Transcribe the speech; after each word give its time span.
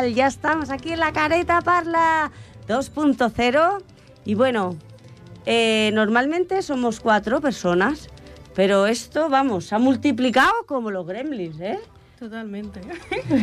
tal? 0.00 0.14
Ya 0.14 0.26
estamos 0.26 0.70
aquí 0.70 0.92
en 0.92 1.00
la 1.00 1.12
Careta 1.12 1.60
Parla 1.60 2.30
2.0 2.68 3.82
y 4.24 4.34
bueno, 4.34 4.76
eh, 5.46 5.90
normalmente 5.92 6.62
somos 6.62 7.00
cuatro 7.00 7.40
personas, 7.40 8.08
pero 8.54 8.86
esto, 8.86 9.28
vamos, 9.28 9.66
se 9.66 9.74
ha 9.74 9.78
multiplicado 9.78 10.52
como 10.66 10.90
los 10.90 11.06
gremlins, 11.06 11.60
¿eh? 11.60 11.78
Totalmente. 12.18 12.80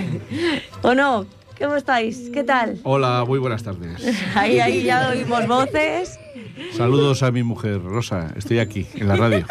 ¿O 0.81 0.93
no? 0.93 1.25
¿Cómo 1.59 1.75
estáis? 1.75 2.29
¿Qué 2.31 2.43
tal? 2.43 2.79
Hola, 2.83 3.23
muy 3.27 3.39
buenas 3.39 3.63
tardes. 3.63 4.01
Ahí, 4.35 4.59
ahí 4.59 4.83
ya 4.83 5.09
oímos 5.09 5.47
voces. 5.47 6.19
Saludos 6.73 7.23
a 7.23 7.31
mi 7.31 7.43
mujer, 7.43 7.81
Rosa. 7.81 8.33
Estoy 8.35 8.59
aquí, 8.59 8.87
en 8.95 9.07
la 9.07 9.15
radio. 9.15 9.45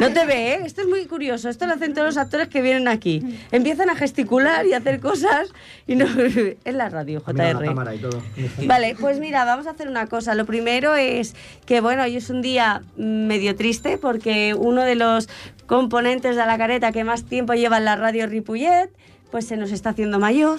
No 0.00 0.12
te 0.12 0.26
ve, 0.26 0.54
¿eh? 0.54 0.60
Esto 0.64 0.82
es 0.82 0.88
muy 0.88 1.06
curioso. 1.06 1.48
Esto 1.48 1.66
lo 1.66 1.74
hacen 1.74 1.94
todos 1.94 2.06
los 2.06 2.16
actores 2.16 2.48
que 2.48 2.62
vienen 2.62 2.88
aquí. 2.88 3.22
Empiezan 3.50 3.90
a 3.90 3.96
gesticular 3.96 4.66
y 4.66 4.72
a 4.72 4.78
hacer 4.78 5.00
cosas 5.00 5.52
y 5.86 5.96
no... 5.96 6.06
Es 6.64 6.74
la 6.74 6.88
radio, 6.88 7.20
JR. 7.20 7.64
cámara 7.64 7.94
y 7.94 7.98
todo. 7.98 8.22
Vale, 8.66 8.96
pues 8.98 9.18
mira, 9.18 9.44
vamos 9.44 9.66
a 9.66 9.70
hacer 9.70 9.88
una 9.88 10.06
cosa. 10.06 10.34
Lo 10.34 10.46
primero 10.46 10.94
es 10.94 11.34
que, 11.66 11.80
bueno, 11.80 12.02
hoy 12.02 12.16
es 12.16 12.30
un 12.30 12.42
día 12.42 12.82
medio 12.96 13.54
triste 13.56 13.98
porque 13.98 14.54
uno 14.54 14.82
de 14.82 14.94
los 14.94 15.28
componentes 15.66 16.36
de 16.36 16.46
la 16.46 16.58
careta 16.58 16.92
que 16.92 17.04
más 17.04 17.24
tiempo 17.24 17.54
lleva 17.54 17.78
en 17.78 17.84
la 17.84 17.96
radio 17.96 18.26
Ripollet, 18.26 18.90
pues 19.30 19.46
se 19.46 19.56
nos 19.56 19.72
está 19.72 19.90
haciendo 19.90 20.18
mayor. 20.18 20.58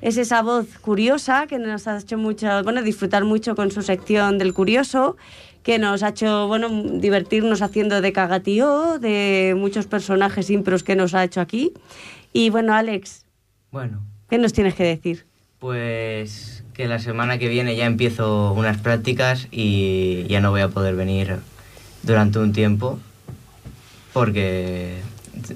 Es 0.00 0.16
esa 0.16 0.42
voz 0.42 0.66
curiosa 0.80 1.46
que 1.48 1.58
nos 1.58 1.88
ha 1.88 1.98
hecho 1.98 2.16
mucho, 2.18 2.62
bueno, 2.62 2.82
disfrutar 2.82 3.24
mucho 3.24 3.56
con 3.56 3.70
su 3.72 3.82
sección 3.82 4.38
del 4.38 4.54
curioso, 4.54 5.16
que 5.64 5.78
nos 5.78 6.02
ha 6.04 6.10
hecho, 6.10 6.46
bueno, 6.46 6.68
divertirnos 6.68 7.62
haciendo 7.62 8.00
de 8.00 8.12
cagatío, 8.12 8.98
de 9.00 9.54
muchos 9.56 9.86
personajes 9.86 10.50
impros 10.50 10.84
que 10.84 10.94
nos 10.94 11.14
ha 11.14 11.24
hecho 11.24 11.40
aquí. 11.40 11.72
Y 12.32 12.50
bueno, 12.50 12.74
Alex, 12.74 13.24
Bueno, 13.72 14.00
¿qué 14.30 14.38
nos 14.38 14.52
tienes 14.52 14.74
que 14.74 14.84
decir? 14.84 15.26
pues 15.58 16.62
que 16.72 16.86
la 16.86 17.00
semana 17.00 17.38
que 17.38 17.48
viene 17.48 17.74
ya 17.74 17.86
empiezo 17.86 18.52
unas 18.52 18.78
prácticas 18.78 19.48
y 19.50 20.24
ya 20.28 20.40
no 20.40 20.52
voy 20.52 20.60
a 20.60 20.68
poder 20.68 20.94
venir 20.94 21.38
durante 22.04 22.38
un 22.38 22.52
tiempo 22.52 23.00
porque 24.12 25.00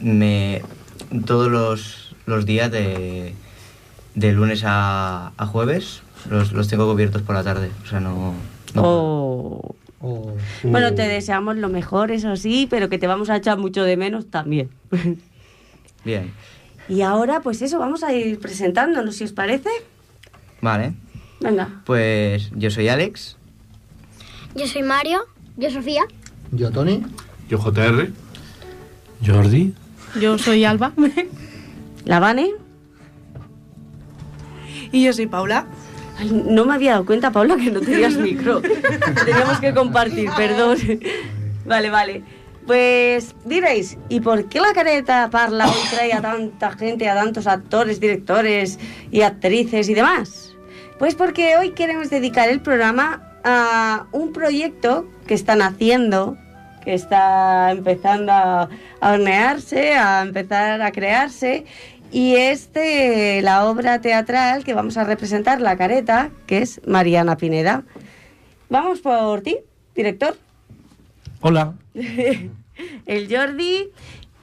me 0.00 0.62
todos 1.24 1.48
los, 1.52 2.16
los 2.26 2.44
días 2.46 2.72
de, 2.72 3.34
de 4.14 4.32
lunes 4.32 4.62
a, 4.64 5.32
a 5.36 5.46
jueves 5.46 6.02
los, 6.28 6.52
los 6.52 6.68
tengo 6.68 6.90
cubiertos 6.90 7.22
por 7.22 7.34
la 7.34 7.42
tarde. 7.42 7.70
O 7.84 7.86
sea, 7.86 8.00
no... 8.00 8.34
no. 8.74 8.82
Oh. 8.82 9.74
Oh. 10.04 10.34
Bueno, 10.64 10.94
te 10.94 11.02
deseamos 11.02 11.56
lo 11.56 11.68
mejor, 11.68 12.10
eso 12.10 12.34
sí, 12.34 12.66
pero 12.68 12.88
que 12.88 12.98
te 12.98 13.06
vamos 13.06 13.30
a 13.30 13.36
echar 13.36 13.58
mucho 13.58 13.84
de 13.84 13.96
menos 13.96 14.26
también. 14.26 14.68
Bien, 16.04 16.32
y 16.88 17.02
ahora, 17.02 17.40
pues 17.40 17.62
eso, 17.62 17.78
vamos 17.78 18.02
a 18.02 18.12
ir 18.12 18.40
presentándonos, 18.40 19.16
si 19.16 19.24
os 19.24 19.32
parece. 19.32 19.70
vale. 20.60 20.94
Venga. 21.40 21.82
Pues 21.84 22.50
yo 22.54 22.70
soy 22.70 22.88
Alex. 22.88 23.36
Yo 24.54 24.66
soy 24.66 24.82
Mario. 24.82 25.20
Yo 25.56 25.70
Sofía. 25.70 26.02
Yo, 26.50 26.70
Tony. 26.70 27.02
Yo, 27.48 27.58
JR. 27.58 28.10
Jordi. 29.26 29.74
Yo 30.20 30.38
soy 30.38 30.64
Alba. 30.64 30.92
¿La 32.04 32.20
Vane? 32.20 32.50
Y 34.92 35.04
yo 35.04 35.12
soy 35.12 35.26
Paula. 35.26 35.66
Ay, 36.18 36.30
no 36.30 36.64
me 36.64 36.74
había 36.74 36.92
dado 36.92 37.06
cuenta, 37.06 37.32
Paula, 37.32 37.56
que 37.56 37.70
no 37.70 37.80
tenías 37.80 38.14
micro. 38.18 38.60
Teníamos 38.60 39.58
que 39.58 39.74
compartir, 39.74 40.30
perdón. 40.36 40.78
Vale, 41.64 41.90
vale. 41.90 42.22
Pues 42.66 43.34
diréis, 43.44 43.98
¿y 44.08 44.20
por 44.20 44.48
qué 44.48 44.60
la 44.60 44.72
careta 44.72 45.28
parla 45.30 45.66
hoy 45.66 45.80
trae 45.90 46.12
a 46.12 46.20
tanta 46.20 46.70
gente, 46.72 47.08
a 47.08 47.14
tantos 47.14 47.48
actores, 47.48 47.98
directores 47.98 48.78
y 49.10 49.22
actrices 49.22 49.88
y 49.88 49.94
demás? 49.94 50.54
Pues 50.98 51.16
porque 51.16 51.56
hoy 51.56 51.70
queremos 51.70 52.08
dedicar 52.10 52.48
el 52.48 52.60
programa 52.60 53.20
a 53.42 54.06
un 54.12 54.32
proyecto 54.32 55.08
que 55.26 55.34
están 55.34 55.60
haciendo, 55.60 56.36
que 56.84 56.94
está 56.94 57.72
empezando 57.72 58.30
a, 58.30 58.68
a 59.00 59.12
hornearse, 59.12 59.94
a 59.94 60.22
empezar 60.22 60.80
a 60.82 60.92
crearse, 60.92 61.64
y 62.12 62.34
es 62.36 62.72
de 62.72 63.40
la 63.42 63.64
obra 63.64 64.00
teatral 64.00 64.64
que 64.64 64.74
vamos 64.74 64.96
a 64.96 65.04
representar, 65.04 65.60
La 65.60 65.76
Careta, 65.76 66.30
que 66.46 66.58
es 66.58 66.80
Mariana 66.86 67.36
Pineda. 67.36 67.84
Vamos 68.68 69.00
por 69.00 69.40
ti, 69.40 69.58
director. 69.94 70.36
Hola. 71.40 71.74
El 73.06 73.34
Jordi 73.34 73.90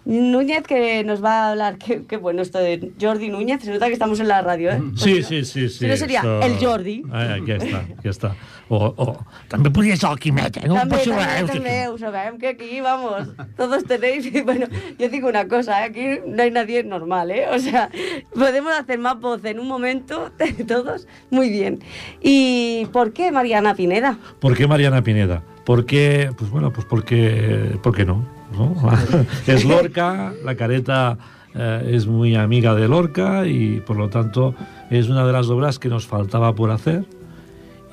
Núñez 0.05 0.63
que 0.63 1.03
nos 1.03 1.23
va 1.23 1.43
a 1.43 1.51
hablar. 1.51 1.77
Qué, 1.77 2.03
qué 2.07 2.17
bueno 2.17 2.41
esto 2.41 2.57
de 2.57 2.91
Jordi 2.99 3.29
Núñez. 3.29 3.61
Se 3.63 3.71
nota 3.71 3.87
que 3.87 3.93
estamos 3.93 4.19
en 4.19 4.27
la 4.27 4.41
radio, 4.41 4.71
¿eh? 4.71 4.81
Sí, 4.95 5.21
sí, 5.21 5.45
sí, 5.45 5.69
sí. 5.69 5.79
Si 5.79 5.87
no 5.87 5.95
sería 5.95 6.21
el 6.41 6.57
Jordi. 6.59 7.03
Ah, 7.11 7.35
aquí 7.35 7.53
està, 7.53 7.83
aquí 7.97 8.09
està. 8.09 8.31
O, 8.69 8.93
o 9.01 9.05
també 9.49 9.71
podria 9.73 9.95
ser 9.97 10.11
el 10.11 10.19
Quimet, 10.21 10.59
eh? 10.61 10.67
No 10.69 10.75
També, 10.77 10.99
també, 11.01 11.15
veure, 11.17 11.45
també, 11.49 11.75
ho 11.89 11.95
sabem 11.97 12.35
que 12.37 12.51
aquí, 12.51 12.81
vamos, 12.85 13.31
todos 13.57 13.83
tenéis, 13.89 14.27
y 14.27 14.41
bueno, 14.49 14.67
yo 14.99 15.09
digo 15.09 15.27
una 15.27 15.47
cosa, 15.47 15.81
¿eh? 15.81 15.85
aquí 15.89 16.05
no 16.27 16.43
hay 16.43 16.51
nadie 16.51 16.83
normal, 16.83 17.31
¿eh? 17.31 17.47
O 17.51 17.57
sea, 17.57 17.89
podemos 18.33 18.71
hacer 18.73 18.99
más 18.99 19.19
voz 19.19 19.43
en 19.45 19.59
un 19.59 19.67
momento, 19.67 20.31
todos, 20.67 21.07
muy 21.31 21.49
bien. 21.49 21.79
¿Y 22.21 22.85
por 22.93 23.11
qué 23.11 23.31
Mariana 23.31 23.73
Pineda? 23.73 24.19
¿Por 24.39 24.55
qué 24.55 24.67
Mariana 24.67 25.01
Pineda? 25.01 25.41
¿Por 25.65 25.87
qué? 25.87 26.31
Pues 26.37 26.51
bueno, 26.51 26.71
pues 26.71 26.85
porque, 26.85 27.75
¿por 27.81 27.95
qué 27.95 28.05
no? 28.05 28.23
¿no? 28.53 28.75
es 29.47 29.65
Lorca, 29.65 30.31
la 30.45 30.55
careta 30.55 31.17
eh, 31.55 31.89
es 31.93 32.05
muy 32.05 32.35
amiga 32.35 32.75
de 32.75 32.87
Lorca 32.87 33.47
y 33.47 33.79
por 33.81 33.97
lo 33.97 34.09
tanto 34.09 34.53
es 34.91 35.09
una 35.09 35.25
de 35.25 35.33
las 35.33 35.49
obras 35.49 35.79
que 35.79 35.89
nos 35.89 36.05
faltaba 36.05 36.53
por 36.53 36.69
hacer 36.69 37.05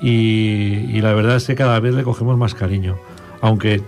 y, 0.01 0.85
y 0.89 1.01
la 1.01 1.13
verdad 1.13 1.37
es 1.37 1.47
que 1.47 1.55
cada 1.55 1.79
vez 1.79 1.93
le 1.93 2.03
cogemos 2.03 2.37
más 2.37 2.53
cariño, 2.53 2.97
aunque 3.41 3.81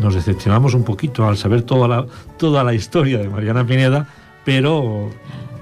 nos 0.00 0.14
decepcionamos 0.14 0.74
un 0.74 0.84
poquito 0.84 1.26
al 1.26 1.36
saber 1.36 1.62
toda 1.62 1.88
la, 1.88 2.06
toda 2.36 2.64
la 2.64 2.74
historia 2.74 3.18
de 3.18 3.28
Mariana 3.28 3.64
Pineda, 3.64 4.06
pero 4.44 5.10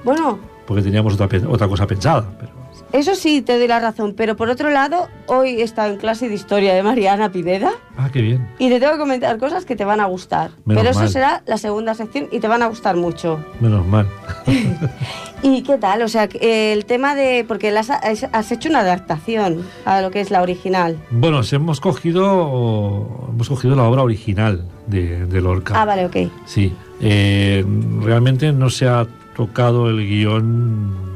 Bueno, 0.05 0.39
porque 0.67 0.83
teníamos 0.83 1.21
otra, 1.21 1.29
otra 1.49 1.69
cosa 1.69 1.87
pensada. 1.87 2.25
Pero, 2.39 2.53
eso 2.93 3.15
sí, 3.15 3.43
te 3.43 3.59
doy 3.59 3.69
la 3.69 3.81
razón, 3.81 4.15
pero 4.17 4.37
por 4.37 4.51
otro 4.51 4.71
lado, 4.71 5.09
hoy 5.27 5.61
he 5.61 5.63
estado 5.63 5.93
en 5.93 5.99
clase 5.99 6.29
de 6.29 6.35
historia 6.35 6.75
de 6.75 6.83
Mariana 6.83 7.31
Pineda 7.31 7.73
ah, 7.97 8.11
qué 8.13 8.21
bien. 8.21 8.49
y 8.59 8.69
te 8.69 8.81
tengo 8.81 8.93
que 8.95 8.99
comentar 8.99 9.39
cosas 9.39 9.65
que 9.65 9.77
te 9.77 9.85
van 9.85 10.01
a 10.01 10.07
gustar. 10.07 10.51
Menos 10.65 10.83
pero 10.83 10.91
eso 10.91 11.01
mal. 11.01 11.09
será 11.09 11.43
la 11.47 11.59
segunda 11.59 11.95
sección 11.95 12.29
y 12.33 12.41
te 12.41 12.49
van 12.49 12.63
a 12.63 12.67
gustar 12.67 12.97
mucho. 12.97 13.45
Menos 13.61 13.87
mal. 13.87 14.09
¿Y 15.43 15.63
qué 15.63 15.79
tal? 15.79 16.03
O 16.03 16.09
sea, 16.09 16.29
eh, 16.35 16.73
el 16.73 16.85
tema 16.85 17.15
de... 17.15 17.45
Porque 17.47 17.71
has 17.71 17.91
has 17.91 18.53
hecho 18.53 18.69
una 18.69 18.81
adaptación 18.81 19.65
a 19.85 20.03
lo 20.03 20.11
que 20.11 20.21
es 20.21 20.31
la 20.31 20.43
original. 20.43 20.99
Bueno, 21.11 21.41
hemos 21.51 21.81
cogido 21.81 23.31
hemos 23.31 23.49
cogido 23.49 23.75
la 23.75 23.85
obra 23.85 24.03
original 24.03 24.65
de, 24.87 25.27
de 25.27 25.41
Lorca. 25.41 25.81
Ah, 25.81 25.85
vale, 25.85 26.07
ok. 26.07 26.17
Sí. 26.45 26.73
Eh, 27.01 27.65
realmente 28.03 28.53
no 28.53 28.69
se 28.69 28.89
ha 28.89 29.07
tocado 29.35 29.89
el 29.89 30.07
guion 30.07 31.10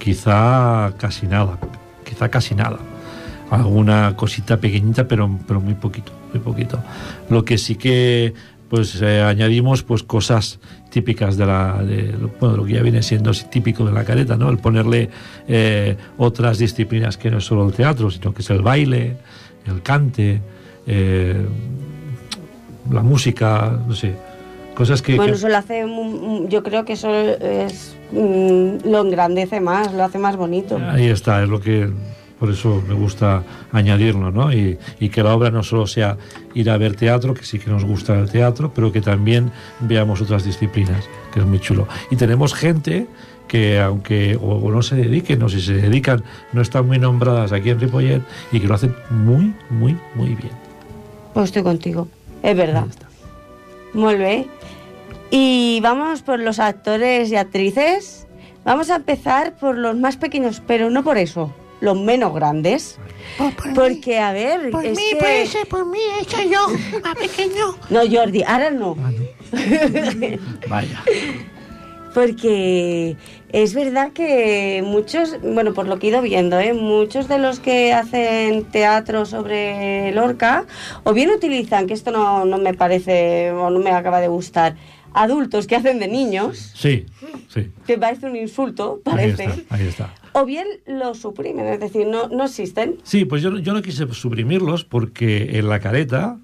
quizá 0.00 0.92
casi 0.98 1.28
nada. 1.28 1.58
Quizá 2.04 2.28
casi 2.28 2.56
nada. 2.56 2.78
Alguna 3.50 4.16
cosita 4.16 4.56
pequeñita, 4.56 5.06
pero, 5.06 5.38
pero 5.46 5.60
muy 5.60 5.74
poquito, 5.74 6.12
muy 6.32 6.40
poquito. 6.40 6.82
Lo 7.28 7.44
que 7.44 7.58
sí 7.58 7.76
que 7.76 8.34
pues 8.68 9.02
eh, 9.02 9.20
añadimos 9.20 9.82
pues 9.82 10.04
cosas 10.04 10.60
típicas 10.90 11.36
de 11.36 11.44
la 11.44 11.84
bueno, 12.38 12.56
lo 12.56 12.64
que 12.64 12.74
ya 12.74 12.82
viene 12.82 13.02
siendo 13.02 13.32
típico 13.32 13.84
de 13.84 13.92
la 13.92 14.04
careta, 14.04 14.36
¿no? 14.36 14.48
El 14.48 14.58
ponerle 14.58 15.10
eh, 15.48 15.96
otras 16.18 16.58
disciplinas 16.58 17.16
que 17.16 17.32
no 17.32 17.38
es 17.38 17.44
solo 17.44 17.66
el 17.66 17.74
teatro, 17.74 18.10
sino 18.10 18.32
que 18.32 18.42
es 18.42 18.50
el 18.50 18.62
baile, 18.62 19.16
el 19.66 19.82
cante, 19.82 20.40
eh, 20.86 21.44
la 22.92 23.02
música, 23.02 23.76
no 23.86 23.94
sé, 23.94 24.14
cosas 24.74 25.02
que, 25.02 25.16
Bueno, 25.16 25.32
que- 25.32 25.38
eso 25.38 25.48
lo 25.48 25.56
hace... 25.56 25.84
Yo 26.48 26.62
creo 26.62 26.84
que 26.84 26.94
eso 26.94 27.10
es... 27.14 27.96
mm, 28.12 28.88
lo 28.88 29.00
engrandece 29.02 29.60
más, 29.60 29.92
lo 29.92 30.04
hace 30.04 30.18
más 30.18 30.36
bonito. 30.36 30.78
ahí 30.90 31.06
está, 31.08 31.42
es 31.42 31.48
lo 31.48 31.60
que 31.60 31.90
por 32.38 32.50
eso 32.50 32.82
me 32.88 32.94
gusta 32.94 33.42
añadirlo, 33.70 34.30
¿no? 34.30 34.50
Y, 34.50 34.78
y 34.98 35.10
que 35.10 35.22
la 35.22 35.34
obra 35.34 35.50
no 35.50 35.62
solo 35.62 35.86
sea 35.86 36.16
ir 36.54 36.70
a 36.70 36.78
ver 36.78 36.96
teatro, 36.96 37.34
que 37.34 37.44
sí 37.44 37.58
que 37.58 37.68
nos 37.70 37.84
gusta 37.84 38.18
el 38.18 38.30
teatro, 38.30 38.72
pero 38.74 38.90
que 38.90 39.02
también 39.02 39.50
veamos 39.80 40.22
otras 40.22 40.42
disciplinas, 40.44 41.04
que 41.34 41.40
es 41.40 41.44
muy 41.46 41.58
chulo. 41.60 41.86
Y 42.10 42.16
tenemos 42.16 42.54
gente 42.54 43.06
que 43.46 43.78
aunque 43.78 44.36
o, 44.40 44.54
o 44.54 44.70
no 44.70 44.80
se 44.80 44.96
dediquen, 44.96 45.42
o 45.42 45.50
si 45.50 45.60
se 45.60 45.74
dedican, 45.74 46.22
no 46.54 46.62
están 46.62 46.86
muy 46.86 46.98
nombradas 46.98 47.52
aquí 47.52 47.68
en 47.70 47.78
Ripollet 47.80 48.22
y 48.52 48.60
que 48.60 48.66
lo 48.66 48.74
hacen 48.74 48.94
muy, 49.10 49.52
muy, 49.68 49.98
muy 50.14 50.28
bien. 50.28 50.52
Pues 51.34 51.46
estoy 51.46 51.62
contigo. 51.62 52.08
Es 52.42 52.56
verdad. 52.56 52.86
Muy 53.92 54.14
bien. 54.14 54.46
Y 55.30 55.80
vamos 55.80 56.22
por 56.22 56.40
los 56.40 56.58
actores 56.58 57.30
y 57.30 57.36
actrices. 57.36 58.26
Vamos 58.64 58.90
a 58.90 58.96
empezar 58.96 59.54
por 59.54 59.76
los 59.76 59.96
más 59.96 60.16
pequeños, 60.16 60.60
pero 60.66 60.90
no 60.90 61.02
por 61.02 61.18
eso, 61.18 61.54
los 61.80 61.98
menos 61.98 62.34
grandes. 62.34 62.98
Porque, 63.74 64.18
a 64.18 64.32
ver, 64.32 64.70
Por 64.70 64.84
es 64.84 64.96
mí, 64.96 65.04
que... 65.10 65.16
puede 65.16 65.46
ser 65.46 65.66
por 65.68 65.86
mí, 65.86 65.98
hecho 66.20 66.38
yo, 66.42 66.66
más 67.02 67.16
pequeño. 67.16 67.76
No, 67.88 68.00
Jordi, 68.10 68.42
ahora 68.42 68.70
no. 68.70 68.96
Vaya. 70.68 71.02
porque 72.14 73.16
es 73.52 73.74
verdad 73.74 74.12
que 74.12 74.82
muchos, 74.84 75.40
bueno, 75.42 75.74
por 75.74 75.86
lo 75.86 75.98
que 75.98 76.08
he 76.08 76.10
ido 76.10 76.22
viendo, 76.22 76.58
¿eh? 76.58 76.72
muchos 76.72 77.28
de 77.28 77.38
los 77.38 77.60
que 77.60 77.92
hacen 77.92 78.64
teatro 78.64 79.26
sobre 79.26 80.12
Lorca, 80.12 80.66
o 81.04 81.12
bien 81.12 81.30
utilizan, 81.30 81.86
que 81.86 81.94
esto 81.94 82.10
no, 82.10 82.44
no 82.44 82.58
me 82.58 82.74
parece 82.74 83.52
o 83.52 83.70
no 83.70 83.78
me 83.78 83.90
acaba 83.90 84.20
de 84.20 84.28
gustar, 84.28 84.76
adultos 85.14 85.66
que 85.66 85.76
hacen 85.76 85.98
de 85.98 86.08
niños. 86.08 86.72
Sí, 86.74 87.06
sí. 87.48 87.70
Que 87.86 87.98
parece 87.98 88.26
un 88.26 88.36
insulto, 88.36 89.00
parece. 89.04 89.44
Ahí 89.44 89.48
está, 89.58 89.74
ahí 89.74 89.86
está. 89.86 90.14
O 90.32 90.44
bien 90.44 90.66
los 90.86 91.18
suprimen, 91.18 91.66
es 91.66 91.80
decir, 91.80 92.06
no, 92.06 92.28
no 92.28 92.44
existen. 92.44 92.96
Sí, 93.02 93.24
pues 93.24 93.42
yo, 93.42 93.58
yo 93.58 93.72
no 93.72 93.82
quise 93.82 94.06
suprimirlos 94.12 94.84
porque 94.84 95.58
en 95.58 95.68
la 95.68 95.80
careta 95.80 96.38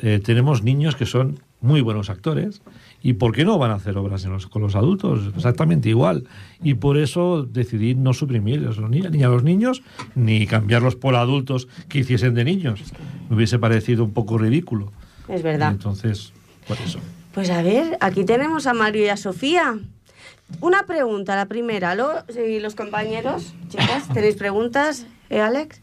eh, 0.00 0.20
tenemos 0.24 0.62
niños 0.62 0.96
que 0.96 1.06
son 1.06 1.40
muy 1.60 1.80
buenos 1.80 2.10
actores 2.10 2.62
¿Y 3.02 3.14
por 3.14 3.32
qué 3.32 3.44
no 3.44 3.58
van 3.58 3.70
a 3.70 3.74
hacer 3.74 3.96
obras 3.96 4.26
con 4.48 4.62
los 4.62 4.74
adultos? 4.74 5.20
Exactamente 5.36 5.88
igual. 5.88 6.24
Y 6.62 6.74
por 6.74 6.98
eso 6.98 7.44
decidí 7.44 7.94
no 7.94 8.12
suprimir 8.12 8.58
a 8.60 8.62
los, 8.62 8.80
ni 8.90 9.22
a 9.22 9.28
los 9.28 9.44
niños 9.44 9.82
ni 10.14 10.46
cambiarlos 10.46 10.96
por 10.96 11.14
adultos 11.14 11.68
que 11.88 12.00
hiciesen 12.00 12.34
de 12.34 12.44
niños. 12.44 12.80
Me 13.28 13.36
hubiese 13.36 13.58
parecido 13.58 14.04
un 14.04 14.12
poco 14.12 14.36
ridículo. 14.36 14.92
Es 15.28 15.42
verdad. 15.42 15.70
entonces, 15.70 16.32
por 16.66 16.76
eso. 16.78 16.98
Pues 17.34 17.50
a 17.50 17.62
ver, 17.62 17.96
aquí 18.00 18.24
tenemos 18.24 18.66
a 18.66 18.74
Mario 18.74 19.04
y 19.04 19.08
a 19.08 19.16
Sofía. 19.16 19.78
Una 20.60 20.84
pregunta, 20.86 21.36
la 21.36 21.46
primera. 21.46 21.94
Los, 21.94 22.24
los 22.36 22.74
compañeros, 22.74 23.54
chicas, 23.68 24.08
¿tenéis 24.14 24.36
preguntas, 24.36 25.06
eh, 25.30 25.40
Alex? 25.40 25.80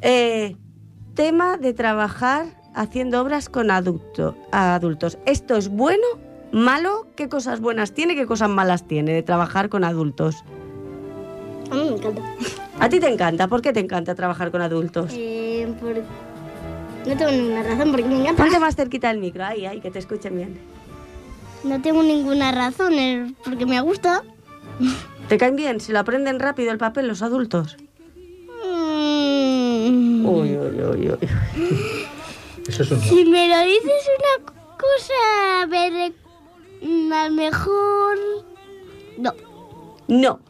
Eh, 0.00 0.56
tema 1.14 1.56
de 1.58 1.74
trabajar 1.74 2.46
haciendo 2.74 3.20
obras 3.20 3.48
con 3.48 3.70
adulto, 3.70 4.36
adultos. 4.52 5.18
¿Esto 5.26 5.56
es 5.56 5.68
bueno 5.68 6.04
malo, 6.52 7.06
¿qué 7.16 7.28
cosas 7.28 7.60
buenas 7.60 7.92
tiene, 7.92 8.14
qué 8.14 8.26
cosas 8.26 8.48
malas 8.48 8.86
tiene 8.86 9.12
de 9.12 9.22
trabajar 9.22 9.68
con 9.68 9.84
adultos? 9.84 10.44
A 11.70 11.74
mí 11.74 11.84
me 11.84 11.96
encanta. 11.96 12.22
¿A 12.80 12.88
ti 12.88 13.00
te 13.00 13.08
encanta? 13.08 13.48
¿Por 13.48 13.62
qué 13.62 13.72
te 13.72 13.80
encanta 13.80 14.14
trabajar 14.14 14.50
con 14.50 14.60
adultos? 14.62 15.12
Eh, 15.14 15.66
No 17.06 17.16
tengo 17.16 17.30
ninguna 17.30 17.62
razón, 17.62 17.90
porque 17.90 18.04
me 18.06 18.20
encanta. 18.20 18.42
Ponte 18.42 18.58
más 18.58 18.76
cerquita 18.76 19.08
del 19.08 19.18
micro, 19.18 19.44
ahí, 19.44 19.66
ahí, 19.66 19.80
que 19.80 19.90
te 19.90 19.98
escuchen 19.98 20.36
bien. 20.36 20.75
No 21.64 21.80
tengo 21.82 22.02
ninguna 22.02 22.52
razón, 22.52 22.94
es 22.94 23.32
porque 23.44 23.66
me 23.66 23.80
gusta. 23.80 24.22
¿Te 25.28 25.38
caen 25.38 25.56
bien? 25.56 25.80
¿Se 25.80 25.92
lo 25.92 25.98
aprenden 25.98 26.38
rápido 26.38 26.70
el 26.70 26.78
papel 26.78 27.08
los 27.08 27.22
adultos? 27.22 27.76
Mm. 28.64 30.26
Uy, 30.26 30.56
uy, 30.56 30.82
uy, 30.82 31.10
uy. 31.10 31.28
Eso 32.68 32.82
es 32.82 32.88
Si 32.88 33.24
me 33.24 33.48
lo 33.48 33.60
dices 33.60 34.08
una 34.18 34.52
cosa, 34.76 35.62
a 35.62 35.66
ver, 35.66 36.12
Mm, 36.82 37.12
a 37.12 37.28
lo 37.28 37.34
mejor... 37.34 38.18
No. 39.18 39.32
No. 40.08 40.40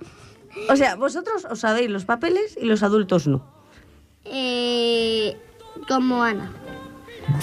O 0.68 0.76
sea, 0.76 0.96
vosotros 0.96 1.46
os 1.50 1.60
sabéis 1.60 1.90
los 1.90 2.04
papeles 2.04 2.56
y 2.60 2.66
los 2.66 2.82
adultos 2.82 3.26
no. 3.26 3.44
Eh, 4.24 5.36
como 5.88 6.22
Ana. 6.22 6.52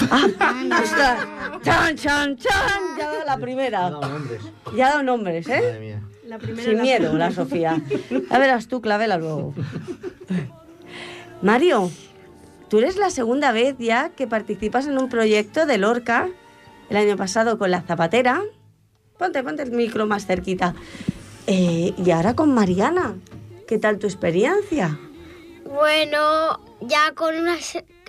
Ah. 0.10 0.28
Chan, 1.64 1.96
chan, 1.96 2.38
chan. 2.38 2.82
Ya 2.98 3.12
da 3.12 3.26
la 3.26 3.38
primera. 3.38 3.80
Ya 3.80 3.88
ha 3.88 3.90
dado 3.90 4.02
nombres. 4.02 4.42
Ya 4.76 4.86
ha 4.86 4.90
dado 4.90 5.04
nombres, 5.04 5.48
¿eh? 5.48 6.00
La 6.26 6.38
primera 6.38 6.64
Sin 6.64 6.82
miedo, 6.82 7.18
la 7.18 7.32
Sofía. 7.32 7.82
Ya 8.30 8.40
verás 8.40 8.68
tú, 8.68 8.82
clavela 8.82 9.18
luego. 9.18 9.54
Mario, 11.42 11.92
tú 12.70 12.80
eres 12.80 12.98
la 12.98 13.10
segunda 13.10 13.52
vez 13.52 13.76
ya 13.78 14.10
que 14.10 14.28
participas 14.28 14.88
en 14.88 14.98
un 14.98 15.10
proyecto 15.10 15.66
de 15.66 15.78
Lorca. 15.78 16.30
El 16.90 16.98
año 16.98 17.16
pasado 17.16 17.58
con 17.58 17.72
la 17.72 17.82
zapatera 17.82 18.42
Ponte, 19.18 19.44
ponte 19.44 19.64
el 19.64 19.72
micro 19.72 20.06
más 20.06 20.26
cerquita. 20.26 20.74
Eh, 21.48 21.94
y 21.98 22.12
ahora 22.12 22.36
con 22.36 22.54
Mariana, 22.54 23.16
¿qué 23.68 23.78
tal 23.78 24.00
tu 24.00 24.08
experiencia? 24.08 24.98
Bueno, 25.66 26.60
ya 26.82 27.14
con 27.14 27.36
una, 27.36 27.56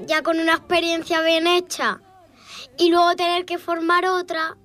ya 0.07 0.23
con 0.23 0.41
una 0.41 0.55
experiencia 0.55 1.21
bien 1.23 1.47
hecha 1.47 2.01
y 2.79 2.91
luego 2.91 3.15
tener 3.17 3.45
que 3.45 3.59
formar 3.59 4.07
otra, 4.07 4.57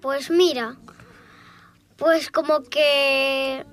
pues 0.00 0.30
mira, 0.30 0.76
pues 1.96 2.30
como 2.30 2.62
que 2.62 3.64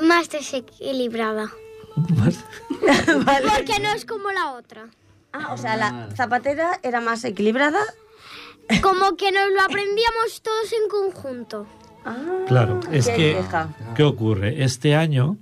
más 0.00 0.28
desequilibrada. 0.30 1.50
Porque 1.96 3.80
no 3.82 3.92
es 3.92 4.04
como 4.04 4.30
la 4.30 4.52
otra. 4.52 4.88
Ah, 5.32 5.52
o 5.52 5.56
sea, 5.56 5.76
la 5.76 6.08
zapatera 6.16 6.80
era 6.82 7.00
más 7.00 7.24
equilibrada 7.24 7.80
como 8.78 9.16
que 9.16 9.32
nos 9.32 9.50
lo 9.52 9.60
aprendíamos 9.62 10.42
todos 10.42 10.72
en 10.72 10.88
conjunto. 10.88 11.66
Ah, 12.04 12.16
claro, 12.46 12.80
es 12.90 13.08
que, 13.08 13.38
¿qué 13.94 14.02
ocurre? 14.02 14.62
Este 14.64 14.94
año 14.94 15.36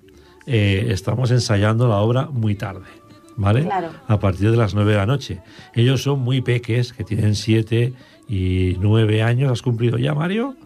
eh, 0.46 0.86
estamos 0.90 1.30
ensayando 1.30 1.86
la 1.86 1.96
obra 1.96 2.26
muy 2.26 2.54
tarde, 2.54 2.88
¿vale? 3.38 3.62
Claro. 3.62 3.90
A 4.06 4.18
partir 4.18 4.50
de 4.50 4.56
las 4.56 4.74
nueve 4.74 4.92
de 4.92 4.98
la 4.98 5.06
noche. 5.06 5.40
Ellos 5.72 6.02
son 6.02 6.20
muy 6.20 6.42
peques, 6.42 6.92
que 6.92 7.04
tienen 7.04 7.34
siete 7.34 7.94
y 8.28 8.76
nueve 8.80 9.22
años. 9.22 9.50
¿Has 9.50 9.62
cumplido 9.62 9.96
ya, 9.96 10.12
Mario? 10.12 10.56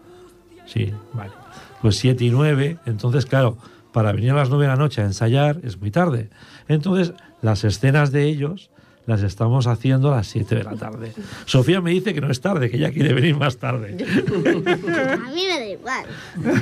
Sí, 0.66 0.92
vale. 1.12 1.32
Pues 1.80 1.96
siete 1.96 2.24
y 2.24 2.30
nueve. 2.30 2.78
Entonces, 2.86 3.26
claro, 3.26 3.58
para 3.92 4.10
venir 4.12 4.32
a 4.32 4.34
las 4.34 4.48
nueve 4.48 4.64
de 4.64 4.70
la 4.70 4.76
noche 4.76 5.02
a 5.02 5.04
ensayar 5.04 5.60
es 5.62 5.78
muy 5.78 5.90
tarde. 5.90 6.30
Entonces, 6.66 7.12
las 7.42 7.62
escenas 7.62 8.10
de 8.10 8.24
ellos 8.24 8.70
las 9.06 9.22
estamos 9.22 9.66
haciendo 9.66 10.12
a 10.12 10.16
las 10.16 10.28
7 10.28 10.54
de 10.54 10.64
la 10.64 10.76
tarde. 10.76 11.12
Sofía 11.44 11.80
me 11.80 11.90
dice 11.90 12.14
que 12.14 12.20
no 12.20 12.30
es 12.30 12.40
tarde, 12.40 12.70
que 12.70 12.76
ella 12.76 12.92
quiere 12.92 13.12
venir 13.12 13.36
más 13.36 13.56
tarde. 13.56 13.96
A 13.98 15.30
mí 15.30 15.46
me 15.46 15.58
da 15.58 15.66
igual. 15.66 16.06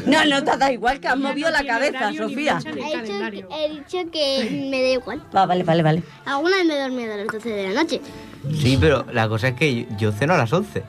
No, 0.06 0.24
no 0.24 0.42
te 0.44 0.56
da 0.56 0.72
igual, 0.72 1.00
que 1.00 1.08
has 1.08 1.18
movido 1.18 1.50
la 1.50 1.64
cabeza, 1.64 2.12
Sofía. 2.14 2.58
He 2.64 2.72
dicho, 2.74 3.30
que, 3.30 3.46
he 3.50 3.68
dicho 3.68 4.10
que 4.10 4.68
me 4.70 4.82
da 4.82 4.88
igual. 4.88 5.22
Va, 5.34 5.46
vale, 5.46 5.64
vale, 5.64 5.82
vale. 5.82 6.02
Alguna 6.24 6.56
vez 6.56 6.66
me 6.66 6.76
he 6.76 6.80
dormido 6.80 7.12
a 7.12 7.16
las 7.18 7.26
12 7.26 7.48
de 7.48 7.68
la 7.68 7.82
noche. 7.82 8.00
Sí, 8.54 8.78
pero 8.80 9.04
la 9.12 9.28
cosa 9.28 9.48
es 9.48 9.54
que 9.54 9.86
yo 9.98 10.12
ceno 10.12 10.32
a 10.32 10.38
las 10.38 10.52
11. 10.52 10.82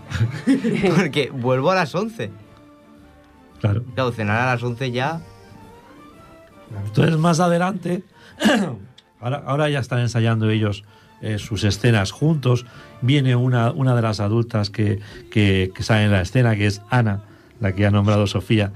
Porque 0.96 1.32
vuelvo 1.34 1.72
a 1.72 1.76
las 1.76 1.94
11. 1.94 2.32
Claro. 3.60 3.84
Claro, 3.94 4.12
cenar 4.12 4.42
a 4.42 4.54
las 4.54 4.64
11 4.64 4.92
ya... 4.92 5.22
Entonces, 6.86 7.18
más 7.18 7.42
adelante, 7.42 8.02
ahora, 9.20 9.44
ahora 9.46 9.70
ya 9.70 9.80
están 9.80 10.00
ensayando 10.00 10.50
ellos 10.50 10.86
eh, 11.22 11.38
sus 11.40 11.64
escenas 11.64 12.12
juntos. 12.12 12.66
Viene 13.02 13.36
una, 13.36 13.72
una 13.72 13.96
de 13.96 14.02
las 14.02 14.20
adultas 14.20 14.70
que, 14.70 15.00
que, 15.30 15.72
sale 15.80 16.06
en 16.06 16.12
la 16.12 16.22
escena, 16.22 16.56
que 16.56 16.68
es 16.68 16.82
Ana, 16.90 17.22
la 17.60 17.74
que 17.74 17.86
ha 17.86 17.92
nombrado 17.92 18.28
Sofía. 18.28 18.72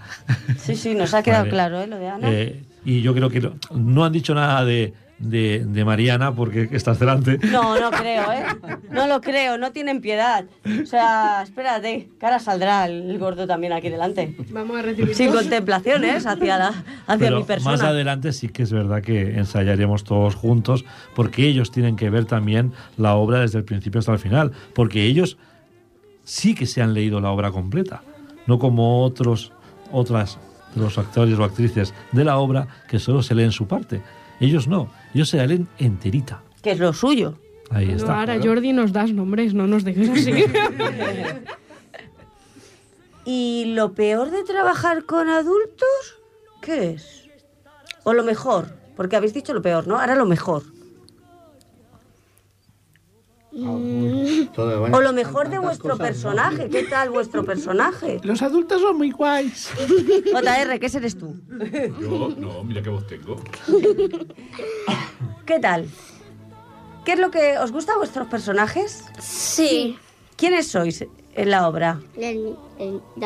Sí, 0.58 0.76
sí, 0.76 0.96
nos 0.96 1.14
ha 1.14 1.24
quedado 1.24 1.46
claro 1.50 1.82
¿eh? 1.82 1.88
lo 1.88 1.98
de 1.98 2.10
Ana. 2.10 2.32
Eh, 2.32 2.64
y 2.86 3.02
yo 3.02 3.14
creo 3.14 3.30
que 3.30 3.52
no 3.74 4.06
han 4.06 4.12
dicho 4.12 4.36
nada 4.36 4.64
de, 4.64 4.94
de, 5.20 5.84
Mariana 5.86 6.36
porque 6.36 6.70
estás 6.72 7.00
delante. 7.00 7.40
No, 7.52 7.80
no 7.80 7.92
creo, 7.92 8.32
¿eh? 8.32 8.44
No 8.92 9.08
lo 9.08 9.22
creo, 9.22 9.58
no 9.58 9.72
tienen 9.72 10.02
piedad. 10.02 10.46
O 10.82 10.86
sea, 10.86 11.42
espérate, 11.44 12.10
cara 12.20 12.40
saldrá 12.40 12.86
el 12.86 13.18
gordo 13.18 13.48
también 13.48 13.74
aquí 13.74 13.90
delante. 13.90 14.36
Vamos 14.52 14.78
a 14.78 14.82
recibir. 14.82 15.16
Sin 15.16 15.32
contemplaciones 15.32 16.26
hacia, 16.26 16.58
la, 16.58 16.84
hacia 17.08 17.32
mi 17.32 17.44
persona. 17.44 17.72
Más 17.72 17.82
adelante 17.82 18.34
sí 18.34 18.50
que 18.50 18.64
es 18.64 18.72
verdad 18.72 19.02
que 19.02 19.38
ensayaremos 19.38 20.04
todos 20.04 20.36
juntos 20.36 20.86
porque 21.16 21.48
ellos 21.48 21.72
tienen 21.72 21.96
que 21.96 22.10
ver 22.10 22.26
también 22.26 22.74
la 22.98 23.16
obra 23.16 23.40
desde 23.40 23.60
el 23.60 23.64
principio 23.64 24.00
hasta 24.00 24.14
el 24.14 24.20
final. 24.20 24.52
Porque 24.74 25.04
ellos 25.04 25.38
sí 26.24 26.56
que 26.56 26.66
se 26.66 26.82
han 26.82 26.94
leído 26.94 27.22
la 27.22 27.32
obra 27.32 27.52
completa, 27.52 28.02
no 28.48 28.60
como 28.60 29.04
otros, 29.04 29.52
otras 29.92 30.40
los 30.76 30.98
actores 30.98 31.40
o 31.40 31.44
actrices 31.44 31.94
de 32.12 32.26
la 32.26 32.38
obra 32.38 32.68
que 32.90 33.00
solo 33.00 33.24
se 33.24 33.34
leen 33.34 33.52
su 33.52 33.68
parte. 33.68 34.02
Ellos 34.40 34.68
no, 34.68 34.90
ellos 35.14 35.30
se 35.30 35.38
la 35.38 35.48
leen 35.48 35.68
enterita. 35.78 36.42
Que 36.62 36.72
es 36.72 36.80
lo 36.80 36.94
suyo. 36.94 37.38
Ahí 37.70 37.92
está. 37.92 38.20
Ahora, 38.20 38.40
Jordi, 38.42 38.74
nos 38.74 38.92
das 38.92 39.12
nombres, 39.12 39.54
no 39.54 39.68
nos 39.68 39.84
dejes 39.84 40.10
así. 40.10 40.32
¿Y 43.26 43.74
lo 43.74 43.94
peor 43.94 44.30
de 44.30 44.44
trabajar 44.44 45.06
con 45.06 45.30
adultos? 45.30 46.20
¿Qué 46.62 46.92
es? 46.92 47.24
¿O 48.04 48.14
lo 48.14 48.24
mejor? 48.24 48.68
Porque 48.96 49.16
habéis 49.16 49.34
dicho 49.34 49.54
lo 49.54 49.62
peor, 49.62 49.88
¿no? 49.88 50.00
Ahora 50.00 50.16
lo 50.16 50.26
mejor. 50.26 50.64
Mm. 53.56 54.50
O 54.94 55.00
lo 55.00 55.14
mejor 55.14 55.48
de 55.50 55.60
vuestro 55.60 55.98
personaje. 55.98 56.70
¿Qué 56.70 56.84
tal 56.84 57.10
vuestro 57.10 57.46
personaje? 57.46 58.20
Los 58.24 58.42
adultos 58.42 58.82
son 58.82 58.98
muy 58.98 59.12
guays. 59.12 59.70
JR, 59.78 60.80
¿qué 60.80 60.92
eres 60.94 61.18
tú? 61.18 61.36
Yo, 62.02 62.30
no, 62.38 62.66
mira 62.66 62.82
qué 62.82 62.90
voz 62.90 63.08
tengo. 63.08 63.38
¿Qué 65.46 65.60
tal? 65.60 65.88
¿Qué 67.06 67.14
es 67.14 67.20
lo 67.20 67.32
que 67.32 67.58
os 67.58 67.72
gusta 67.72 67.94
a 67.94 67.98
vuestros 67.98 68.28
personajes? 68.28 69.06
Sí. 69.20 69.98
¿Quiénes 70.36 70.68
sois 70.68 71.06
en 71.34 71.50
la 71.50 71.70
obra? 71.70 72.02
La, 72.18 72.34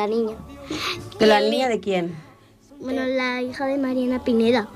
niña. 0.06 0.36
¿De 1.18 1.26
la 1.26 1.40
niña 1.40 1.68
de 1.68 1.80
quién? 1.80 2.14
Bueno, 2.78 3.04
la 3.04 3.42
hija 3.42 3.66
de 3.66 3.78
Mariana 3.78 4.22
Pineda. 4.22 4.68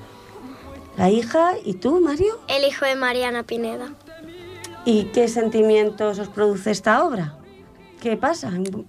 ¿La 0.96 1.10
hija? 1.10 1.52
¿Y 1.64 1.74
tú, 1.74 2.00
Mario? 2.00 2.40
El 2.48 2.64
hijo 2.64 2.86
de 2.86 2.96
Mariana 2.96 3.44
Pineda. 3.44 3.94
¿Y 4.84 5.04
qué 5.14 5.28
sentimientos 5.28 6.18
os 6.18 6.28
produce 6.28 6.70
esta 6.70 7.04
obra? 7.04 7.36
¿Qué 8.00 8.16
pasa? 8.16 8.50
Mm, 8.50 8.84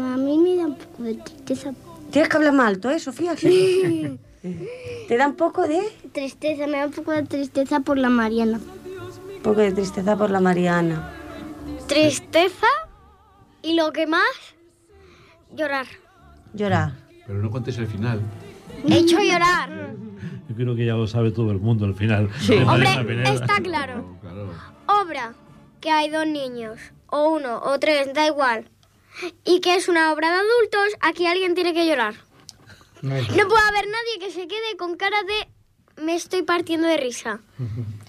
A 0.00 0.16
mí 0.16 0.38
me 0.38 0.56
da 0.56 0.66
un 0.66 0.76
poco 0.76 1.02
de 1.02 1.14
tristeza. 1.14 1.72
Tienes 2.10 2.28
que 2.28 2.36
hablar 2.36 2.52
más 2.52 2.68
alto, 2.68 2.90
¿eh, 2.90 2.98
Sofía? 2.98 3.34
¿Te 5.08 5.16
da 5.16 5.26
un 5.28 5.34
poco 5.34 5.66
de...? 5.66 5.80
Tristeza, 6.12 6.66
me 6.66 6.78
da 6.78 6.86
un 6.86 6.92
poco 6.92 7.12
de 7.12 7.22
tristeza 7.24 7.80
por 7.80 7.98
la 7.98 8.08
Mariana. 8.10 8.58
Un 8.58 9.42
poco 9.42 9.60
de 9.60 9.72
tristeza 9.72 10.16
por 10.16 10.30
la 10.30 10.40
Mariana. 10.40 11.12
Tristeza 11.88 12.66
y 13.62 13.74
lo 13.74 13.92
que 13.92 14.06
más, 14.06 14.22
llorar. 15.54 15.86
Llorar. 16.52 16.92
Pero 17.26 17.38
no 17.40 17.50
contes 17.50 17.78
el 17.78 17.86
final. 17.86 18.20
He 18.88 18.98
hecho 18.98 19.18
llorar. 19.18 19.94
Creo 20.56 20.74
que 20.74 20.84
ya 20.86 20.94
lo 20.94 21.06
sabe 21.06 21.30
todo 21.30 21.50
el 21.52 21.58
mundo 21.58 21.84
al 21.84 21.94
final. 21.94 22.30
Sí. 22.40 22.54
Hombre, 22.54 23.22
está 23.32 23.60
claro. 23.62 24.16
Claro. 24.20 24.50
Obra 24.86 25.34
que 25.80 25.90
hay 25.90 26.10
dos 26.10 26.26
niños, 26.26 26.78
o 27.08 27.28
uno, 27.30 27.60
o 27.62 27.78
tres, 27.78 28.12
da 28.14 28.26
igual. 28.26 28.68
Y 29.44 29.60
que 29.60 29.76
es 29.76 29.88
una 29.88 30.12
obra 30.12 30.28
de 30.30 30.34
adultos, 30.36 30.98
aquí 31.00 31.26
alguien 31.26 31.54
tiene 31.54 31.72
que 31.74 31.86
llorar. 31.86 32.14
No 33.02 33.10
puede 33.10 33.68
haber 33.68 33.86
nadie 33.86 34.18
que 34.20 34.30
se 34.30 34.48
quede 34.48 34.76
con 34.78 34.96
cara 34.96 35.16
de 35.22 36.02
me 36.02 36.14
estoy 36.14 36.42
partiendo 36.42 36.86
de 36.88 36.96
risa. 36.96 37.40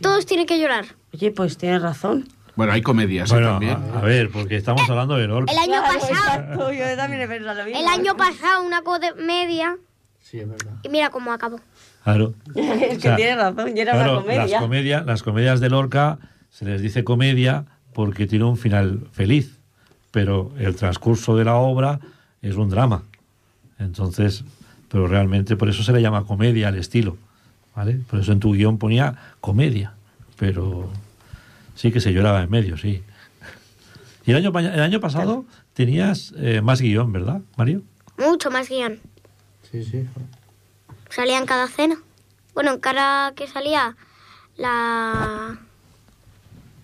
Todos 0.01 0.25
tienen 0.25 0.45
que 0.45 0.59
llorar. 0.59 0.85
Oye, 1.13 1.31
pues 1.31 1.57
tienes 1.57 1.81
razón. 1.81 2.27
Bueno, 2.55 2.73
hay 2.73 2.81
comedias 2.81 3.29
¿eh? 3.29 3.33
Bueno, 3.35 3.51
también. 3.51 3.77
a, 3.93 3.99
a 3.99 4.01
ver, 4.01 4.31
porque 4.31 4.55
estamos 4.55 4.89
hablando 4.89 5.15
de 5.15 5.27
Lorca. 5.27 5.51
El 5.51 5.59
año 5.59 5.73
Claro, 5.73 5.93
pasado, 5.99 6.13
exacto, 6.15 6.73
yo 6.73 6.95
también 6.97 7.21
he 7.21 7.27
pensado 7.27 7.59
lo 7.59 7.65
mismo. 7.65 7.79
el 7.79 7.87
año 7.87 8.17
pasado 8.17 8.63
una 8.63 8.81
comedia 8.81 9.77
Sí, 10.19 10.39
es 10.39 10.49
verdad. 10.49 10.73
y 10.83 10.89
mira 10.89 11.09
cómo 11.11 11.31
acabó. 11.31 11.59
Claro. 12.07 12.33
es 12.55 12.79
que 12.79 12.95
O 12.95 12.99
sea, 13.01 13.15
tienes 13.17 13.35
razón, 13.35 13.75
y 13.75 13.81
era 13.81 13.91
claro, 13.91 14.13
una 14.13 14.21
comedia. 14.21 14.45
Las, 14.45 14.61
comedia, 14.61 15.01
las 15.01 15.23
comedias 15.23 15.59
de 15.59 15.69
Lorca 15.69 16.19
se 16.49 16.63
les 16.63 16.81
dice 16.81 17.03
comedia 17.03 17.65
porque 17.91 18.27
tiene 18.27 18.45
un 18.45 18.55
final 18.55 19.07
feliz, 19.11 19.59
pero 20.11 20.53
el 20.57 20.77
transcurso 20.77 21.35
de 21.35 21.43
la 21.43 21.55
obra 21.55 21.99
es 22.41 22.55
un 22.55 22.69
drama. 22.69 23.03
Entonces, 23.77 24.45
pero 24.87 25.07
realmente 25.07 25.57
por 25.57 25.67
eso 25.67 25.83
se 25.83 25.91
le 25.91 26.01
llama 26.01 26.23
comedia 26.23 26.69
al 26.69 26.77
estilo, 26.77 27.17
¿vale? 27.75 27.99
Por 28.09 28.21
eso 28.21 28.31
en 28.31 28.39
tu 28.39 28.53
guion 28.53 28.77
ponía 28.77 29.13
comedia, 29.41 29.91
pero 30.37 30.89
sí 31.75 31.91
que 31.91 31.99
se 31.99 32.13
lloraba 32.13 32.41
en 32.41 32.49
medio, 32.49 32.77
sí. 32.77 33.03
Y 34.25 34.31
el 34.31 34.37
año, 34.37 34.57
el 34.57 34.81
año 34.81 35.01
pasado 35.01 35.43
tenías 35.73 36.33
eh, 36.37 36.61
más 36.61 36.79
guion, 36.79 37.11
¿verdad, 37.11 37.41
Mario? 37.57 37.81
Mucho 38.17 38.49
más 38.49 38.69
guion. 38.69 38.97
Sí, 39.69 39.83
sí. 39.83 40.05
Salía 41.09 41.37
en 41.37 41.45
cada 41.45 41.67
cena. 41.67 41.97
Bueno, 42.53 42.73
en 42.73 42.79
cada 42.79 43.33
que 43.33 43.47
salía 43.47 43.95
la, 44.57 45.59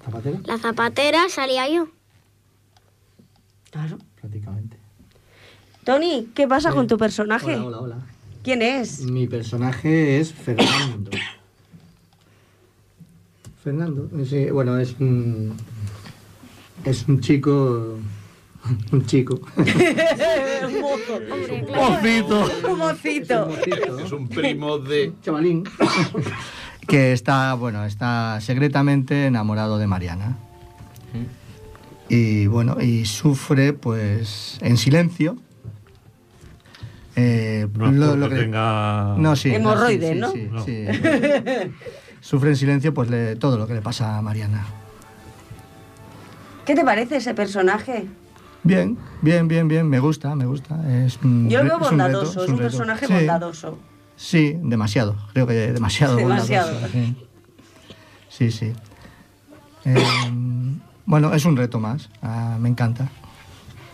¿Zapatera? 0.03 0.39
la 0.45 0.57
zapatera, 0.57 1.29
salía 1.29 1.67
yo. 1.67 1.89
Claro. 3.71 3.97
Prácticamente. 4.21 4.77
Tony, 5.83 6.29
¿qué 6.33 6.47
pasa 6.47 6.71
con 6.71 6.87
tu 6.87 6.97
personaje? 6.97 7.55
Hola, 7.55 7.65
hola, 7.65 7.79
hola. 7.79 7.97
¿Quién 8.43 8.61
es? 8.61 9.01
Mi 9.01 9.27
personaje 9.27 10.19
es 10.19 10.31
Fernando. 10.33 11.11
Fernando, 13.63 14.09
sí, 14.25 14.49
bueno, 14.51 14.77
es 14.77 14.95
un. 14.99 15.55
Es 16.85 17.07
un 17.07 17.19
chico. 17.21 17.97
Un 18.91 19.05
chico. 19.05 19.39
Un 19.57 19.63
mozo. 20.81 21.15
Hombre, 21.31 21.63
claro. 21.65 21.85
¡Mocito! 21.85 22.45
Un 22.71 22.77
mocito. 22.79 23.99
Es 23.99 24.11
un 24.11 24.27
primo 24.29 24.77
de... 24.79 25.11
chavalín. 25.21 25.63
que 26.87 27.11
está, 27.13 27.53
bueno, 27.55 27.83
está 27.85 28.39
secretamente 28.41 29.25
enamorado 29.27 29.77
de 29.77 29.87
Mariana. 29.87 30.37
Y 32.09 32.47
bueno, 32.47 32.79
y 32.81 33.05
sufre 33.05 33.73
pues 33.73 34.57
en 34.61 34.77
silencio. 34.77 35.37
Eh, 37.15 37.67
No 37.75 37.89
es 37.89 38.17
lo- 38.17 38.29
que- 38.29 38.35
tenga... 38.35 39.15
No, 39.17 39.35
sí. 39.35 39.53
Hemorroides, 39.53 40.13
sí, 40.13 40.19
¿no? 40.19 40.31
sí, 40.31 40.47
No. 40.51 40.63
sí. 40.65 40.85
Sufre 42.21 42.51
en 42.51 42.55
silencio 42.55 42.93
pues 42.93 43.09
le- 43.09 43.35
todo 43.35 43.57
lo 43.57 43.67
que 43.67 43.73
le 43.73 43.81
pasa 43.81 44.17
a 44.17 44.21
Mariana. 44.21 44.65
¿Qué 46.65 46.75
te 46.75 46.83
parece 46.85 47.17
ese 47.17 47.33
personaje? 47.33 48.05
Bien, 48.63 48.97
bien, 49.21 49.47
bien, 49.47 49.67
bien. 49.67 49.89
Me 49.89 49.99
gusta, 49.99 50.35
me 50.35 50.45
gusta. 50.45 50.79
Es, 51.05 51.19
un 51.23 51.49
Yo 51.49 51.63
lo 51.63 51.77
veo 51.77 51.81
es 51.81 51.91
un 51.91 51.99
reto, 51.99 52.07
bondadoso, 52.07 52.43
es 52.43 52.49
un 52.49 52.57
personaje 52.57 53.07
Sí, 53.07 53.13
bondadoso. 53.13 53.77
Sí, 54.15 54.57
demasiado. 54.61 55.15
Creo 55.33 55.47
que 55.47 55.53
demasiado. 55.73 56.15
Demasiado. 56.15 56.71
bondadoso, 56.71 56.97
Sí, 58.29 58.51
sí. 58.51 58.73
sí. 58.73 58.73
Eh, 59.85 59.95
bueno, 61.05 61.33
es 61.33 61.45
un 61.45 61.57
reto 61.57 61.79
más. 61.79 62.09
Ah, 62.21 62.57
me 62.59 62.69
encanta. 62.69 63.09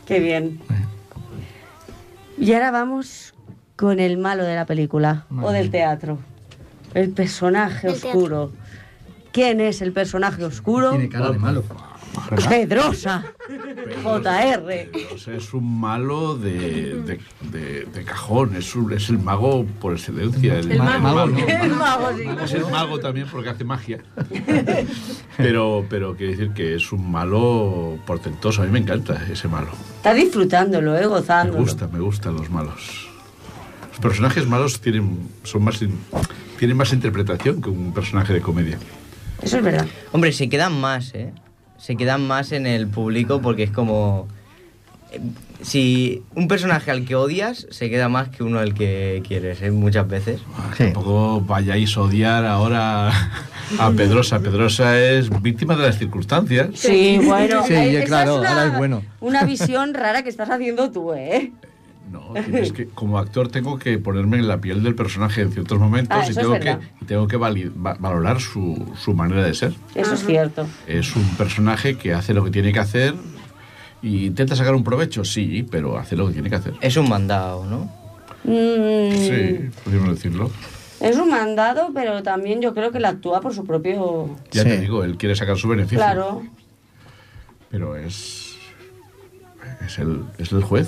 Qué 0.06 0.20
bien. 0.20 0.62
Eh. 0.70 0.86
Y 2.46 2.54
ahora 2.54 2.72
vamos 2.72 3.34
con 3.76 4.00
el 4.00 4.18
malo 4.18 4.44
de 4.44 4.56
la 4.56 4.66
película 4.66 5.26
o 5.42 5.52
del 5.52 5.72
teatro. 5.72 6.20
El 6.94 7.12
personaje 7.12 7.88
teatro. 7.88 8.10
oscuro. 8.10 8.52
¿Quién 9.32 9.62
es 9.62 9.82
el 9.82 9.94
personaje 9.94 10.44
oscuro? 10.44 10.92
Tiene 10.92 11.10
cara 11.10 11.32
de 11.32 11.40
malo. 11.40 11.64
Pedrosa. 12.50 13.24
JR. 14.04 14.90
O 15.14 15.18
sea, 15.18 15.36
es 15.36 15.54
un 15.54 15.80
malo 15.80 16.36
de, 16.38 17.02
de, 17.02 17.20
de- 17.52 17.86
de 17.86 18.04
cajón, 18.04 18.56
es, 18.56 18.76
un- 18.76 18.92
es 18.94 19.10
el 19.10 19.20
mago 19.20 19.66
por 19.80 19.94
excelencia. 19.94 20.60
El, 20.60 20.78
Ma- 20.78 20.98
mago 21.00 21.26
no. 21.28 21.38
El 21.48 21.72
mago, 21.76 22.10
sí. 22.18 22.24
Es 22.44 22.54
el 22.54 22.66
mago 22.68 23.00
también 23.00 23.28
porque 23.32 23.50
hace 23.50 23.64
magia. 23.64 24.00
Pero, 25.38 25.86
pero 25.90 26.16
quiere 26.16 26.34
decir 26.36 26.54
que 26.54 26.76
es 26.76 26.92
un 26.92 27.10
malo 27.12 27.98
portentoso. 28.06 28.62
A 28.62 28.66
mí 28.66 28.72
me 28.72 28.80
encanta 28.80 29.22
ese 29.32 29.48
malo. 29.48 29.70
Está 29.98 30.14
disfrutándolo, 30.14 30.96
¿eh? 30.98 31.02
Me 31.02 31.08
Gozándolo. 31.08 31.60
gusta, 31.60 31.88
me 31.88 32.00
gustan 32.00 32.36
los 32.36 32.50
malos. 32.50 33.08
Los 33.92 34.00
personajes 34.00 34.48
malos 34.48 34.80
tienen, 34.82 35.18
son 35.44 35.64
más, 35.64 35.80
tienen 36.58 36.78
más 36.78 36.94
interpretación 36.94 37.62
que 37.62 37.70
un 37.70 37.94
personaje 37.94 38.34
de 38.34 38.42
comedia. 38.42 38.78
Eso 39.42 39.58
es 39.58 39.64
verdad. 39.64 39.88
Hombre, 40.12 40.32
se 40.34 40.50
quedan 40.50 40.80
más, 40.80 41.14
¿eh? 41.16 41.32
Se 41.80 41.96
quedan 41.96 42.28
más 42.28 42.52
en 42.52 42.68
el 42.68 42.88
público 42.88 43.42
porque 43.42 43.64
es 43.64 43.72
como... 43.72 44.28
eh, 45.12 45.20
Si 45.62 46.24
un 46.36 46.48
personaje 46.48 46.92
al 46.92 47.06
que 47.06 47.16
odias 47.16 47.68
se 47.72 47.90
queda 47.90 48.08
más 48.10 48.30
que 48.30 48.44
uno 48.44 48.60
al 48.60 48.74
que 48.74 49.22
quieres, 49.28 49.62
¿eh? 49.62 49.72
Muchas 49.72 50.08
veces. 50.08 50.40
Sí. 50.78 50.84
Tampoco 50.86 51.42
vayáis 51.42 51.98
a 51.98 52.02
odiar 52.02 52.46
ahora 52.46 53.10
a 53.80 53.92
Pedrosa. 53.92 54.40
Pedrosa 54.40 54.98
es 55.00 55.30
víctima 55.42 55.76
de 55.76 55.84
las 55.84 55.98
circunstancias. 55.98 56.70
Sí, 56.76 57.20
bueno. 57.24 57.64
Sí, 57.68 57.74
claro, 58.06 58.36
es 58.36 58.40
una- 58.40 58.50
ahora 58.50 58.66
es 58.68 58.78
bueno. 58.78 59.04
Una 59.20 59.44
visión 59.44 59.94
rara 59.94 60.24
que 60.24 60.30
estás 60.30 60.50
haciendo 60.50 60.92
tú, 60.92 61.14
¿eh? 61.14 61.52
No, 62.12 62.34
tienes 62.34 62.72
que, 62.74 62.88
como 62.88 63.20
actor 63.20 63.50
tengo 63.50 63.78
que 63.78 63.98
ponerme 64.00 64.38
en 64.38 64.48
la 64.48 64.60
piel 64.60 64.82
del 64.82 64.96
personaje 64.96 65.42
en 65.42 65.52
ciertos 65.52 65.78
momentos 65.80 66.18
Ah, 66.20 66.28
y 66.30 66.34
tengo 66.34 66.60
que, 66.60 66.78
tengo 67.06 67.28
que 67.28 67.38
vali- 67.38 67.70
va- 67.70 67.96
valorar 68.00 68.42
su, 68.42 68.94
su 68.98 69.14
manera 69.14 69.44
de 69.44 69.54
ser. 69.54 69.74
Eso 69.94 70.16
es 70.16 70.26
cierto. 70.26 70.66
Es 70.88 71.16
un 71.16 71.28
personaje 71.38 71.98
que 71.98 72.14
hace 72.14 72.34
lo 72.34 72.44
que 72.44 72.50
tiene 72.52 72.74
que 72.74 72.80
hacer 72.80 73.14
y 74.02 74.26
intenta 74.26 74.56
sacar 74.56 74.74
un 74.74 74.84
provecho, 74.84 75.24
sí, 75.24 75.68
pero 75.70 75.98
hace 76.00 76.16
lo 76.16 76.26
que 76.28 76.34
tiene 76.34 76.50
que 76.50 76.56
hacer. 76.56 76.74
Es 76.82 76.98
un 76.98 77.08
mandado, 77.10 77.66
¿no? 77.66 77.92
Mm, 78.44 79.12
Sí, 79.12 79.70
podríamos 79.84 80.16
decirlo. 80.16 80.50
Es 81.02 81.16
un 81.18 81.30
mandado, 81.30 81.92
pero 81.94 82.24
también 82.24 82.60
yo 82.62 82.74
creo 82.74 82.92
que 82.92 83.00
la 83.00 83.10
actúa 83.10 83.40
por 83.42 83.54
su 83.54 83.66
propio... 83.66 84.36
Ya 84.52 84.64
Sí. 84.64 84.70
te 84.70 84.80
digo, 84.82 85.04
él 85.04 85.18
quiere 85.18 85.36
sacar 85.36 85.58
su 85.58 85.68
beneficio. 85.68 85.98
Claro. 86.00 86.42
Pero 87.70 87.96
es. 87.96 88.56
Es 89.86 90.00
el, 90.00 90.24
es 90.38 90.52
el 90.52 90.64
juez. 90.64 90.88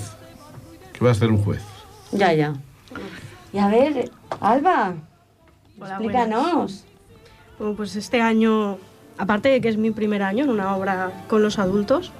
¿Qué 0.92 1.00
va 1.04 1.10
a 1.10 1.12
hacer 1.12 1.30
un 1.30 1.38
juez? 1.42 1.62
Ya, 2.12 2.32
ya. 2.32 2.54
Y 3.52 3.58
a 3.58 3.68
ver, 3.68 4.10
Alba, 4.40 4.94
Hola, 5.78 5.90
explícanos. 5.94 6.84
Bueno, 7.58 7.74
pues 7.76 7.96
este 7.96 8.20
año, 8.20 8.78
aparte 9.18 9.48
de 9.48 9.60
que 9.60 9.68
es 9.68 9.76
mi 9.76 9.90
primer 9.90 10.22
año 10.22 10.44
en 10.44 10.50
una 10.50 10.74
obra 10.76 11.12
con 11.28 11.42
los 11.42 11.58
adultos, 11.58 12.12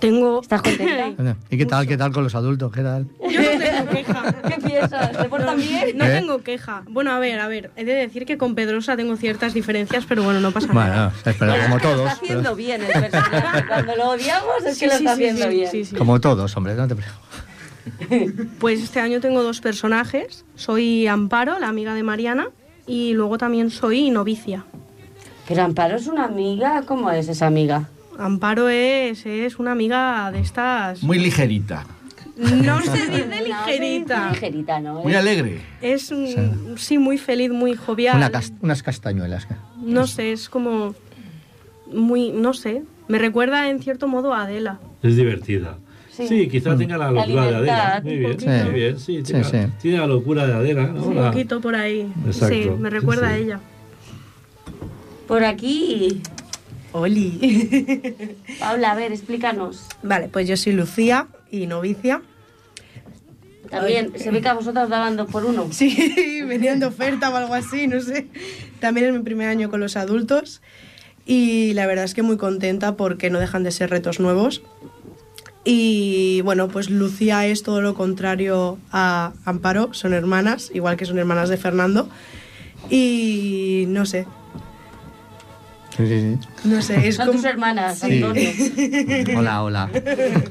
tengo... 0.00 0.40
¿Estás 0.42 0.62
contenta? 0.62 1.36
¿Y 1.50 1.56
qué 1.56 1.64
tal, 1.66 1.86
qué 1.86 1.96
tal 1.96 2.12
con 2.12 2.22
los 2.24 2.34
adultos? 2.34 2.70
¿Qué 2.72 2.82
tal? 2.82 3.06
Yo 3.30 3.40
no 3.40 3.58
tengo 3.58 3.90
queja. 3.90 4.32
¿Qué 4.48 4.60
piensas? 4.68 5.16
¿Se 5.16 5.24
portan 5.28 5.56
bien? 5.56 5.96
No 5.96 6.04
¿Eh? 6.04 6.10
tengo 6.20 6.38
queja. 6.42 6.82
Bueno, 6.88 7.12
a 7.12 7.18
ver, 7.18 7.40
a 7.40 7.48
ver. 7.48 7.70
He 7.76 7.84
de 7.84 7.94
decir 7.94 8.26
que 8.26 8.36
con 8.36 8.54
Pedrosa 8.54 8.96
tengo 8.96 9.16
ciertas 9.16 9.54
diferencias, 9.54 10.04
pero 10.06 10.22
bueno, 10.22 10.40
no 10.40 10.50
pasa 10.50 10.72
nada. 10.72 11.12
Bueno, 11.24 11.30
espera, 11.32 11.62
como 11.62 11.76
Lo 11.76 11.80
todos. 11.82 12.00
está 12.00 12.12
haciendo 12.12 12.42
pero- 12.42 12.56
bien 12.56 12.82
el 12.82 12.92
personaje. 13.10 13.66
Cuando 13.66 13.96
lo 13.96 14.10
odiamos 14.10 14.64
es 14.66 14.78
que 14.78 14.86
lo 14.86 14.92
Sí, 14.92 14.98
está 14.98 15.12
haciendo 15.12 15.42
sí, 15.44 15.48
bien. 15.50 15.70
sí, 15.70 15.84
sí. 15.86 15.96
Como 15.96 16.20
todos, 16.20 16.54
hombre, 16.56 16.74
no 16.74 16.86
te 16.88 16.94
preocupes. 16.94 17.25
Pues 18.58 18.82
este 18.82 19.00
año 19.00 19.20
tengo 19.20 19.42
dos 19.42 19.60
personajes. 19.60 20.44
Soy 20.54 21.06
Amparo, 21.06 21.58
la 21.58 21.68
amiga 21.68 21.94
de 21.94 22.02
Mariana, 22.02 22.48
y 22.86 23.12
luego 23.14 23.38
también 23.38 23.70
soy 23.70 24.10
novicia. 24.10 24.64
Pero 25.48 25.62
Amparo 25.62 25.96
es 25.96 26.06
una 26.06 26.24
amiga, 26.24 26.82
¿cómo 26.82 27.10
es 27.10 27.28
esa 27.28 27.46
amiga? 27.46 27.88
Amparo 28.18 28.68
es, 28.68 29.24
es 29.26 29.58
una 29.58 29.72
amiga 29.72 30.30
de 30.32 30.40
estas... 30.40 31.02
Muy 31.02 31.18
ligerita, 31.18 31.84
No 32.36 32.80
se 32.82 33.06
dice 33.06 33.26
No, 33.48 33.66
ligerita. 33.66 34.28
sí, 34.28 34.34
ligerita, 34.34 34.80
¿no? 34.80 35.02
muy 35.02 35.14
alegre. 35.14 35.60
Es, 35.80 36.10
mm, 36.10 36.76
sí, 36.76 36.98
muy 36.98 37.18
feliz, 37.18 37.50
muy 37.50 37.76
jovial. 37.76 38.16
Una 38.16 38.30
unas 38.60 38.82
castañuelas. 38.82 39.46
No 39.80 40.06
sé, 40.06 40.32
es 40.32 40.48
como... 40.48 40.94
Muy, 41.92 42.32
no 42.32 42.52
sé. 42.52 42.82
Me 43.06 43.18
recuerda 43.18 43.70
en 43.70 43.80
cierto 43.80 44.08
modo 44.08 44.34
a 44.34 44.42
Adela. 44.42 44.80
Es 45.02 45.16
divertida. 45.16 45.78
Sí, 46.26 46.48
quizá 46.48 46.76
tenga 46.76 46.96
la 46.96 47.10
La 47.10 47.26
locura 47.26 47.46
de 47.50 47.56
Adela. 47.56 48.00
Muy 48.02 48.12
un 48.24 48.36
bien, 48.36 48.70
muy 48.72 48.98
sí. 48.98 49.16
Sí, 49.16 49.22
Tiene, 49.22 49.44
sí. 49.44 49.58
tiene 49.82 49.98
la 49.98 50.06
locura 50.06 50.46
de 50.46 50.52
Adela, 50.54 50.86
¿no? 50.86 51.02
Un 51.04 51.14
poquito 51.16 51.60
por 51.60 51.74
ahí. 51.74 52.10
Exacto. 52.26 52.54
Sí, 52.54 52.70
me 52.78 52.88
recuerda 52.90 53.28
Sí, 53.28 53.32
a 53.34 53.36
sí. 53.36 53.42
ella. 53.44 53.60
Por 55.28 55.44
aquí. 55.44 56.22
Oli. 56.92 58.22
Paula, 58.60 58.92
a 58.92 58.94
ver, 58.94 59.12
explícanos. 59.12 59.86
vale, 60.02 60.28
pues 60.28 60.48
yo 60.48 60.56
soy 60.56 60.72
Lucía 60.72 61.26
y 61.50 61.66
novicia. 61.66 62.22
También, 63.70 64.12
se 64.16 64.30
ve 64.30 64.40
que 64.40 64.48
a 64.48 64.54
vosotros 64.54 64.88
daban 64.88 65.16
dos 65.16 65.28
por 65.30 65.44
uno. 65.44 65.66
Sí, 65.72 66.42
venían 66.48 66.78
de 66.80 66.86
oferta 66.86 67.30
o 67.30 67.36
algo 67.36 67.52
así, 67.54 67.88
no 67.88 68.00
sé. 68.00 68.28
También 68.80 69.08
es 69.08 69.12
mi 69.12 69.18
primer 69.20 69.48
año 69.48 69.68
con 69.68 69.80
los 69.80 69.96
adultos 69.96 70.62
y 71.26 71.72
la 71.74 71.86
verdad 71.86 72.04
es 72.04 72.14
que 72.14 72.22
muy 72.22 72.36
contenta 72.36 72.96
porque 72.96 73.28
no 73.28 73.40
dejan 73.40 73.64
de 73.64 73.72
ser 73.72 73.90
retos 73.90 74.20
nuevos. 74.20 74.62
Y 75.68 76.42
bueno, 76.42 76.68
pues 76.68 76.88
Lucía 76.90 77.44
es 77.46 77.64
todo 77.64 77.80
lo 77.80 77.94
contrario 77.94 78.78
a 78.92 79.32
Amparo, 79.44 79.92
son 79.92 80.14
hermanas, 80.14 80.70
igual 80.72 80.96
que 80.96 81.04
son 81.06 81.18
hermanas 81.18 81.48
de 81.48 81.56
Fernando. 81.56 82.08
Y 82.88 83.84
no 83.88 84.06
sé, 84.06 84.26
Sí, 85.96 86.06
sí, 86.06 86.20
sí. 86.20 86.68
no 86.68 86.82
sé, 86.82 87.08
es 87.08 87.16
Son 87.16 87.26
como... 87.26 87.38
tus 87.38 87.46
hermanas, 87.46 87.98
Sí. 88.00 88.22
Antonio. 88.22 88.50
Hola, 89.38 89.62
hola. 89.62 89.90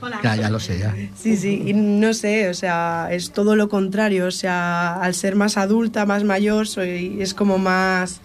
Hola. 0.01 0.19
Ya, 0.23 0.35
ya 0.35 0.49
lo 0.49 0.59
sé, 0.59 0.79
ya. 0.79 0.93
Sí, 1.15 1.37
sí, 1.37 1.63
y 1.67 1.73
no 1.73 2.13
sé, 2.15 2.49
o 2.49 2.53
sea, 2.55 3.09
es 3.11 3.31
todo 3.31 3.55
lo 3.55 3.69
contrario, 3.69 4.25
o 4.25 4.31
sea, 4.31 4.95
al 4.95 5.13
ser 5.13 5.35
más 5.35 5.57
adulta, 5.57 6.05
más 6.07 6.23
mayor, 6.23 6.67
soy, 6.67 7.17
es 7.21 7.33
como 7.35 7.57
más 7.59 8.19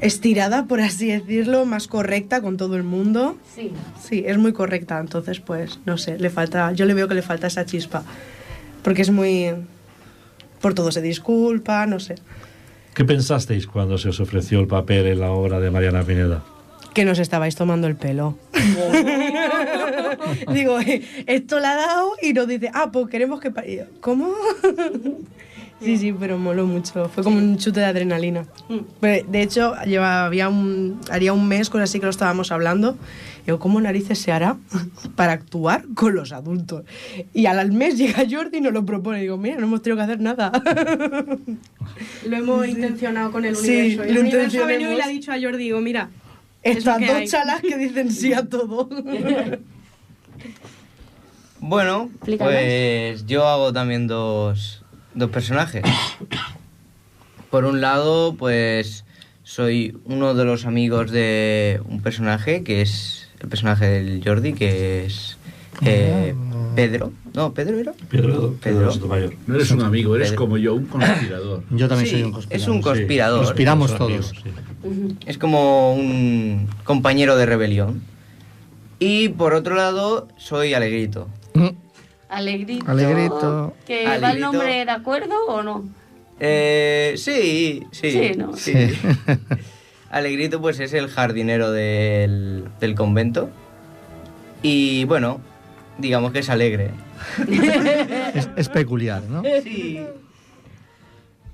estirada, 0.00 0.66
por 0.66 0.80
así 0.80 1.08
decirlo, 1.08 1.64
más 1.64 1.86
correcta 1.86 2.40
con 2.40 2.56
todo 2.56 2.76
el 2.76 2.82
mundo. 2.82 3.36
Sí. 3.54 3.72
Sí, 4.02 4.24
es 4.26 4.38
muy 4.38 4.52
correcta, 4.52 4.98
entonces 4.98 5.40
pues, 5.40 5.78
no 5.86 5.98
sé, 5.98 6.18
le 6.18 6.30
falta, 6.30 6.72
yo 6.72 6.86
le 6.86 6.94
veo 6.94 7.08
que 7.08 7.14
le 7.14 7.22
falta 7.22 7.46
esa 7.46 7.66
chispa, 7.66 8.02
porque 8.82 9.02
es 9.02 9.10
muy... 9.10 9.50
Por 10.60 10.74
todo 10.74 10.92
se 10.92 11.00
disculpa, 11.00 11.86
no 11.86 12.00
sé. 12.00 12.16
¿Qué 12.94 13.04
pensasteis 13.04 13.66
cuando 13.66 13.96
se 13.96 14.10
os 14.10 14.20
ofreció 14.20 14.60
el 14.60 14.66
papel 14.66 15.06
en 15.06 15.20
la 15.20 15.30
obra 15.30 15.58
de 15.58 15.70
Mariana 15.70 16.02
Pineda? 16.02 16.44
Que 16.92 17.04
nos 17.04 17.18
estabais 17.18 17.54
tomando 17.54 17.86
el 17.86 17.96
pelo. 17.96 18.36
Digo, 20.52 20.80
eh, 20.80 21.02
esto 21.26 21.60
la 21.60 21.72
ha 21.72 21.76
dado 21.76 22.10
y 22.20 22.32
nos 22.32 22.48
dice, 22.48 22.70
ah, 22.74 22.90
pues 22.92 23.08
queremos 23.08 23.40
que... 23.40 23.50
pa-". 23.50 23.64
Y 23.64 23.76
yo, 23.76 23.84
¿Cómo? 24.00 24.32
sí, 25.82 25.96
sí, 25.96 26.12
pero 26.12 26.38
moló 26.38 26.66
mucho. 26.66 27.08
Fue 27.08 27.22
como 27.24 27.38
un 27.38 27.56
chute 27.58 27.80
de 27.80 27.86
adrenalina. 27.86 28.46
Pero, 29.00 29.26
de 29.28 29.42
hecho, 29.42 29.74
lleva, 29.86 30.24
había 30.26 30.48
un, 30.48 31.00
haría 31.10 31.32
un 31.32 31.46
mes 31.48 31.70
con 31.70 31.80
así 31.80 31.98
que 32.00 32.06
lo 32.06 32.10
estábamos 32.10 32.52
hablando. 32.52 32.96
Digo, 33.46 33.58
¿cómo 33.58 33.80
narices 33.80 34.18
se 34.18 34.32
hará 34.32 34.56
para 35.16 35.32
actuar 35.32 35.84
con 35.94 36.14
los 36.14 36.32
adultos? 36.32 36.84
Y 37.32 37.46
al, 37.46 37.58
al 37.58 37.72
mes 37.72 37.96
llega 37.98 38.24
Jordi 38.30 38.58
y 38.58 38.60
nos 38.60 38.72
lo 38.72 38.84
propone. 38.84 39.20
Digo, 39.20 39.36
mira, 39.36 39.56
no 39.56 39.66
hemos 39.66 39.82
tenido 39.82 39.96
que 39.96 40.02
hacer 40.04 40.20
nada. 40.20 40.52
Lo 42.26 42.36
hemos 42.36 42.66
intencionado 42.68 43.32
con 43.32 43.44
el 43.44 43.56
Sí, 43.56 43.68
universo. 43.70 43.92
Y 43.92 43.96
lo 43.96 44.02
el 44.04 44.18
universo 44.18 44.62
ha 44.62 44.66
venido 44.66 44.92
y 44.92 44.96
le 44.96 45.02
ha 45.02 45.08
dicho 45.08 45.32
a 45.32 45.40
Jordi, 45.40 45.58
digo, 45.64 45.80
mira, 45.80 46.08
Estas 46.62 47.00
dos 47.00 47.10
hay. 47.10 47.26
chalas 47.26 47.60
que 47.62 47.76
dicen 47.76 48.10
sí 48.12 48.32
a 48.32 48.46
todo. 48.46 48.88
Bueno, 51.62 52.08
Explícanos. 52.14 52.54
pues 52.54 53.26
yo 53.26 53.46
hago 53.46 53.72
también 53.72 54.06
dos, 54.06 54.79
dos 55.14 55.30
personajes. 55.30 55.82
Por 57.50 57.64
un 57.64 57.80
lado, 57.80 58.34
pues 58.38 59.04
soy 59.42 59.96
uno 60.04 60.34
de 60.34 60.44
los 60.44 60.66
amigos 60.66 61.10
de 61.10 61.80
un 61.86 62.00
personaje 62.00 62.62
que 62.62 62.82
es 62.82 63.28
el 63.40 63.48
personaje 63.48 63.86
del 63.86 64.22
Jordi, 64.24 64.52
que 64.52 65.04
es 65.06 65.36
eh, 65.82 66.34
Pedro. 66.76 67.12
No, 67.34 67.52
¿Pedro 67.54 67.78
era? 67.78 67.92
Pedro, 68.08 68.54
Pedro 68.60 68.92
Pedro. 68.92 69.30
No 69.46 69.54
eres 69.56 69.70
un 69.70 69.82
amigo, 69.82 70.14
eres 70.14 70.28
Pedro. 70.30 70.42
como 70.44 70.56
yo, 70.58 70.74
un 70.74 70.86
conspirador. 70.86 71.64
Yo 71.70 71.88
también 71.88 72.06
Sí, 72.08 72.12
soy 72.16 72.22
un 72.24 72.32
conspirador. 72.32 72.60
es 72.62 72.68
un 72.68 72.76
Sí, 72.76 72.82
conspirador. 72.82 73.44
Conspiramos 73.44 73.90
amigos, 73.92 74.32
todos. 74.32 74.42
sí. 74.42 75.18
Es 75.26 75.38
como 75.38 75.94
un 75.94 76.68
compañero 76.84 77.36
de 77.36 77.46
rebelión. 77.46 78.02
Y 78.98 79.30
por 79.30 79.54
otro 79.54 79.74
lado, 79.74 80.28
soy 80.36 80.74
Alegrito. 80.74 81.28
Mm, 81.54 81.68
Alegrito. 82.30 82.84
Alegrito. 82.90 83.74
¿Que 83.86 84.18
va 84.18 84.30
el 84.32 84.40
nombre 84.40 84.84
de 84.84 84.90
acuerdo 84.90 85.34
o 85.48 85.62
no? 85.62 85.88
Eh, 86.38 87.14
sí, 87.16 87.86
sí. 87.90 88.10
Sí, 88.10 88.32
¿no? 88.36 88.56
sí. 88.56 88.72
Sí. 88.72 88.96
Alegrito 90.10 90.60
pues 90.60 90.80
es 90.80 90.92
el 90.92 91.08
jardinero 91.08 91.70
del, 91.70 92.64
del 92.80 92.94
convento. 92.94 93.50
Y 94.62 95.04
bueno, 95.04 95.40
digamos 95.98 96.32
que 96.32 96.40
es 96.40 96.48
alegre. 96.50 96.90
es, 98.34 98.48
es 98.56 98.68
peculiar, 98.68 99.22
¿no? 99.24 99.42
Sí. 99.62 100.00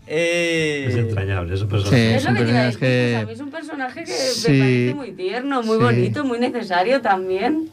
Eh, 0.09 0.87
Es 0.89 0.95
entrañable, 0.95 1.55
es 1.55 1.63
un 1.63 1.69
personaje. 1.69 2.21
Sí. 2.21 2.27
Es 2.27 2.77
que 2.77 3.17
personaje 3.19 3.33
es 3.33 3.41
un 3.41 3.51
personaje 3.51 4.05
que 4.05 4.13
Sí. 4.13 4.53
me 4.53 4.59
parece 4.59 4.95
muy 4.95 5.13
tierno, 5.13 5.63
muy 5.63 5.79
Sí. 5.79 5.83
bonito, 5.83 6.25
muy 6.25 6.39
necesario 6.39 7.01
también. 7.01 7.71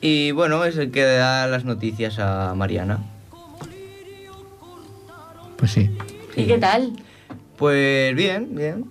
Y 0.00 0.30
bueno, 0.32 0.64
es 0.64 0.76
el 0.78 0.90
que 0.90 1.02
da 1.02 1.46
las 1.46 1.64
noticias 1.64 2.18
a 2.18 2.54
Mariana. 2.54 3.00
Pues 5.56 5.72
sí. 5.72 5.90
¿Y 6.36 6.44
qué 6.46 6.58
tal? 6.58 6.92
Pues 7.58 8.14
bien, 8.16 8.48
bien. 8.54 8.84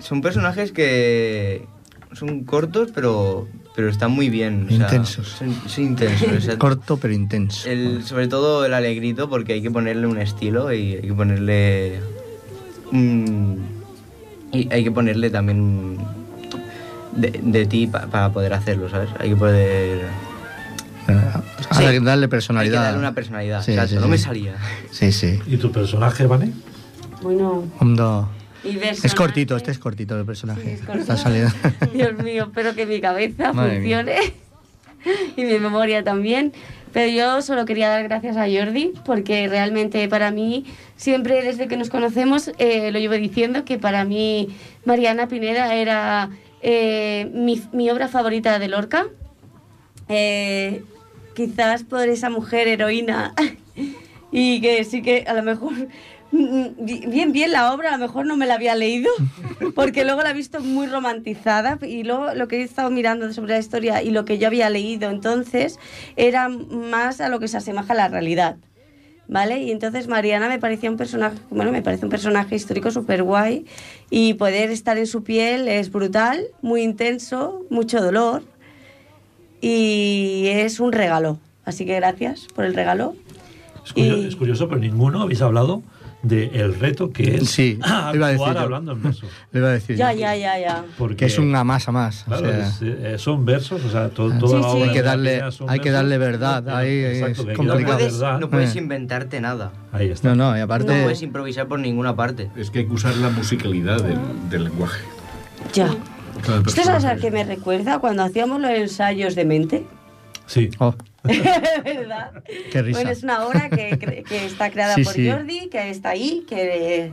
Son 0.00 0.22
personajes 0.22 0.72
que 0.72 1.66
son 2.14 2.44
cortos, 2.44 2.90
pero, 2.94 3.46
pero 3.76 3.90
están 3.90 4.12
muy 4.12 4.30
bien. 4.30 4.64
o 4.66 4.68
sea, 4.68 4.86
Intensos. 4.86 5.28
Son, 5.28 5.54
son 5.68 5.84
intensos. 5.84 6.32
o 6.32 6.40
sea, 6.40 6.56
Corto 6.58 6.96
pero 6.96 7.12
intenso. 7.12 7.68
el, 7.68 8.02
sobre 8.04 8.28
todo 8.28 8.64
el 8.64 8.72
alegrito, 8.72 9.28
porque 9.28 9.54
hay 9.54 9.62
que 9.62 9.70
ponerle 9.70 10.06
un 10.06 10.18
estilo 10.18 10.72
y 10.72 10.94
hay 10.94 11.02
que 11.02 11.12
ponerle. 11.14 12.00
y 14.52 14.72
hay 14.72 14.82
que 14.84 14.90
ponerle 14.90 15.28
también 15.28 15.98
de, 17.14 17.38
de 17.42 17.66
ti 17.66 17.86
pa- 17.86 18.06
para 18.06 18.32
poder 18.32 18.54
hacerlo, 18.54 18.88
¿sabes? 18.88 19.10
Hay 19.18 19.28
que 19.30 19.36
poder. 19.36 20.06
Eh, 21.08 21.14
Sí. 21.72 21.84
hay 21.84 21.98
que 21.98 22.04
darle 22.04 22.12
Hay 22.12 22.20
que 22.20 22.28
personalidad. 22.28 22.82
darle 22.82 22.98
una 22.98 23.12
personalidad. 23.14 23.62
Sí, 23.62 23.72
exacto, 23.72 23.94
sí, 23.96 24.00
no 24.00 24.08
me 24.08 24.18
salía. 24.18 24.54
Sí, 24.90 25.12
sí. 25.12 25.38
¿Y 25.46 25.56
tu 25.56 25.70
personaje, 25.72 26.26
Vane? 26.26 26.52
Bueno, 27.22 27.64
Es 29.02 29.14
cortito, 29.14 29.56
este 29.56 29.70
es 29.70 29.78
cortito 29.78 30.18
el 30.18 30.24
personaje. 30.26 30.62
Sí, 30.62 30.70
es 30.70 30.80
cortito. 30.80 31.00
Está 31.00 31.16
saliendo. 31.16 31.52
Dios 31.94 32.12
mío, 32.22 32.44
espero 32.44 32.74
que 32.74 32.86
mi 32.86 33.00
cabeza 33.00 33.52
Madre 33.52 33.76
funcione 33.76 34.16
y 35.36 35.44
mi 35.44 35.58
memoria 35.58 36.04
también. 36.04 36.52
Pero 36.92 37.10
yo 37.10 37.42
solo 37.42 37.64
quería 37.66 37.88
dar 37.90 38.02
gracias 38.04 38.36
a 38.36 38.46
Jordi 38.46 38.92
porque 39.04 39.46
realmente 39.48 40.08
para 40.08 40.30
mí, 40.30 40.64
siempre 40.96 41.42
desde 41.42 41.68
que 41.68 41.76
nos 41.76 41.90
conocemos, 41.90 42.50
eh, 42.58 42.90
lo 42.92 42.98
llevo 42.98 43.14
diciendo 43.14 43.64
que 43.64 43.78
para 43.78 44.04
mí 44.04 44.48
Mariana 44.86 45.28
Pineda 45.28 45.74
era 45.74 46.30
eh, 46.62 47.30
mi, 47.34 47.62
mi 47.72 47.90
obra 47.90 48.08
favorita 48.08 48.58
de 48.58 48.68
Lorca. 48.68 49.06
Eh, 50.08 50.82
quizás 51.38 51.84
por 51.84 52.08
esa 52.08 52.30
mujer 52.30 52.66
heroína 52.66 53.32
y 54.32 54.60
que 54.60 54.82
sí 54.82 55.02
que 55.02 55.22
a 55.24 55.34
lo 55.34 55.44
mejor 55.44 55.72
mm, 56.32 56.66
bien 56.84 57.30
bien 57.30 57.52
la 57.52 57.72
obra 57.72 57.90
a 57.90 57.92
lo 57.92 57.98
mejor 57.98 58.26
no 58.26 58.36
me 58.36 58.44
la 58.44 58.54
había 58.54 58.74
leído 58.74 59.08
porque 59.76 60.04
luego 60.04 60.20
la 60.22 60.30
he 60.30 60.34
visto 60.34 60.58
muy 60.58 60.88
romantizada 60.88 61.78
y 61.80 62.02
luego 62.02 62.34
lo 62.34 62.48
que 62.48 62.56
he 62.56 62.62
estado 62.64 62.90
mirando 62.90 63.32
sobre 63.32 63.52
la 63.52 63.60
historia 63.60 64.02
y 64.02 64.10
lo 64.10 64.24
que 64.24 64.38
yo 64.38 64.48
había 64.48 64.68
leído 64.68 65.10
entonces 65.10 65.78
era 66.16 66.48
más 66.48 67.20
a 67.20 67.28
lo 67.28 67.38
que 67.38 67.46
se 67.46 67.58
asemeja 67.58 67.92
a 67.92 67.96
la 67.96 68.08
realidad 68.08 68.56
¿Vale? 69.30 69.60
Y 69.60 69.72
entonces 69.72 70.08
Mariana 70.08 70.48
me 70.48 70.58
parecía 70.58 70.90
un 70.90 70.96
personaje, 70.96 71.36
bueno, 71.50 71.70
me 71.70 71.82
parece 71.82 72.06
un 72.06 72.10
personaje 72.10 72.56
histórico 72.56 72.90
súper 72.90 73.22
guay 73.22 73.66
y 74.08 74.32
poder 74.32 74.70
estar 74.70 74.96
en 74.96 75.06
su 75.06 75.22
piel 75.22 75.68
es 75.68 75.92
brutal, 75.92 76.46
muy 76.62 76.80
intenso, 76.80 77.66
mucho 77.68 78.00
dolor 78.00 78.42
y 79.60 80.46
es 80.48 80.80
un 80.80 80.92
regalo. 80.92 81.38
Así 81.64 81.84
que 81.84 81.94
gracias 81.96 82.46
por 82.54 82.64
el 82.64 82.74
regalo. 82.74 83.14
Es, 83.84 83.92
curio- 83.92 84.16
Y- 84.22 84.26
es 84.28 84.36
curioso, 84.36 84.68
pero 84.68 84.80
ninguno 84.80 85.22
habéis 85.22 85.42
hablado 85.42 85.82
del 86.22 86.74
reto 86.80 87.10
que 87.12 87.36
es 87.36 87.48
Sí, 87.50 87.78
actuar 87.82 88.14
iba 88.16 88.26
a 88.26 88.30
decir 88.30 88.46
yo. 88.54 88.58
hablando 88.60 88.92
en 88.92 89.02
verso. 89.02 89.26
Le 89.52 89.60
iba 89.60 89.68
a 89.68 89.72
decir. 89.72 89.96
Ya, 89.96 90.12
yo. 90.12 90.20
ya, 90.20 90.36
ya, 90.36 90.58
ya. 90.58 90.84
Porque, 90.98 91.16
Que 91.16 91.24
es 91.26 91.38
una 91.38 91.62
más 91.64 91.86
a 91.88 91.92
más. 91.92 92.22
o 92.22 92.26
Claro, 92.26 92.46
sea, 92.48 92.66
es, 92.68 92.82
eh, 92.82 93.14
son 93.18 93.44
versos, 93.44 93.84
o 93.84 93.90
sea, 93.90 94.08
to- 94.08 94.30
Ah, 94.34 94.38
toda 94.38 94.58
Sí, 94.58 94.62
la 94.64 94.70
sí. 94.70 94.76
obra 94.76 94.84
Hay 94.86 94.92
que 94.92 95.02
de 95.02 95.08
darle- 95.08 95.42
hay 95.68 95.80
que 95.80 95.90
darle 95.90 96.18
verdad, 96.18 96.68
ahí 96.70 96.88
es 96.98 97.18
Exacto, 97.18 97.42
hay 97.42 97.46
que 97.56 97.62
No 97.62 97.68
complicado. 97.68 97.98
puedes, 97.98 98.18
no 98.40 98.50
puedes 98.50 98.74
Eh. 98.74 98.78
inventarte 98.78 99.40
nada. 99.40 99.72
Ahí 99.92 100.08
está. 100.10 100.28
no, 100.30 100.34
no, 100.34 100.56
y 100.56 100.58
No 100.58 100.64
aparte. 100.64 101.02
puedes 101.02 101.22
improvisar 101.22 101.68
por 101.68 101.78
ninguna 101.78 102.16
parte. 102.16 102.50
Es 102.56 102.70
que 102.70 102.80
hay 102.80 102.86
que 102.86 102.92
usar 102.94 103.14
la 103.16 103.30
musicalidad 103.30 104.02
del, 104.02 104.18
del 104.50 104.64
lenguaje. 104.64 105.02
Ya. 105.72 105.88
¿Usted 106.66 106.82
sabe 106.84 107.06
a 107.08 107.16
qué 107.16 107.30
me 107.30 107.44
recuerda? 107.44 107.98
Cuando 107.98 108.22
hacíamos 108.22 108.60
los 108.60 108.70
ensayos 108.70 109.34
de 109.34 109.44
mente. 109.44 109.84
Sí. 110.46 110.70
Oh, 110.78 110.94
¿Verdad? 111.84 112.30
qué 112.70 112.82
risa. 112.82 112.98
Bueno, 112.98 113.10
es 113.10 113.22
una 113.22 113.46
obra 113.46 113.68
que, 113.68 113.98
cre- 113.98 114.24
que 114.24 114.44
está 114.46 114.70
creada 114.70 114.94
Sí, 114.94 115.04
por 115.04 115.12
sí. 115.14 115.28
Jordi, 115.28 115.68
que 115.68 115.90
está 115.90 116.10
ahí, 116.10 116.44
que 116.48 117.12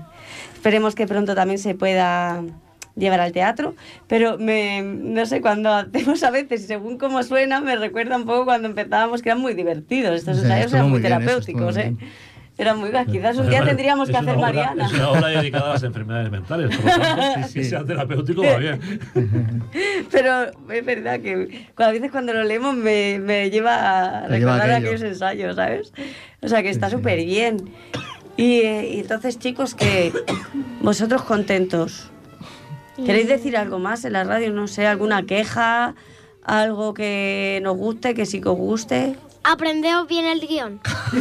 esperemos 0.53 0.95
que 0.95 1.05
pronto 1.07 1.35
también 1.35 1.59
se 1.59 1.75
pueda 1.75 2.41
llevar 2.95 3.19
al 3.19 3.33
teatro, 3.33 3.75
pero 4.07 4.37
me, 4.37 4.81
no 4.81 5.25
sé, 5.25 5.41
cuando 5.41 5.69
hacemos 5.73 6.23
a 6.23 6.31
veces, 6.31 6.65
según 6.65 6.97
cómo 6.97 7.23
suena, 7.23 7.59
me 7.59 7.75
recuerda 7.75 8.15
un 8.15 8.25
poco 8.25 8.45
cuando 8.45 8.69
empezábamos, 8.69 9.21
que 9.21 9.29
eran 9.29 9.41
muy 9.41 9.53
divertidos, 9.53 10.15
estos 10.15 10.37
Sí, 10.37 10.43
ensayos 10.43 10.71
eran 10.71 10.85
muy 10.89 10.91
muy 10.91 11.01
bien, 11.01 11.11
eso 11.13 11.23
terapéuticos, 11.25 11.75
¿eh? 11.77 11.93
bien. 11.97 12.09
Eran 12.57 12.79
muy 12.79 12.89
Quizás 12.89 13.35
un 13.37 13.47
día 13.49 13.57
Además, 13.59 13.67
tendríamos 13.67 14.09
que 14.09 14.15
hacer 14.17 14.35
obra- 14.35 14.41
Mariana. 14.41 14.85
Es 14.85 14.93
una 14.93 15.09
obra 15.09 15.27
dedicada 15.27 15.69
a 15.71 15.73
las 15.73 15.83
enfermedades 15.83 16.31
mentales, 16.31 16.75
por 16.77 16.85
lo 16.85 16.91
tanto, 16.91 17.23
si, 17.49 17.63
si 17.63 17.69
sea 17.69 17.83
terapéutico 17.83 18.43
va 18.43 18.57
bien. 18.57 18.79
Pero 20.11 20.45
es 20.71 20.85
verdad 20.85 21.19
que 21.19 21.65
a 21.75 21.91
veces 21.91 22.11
cuando 22.11 22.33
lo 22.33 22.43
leemos 22.43 22.75
me, 22.75 23.19
me 23.19 23.49
lleva 23.49 23.75
a 23.75 24.21
lleva 24.21 24.27
recordar 24.27 24.61
aquello. 24.71 24.75
aquellos 24.87 25.01
ensayos, 25.01 25.55
¿sabes? 25.55 25.91
O 26.41 26.47
sea 26.47 26.63
que 26.63 26.69
está 26.69 26.89
súper 26.89 27.17
bien. 27.25 27.69
Y, 28.37 28.59
eh, 28.61 28.89
y 28.95 28.99
entonces, 28.99 29.37
chicos, 29.39 29.75
que 29.75 30.11
vosotros 30.81 31.23
contentos. 31.23 32.09
¿Queréis 33.05 33.27
decir 33.27 33.57
algo 33.57 33.79
más 33.79 34.05
en 34.05 34.13
la 34.13 34.23
radio? 34.23 34.51
No 34.53 34.67
sé, 34.67 34.87
alguna 34.87 35.23
queja, 35.23 35.95
algo 36.43 36.93
que 36.93 37.59
nos 37.63 37.75
guste, 37.75 38.13
que 38.13 38.25
sí 38.25 38.39
que 38.39 38.47
os 38.49 38.57
guste. 38.57 39.15
Aprendeos 39.47 40.07
bien 40.07 40.25
el 40.25 40.39
guion. 40.39 40.79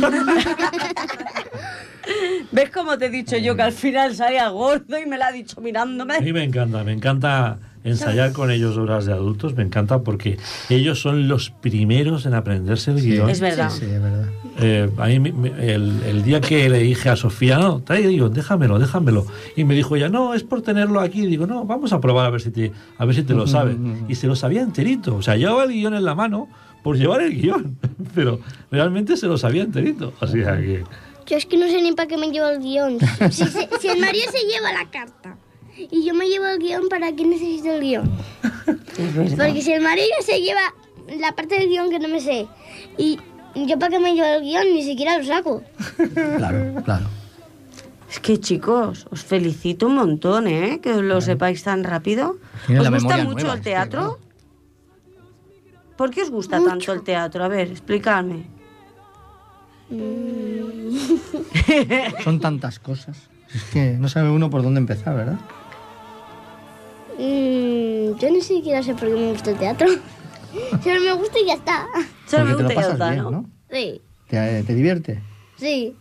¿Ves 2.52 2.70
cómo 2.70 2.96
te 2.96 3.06
he 3.06 3.10
dicho 3.10 3.36
yo 3.36 3.54
que 3.56 3.62
al 3.62 3.72
final 3.72 4.14
salía 4.14 4.48
gordo 4.48 4.98
y 4.98 5.06
me 5.06 5.18
lo 5.18 5.24
ha 5.24 5.32
dicho 5.32 5.56
A 5.58 5.60
mí 5.60 5.66
mirándome? 5.66 6.20
me 6.32 6.44
encanta, 6.44 6.84
me 6.84 6.92
encanta 6.92 7.58
ensayar 7.82 8.32
con 8.32 8.50
ellos 8.50 8.78
obras 8.78 9.04
de 9.04 9.12
adultos, 9.12 9.54
me 9.54 9.62
encanta 9.62 10.00
porque 10.02 10.38
ellos 10.70 11.00
son 11.00 11.28
los 11.28 11.50
primeros 11.50 12.24
en 12.24 12.32
aprenderse 12.34 12.92
el 12.92 13.02
guion. 13.02 13.28
Es 13.28 13.40
verdad. 13.40 13.68
Sí, 13.70 13.80
sí, 13.80 13.86
es 13.86 14.02
verdad. 14.02 14.26
Eh, 14.58 14.90
a 14.96 15.06
mí 15.06 15.32
el, 15.58 16.02
el 16.06 16.22
día 16.22 16.40
que 16.40 16.68
le 16.70 16.78
dije 16.78 17.10
a 17.10 17.16
Sofía, 17.16 17.58
no, 17.58 17.80
trae 17.82 18.06
guion, 18.08 18.32
déjamelo, 18.32 18.78
déjamelo. 18.78 19.26
Y 19.54 19.64
me 19.64 19.74
dijo 19.74 19.96
ella, 19.96 20.08
no, 20.08 20.32
es 20.32 20.44
por 20.44 20.62
tenerlo 20.62 21.00
aquí. 21.00 21.26
Digo, 21.26 21.46
no, 21.46 21.64
vamos 21.66 21.92
a 21.92 22.00
probar 22.00 22.26
a 22.26 22.30
ver 22.30 22.40
si 22.40 22.50
te, 22.50 22.72
a 22.96 23.04
ver 23.04 23.14
si 23.14 23.22
te 23.22 23.34
lo 23.34 23.46
sabes. 23.46 23.76
Y 24.08 24.14
se 24.14 24.26
lo 24.26 24.34
sabía 24.36 24.62
enterito. 24.62 25.16
O 25.16 25.22
sea, 25.22 25.36
llevaba 25.36 25.64
el 25.64 25.72
guion 25.72 25.94
en 25.94 26.04
la 26.04 26.14
mano 26.14 26.48
por 26.84 26.96
llevar 26.96 27.22
el 27.22 27.34
guion. 27.34 27.76
Pero 28.14 28.38
realmente 28.70 29.16
se 29.16 29.26
lo 29.26 29.36
sabía 29.36 29.64
enterito. 29.64 30.12
Así 30.20 30.34
que... 30.34 30.84
Yo 31.26 31.36
es 31.38 31.46
que 31.46 31.56
no 31.56 31.66
sé 31.66 31.82
ni 31.82 31.92
para 31.92 32.06
qué 32.06 32.18
me 32.18 32.30
llevo 32.30 32.48
el 32.48 32.60
guion. 32.60 32.98
Si, 33.30 33.88
el 33.88 33.98
Mario 33.98 34.22
se 34.30 34.46
lleva 34.46 34.72
la 34.72 34.90
carta 34.90 35.36
y 35.90 36.04
yo 36.04 36.14
me 36.14 36.28
llevo 36.28 36.46
el 36.46 36.58
guion, 36.58 36.88
¿para 36.90 37.10
qué 37.16 37.24
necesito 37.24 37.72
el 37.72 37.80
guion? 37.80 38.10
Porque 39.36 39.62
si 39.62 39.72
el 39.72 39.80
Mario 39.80 40.04
se 40.20 40.40
lleva 40.40 40.60
la 41.18 41.34
parte 41.34 41.58
del 41.58 41.68
guion 41.70 41.90
que 41.90 41.98
no 41.98 42.08
me 42.08 42.20
sé 42.20 42.46
y 42.98 43.18
yo 43.54 43.78
para 43.78 43.92
qué 43.92 43.98
me 43.98 44.14
llevo 44.14 44.26
el 44.26 44.42
guion 44.42 44.66
ni 44.74 44.84
siquiera 44.84 45.18
lo 45.18 45.24
saco. 45.24 45.62
Claro, 46.36 46.82
claro. 46.84 47.06
Es 48.10 48.20
que 48.20 48.38
chicos, 48.38 49.06
os 49.10 49.24
felicito 49.24 49.86
un 49.86 49.96
montón, 49.96 50.46
¿eh? 50.46 50.78
Que 50.82 50.92
os 50.92 51.02
lo 51.02 51.20
sepáis 51.22 51.64
tan 51.64 51.82
rápido. 51.82 52.36
¿Os 52.68 52.90
gusta 52.90 53.16
mucho 53.24 53.46
nueva, 53.46 53.54
el 53.54 53.58
es 53.58 53.64
que, 53.64 53.70
teatro? 53.70 54.18
¿Por 55.96 56.10
qué 56.10 56.22
os 56.22 56.30
gusta 56.30 56.62
tanto 56.62 56.92
el 56.92 57.02
teatro? 57.02 57.44
A 57.44 57.48
ver, 57.48 57.68
explicadme. 57.70 58.46
Son 62.24 62.40
tantas 62.40 62.78
cosas. 62.78 63.28
Es 63.54 63.62
que 63.64 63.92
no 63.92 64.08
sabe 64.08 64.30
uno 64.30 64.50
por 64.50 64.62
dónde 64.62 64.80
empezar, 64.80 65.14
¿verdad? 65.14 65.38
Mm, 67.18 68.16
yo 68.18 68.30
ni 68.30 68.40
siquiera 68.40 68.82
sé 68.82 68.94
por 68.94 69.08
qué 69.08 69.14
me 69.14 69.30
gusta 69.32 69.50
el 69.52 69.58
teatro. 69.58 69.88
Solo 70.82 71.00
me 71.00 71.12
gusta 71.12 71.38
y 71.38 71.46
ya 71.46 71.54
está. 71.54 71.86
Solo 72.26 72.44
me 72.46 72.52
Porque 72.54 72.64
te 72.68 72.74
lo 72.74 72.74
gusta 72.74 72.74
y 72.74 72.74
ya 72.74 72.80
pasas 72.80 72.92
está, 72.92 73.10
bien, 73.10 73.22
¿no? 73.22 73.30
¿no? 73.30 73.50
Sí, 73.70 74.02
¿Te, 74.28 74.62
te 74.64 74.74
divierte? 74.74 75.22
sí. 75.56 75.96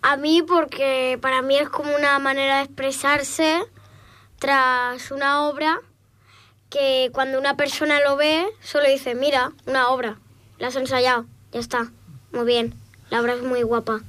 A 0.00 0.16
mí 0.16 0.42
porque 0.46 1.18
para 1.20 1.42
mí 1.42 1.56
es 1.56 1.68
como 1.68 1.94
una 1.96 2.20
manera 2.20 2.58
de 2.58 2.62
expresarse 2.64 3.58
tras 4.38 5.10
una 5.10 5.48
obra 5.48 5.80
que 6.70 7.10
cuando 7.12 7.38
una 7.38 7.56
persona 7.56 7.98
lo 8.00 8.16
ve 8.16 8.44
solo 8.62 8.86
dice, 8.88 9.14
mira, 9.14 9.52
una 9.66 9.88
obra, 9.88 10.18
la 10.58 10.68
has 10.68 10.76
ensayado, 10.76 11.26
ya 11.52 11.60
está, 11.60 11.90
muy 12.32 12.44
bien, 12.44 12.74
la 13.10 13.20
obra 13.20 13.34
es 13.34 13.42
muy 13.42 13.62
guapa, 13.62 14.00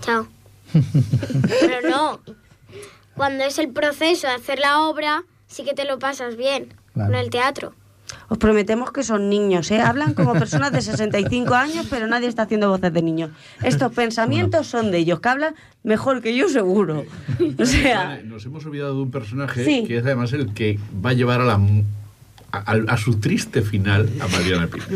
chao. 0.00 0.26
Pero 1.60 1.88
no, 1.88 2.20
cuando 3.16 3.44
es 3.44 3.58
el 3.58 3.70
proceso 3.70 4.26
de 4.26 4.34
hacer 4.34 4.58
la 4.58 4.80
obra, 4.82 5.24
sí 5.46 5.64
que 5.64 5.74
te 5.74 5.84
lo 5.84 5.98
pasas 5.98 6.36
bien 6.36 6.74
Claro. 6.94 7.10
con 7.10 7.18
el 7.18 7.30
teatro. 7.30 7.72
Os 8.28 8.36
prometemos 8.36 8.92
que 8.92 9.02
son 9.02 9.30
niños, 9.30 9.70
¿eh? 9.70 9.80
Hablan 9.80 10.12
como 10.12 10.34
personas 10.34 10.70
de 10.72 10.82
65 10.82 11.54
años, 11.54 11.86
pero 11.88 12.06
nadie 12.06 12.28
está 12.28 12.42
haciendo 12.42 12.68
voces 12.68 12.92
de 12.92 13.00
niños. 13.00 13.30
Estos 13.62 13.92
pensamientos 13.94 14.66
son 14.66 14.90
de 14.90 14.98
ellos, 14.98 15.20
que 15.20 15.28
hablan 15.30 15.54
mejor 15.82 16.20
que 16.20 16.36
yo 16.36 16.48
seguro. 16.50 17.04
O 17.58 17.64
sea, 17.64 18.20
Nos 18.24 18.44
hemos 18.44 18.66
olvidado 18.66 18.94
de 18.96 19.02
un 19.02 19.10
personaje 19.10 19.64
Sí. 19.64 19.84
que 19.86 19.96
es 19.98 20.04
además 20.04 20.32
el 20.34 20.52
que 20.52 20.78
va 21.04 21.10
a 21.10 21.12
llevar 21.14 21.40
a 21.40 21.44
la 21.44 21.58
a, 22.52 22.72
a- 22.88 22.96
su 22.96 23.18
triste 23.18 23.62
final 23.62 24.08
a 24.20 24.28
Mariana 24.28 24.66
Pino. 24.68 24.86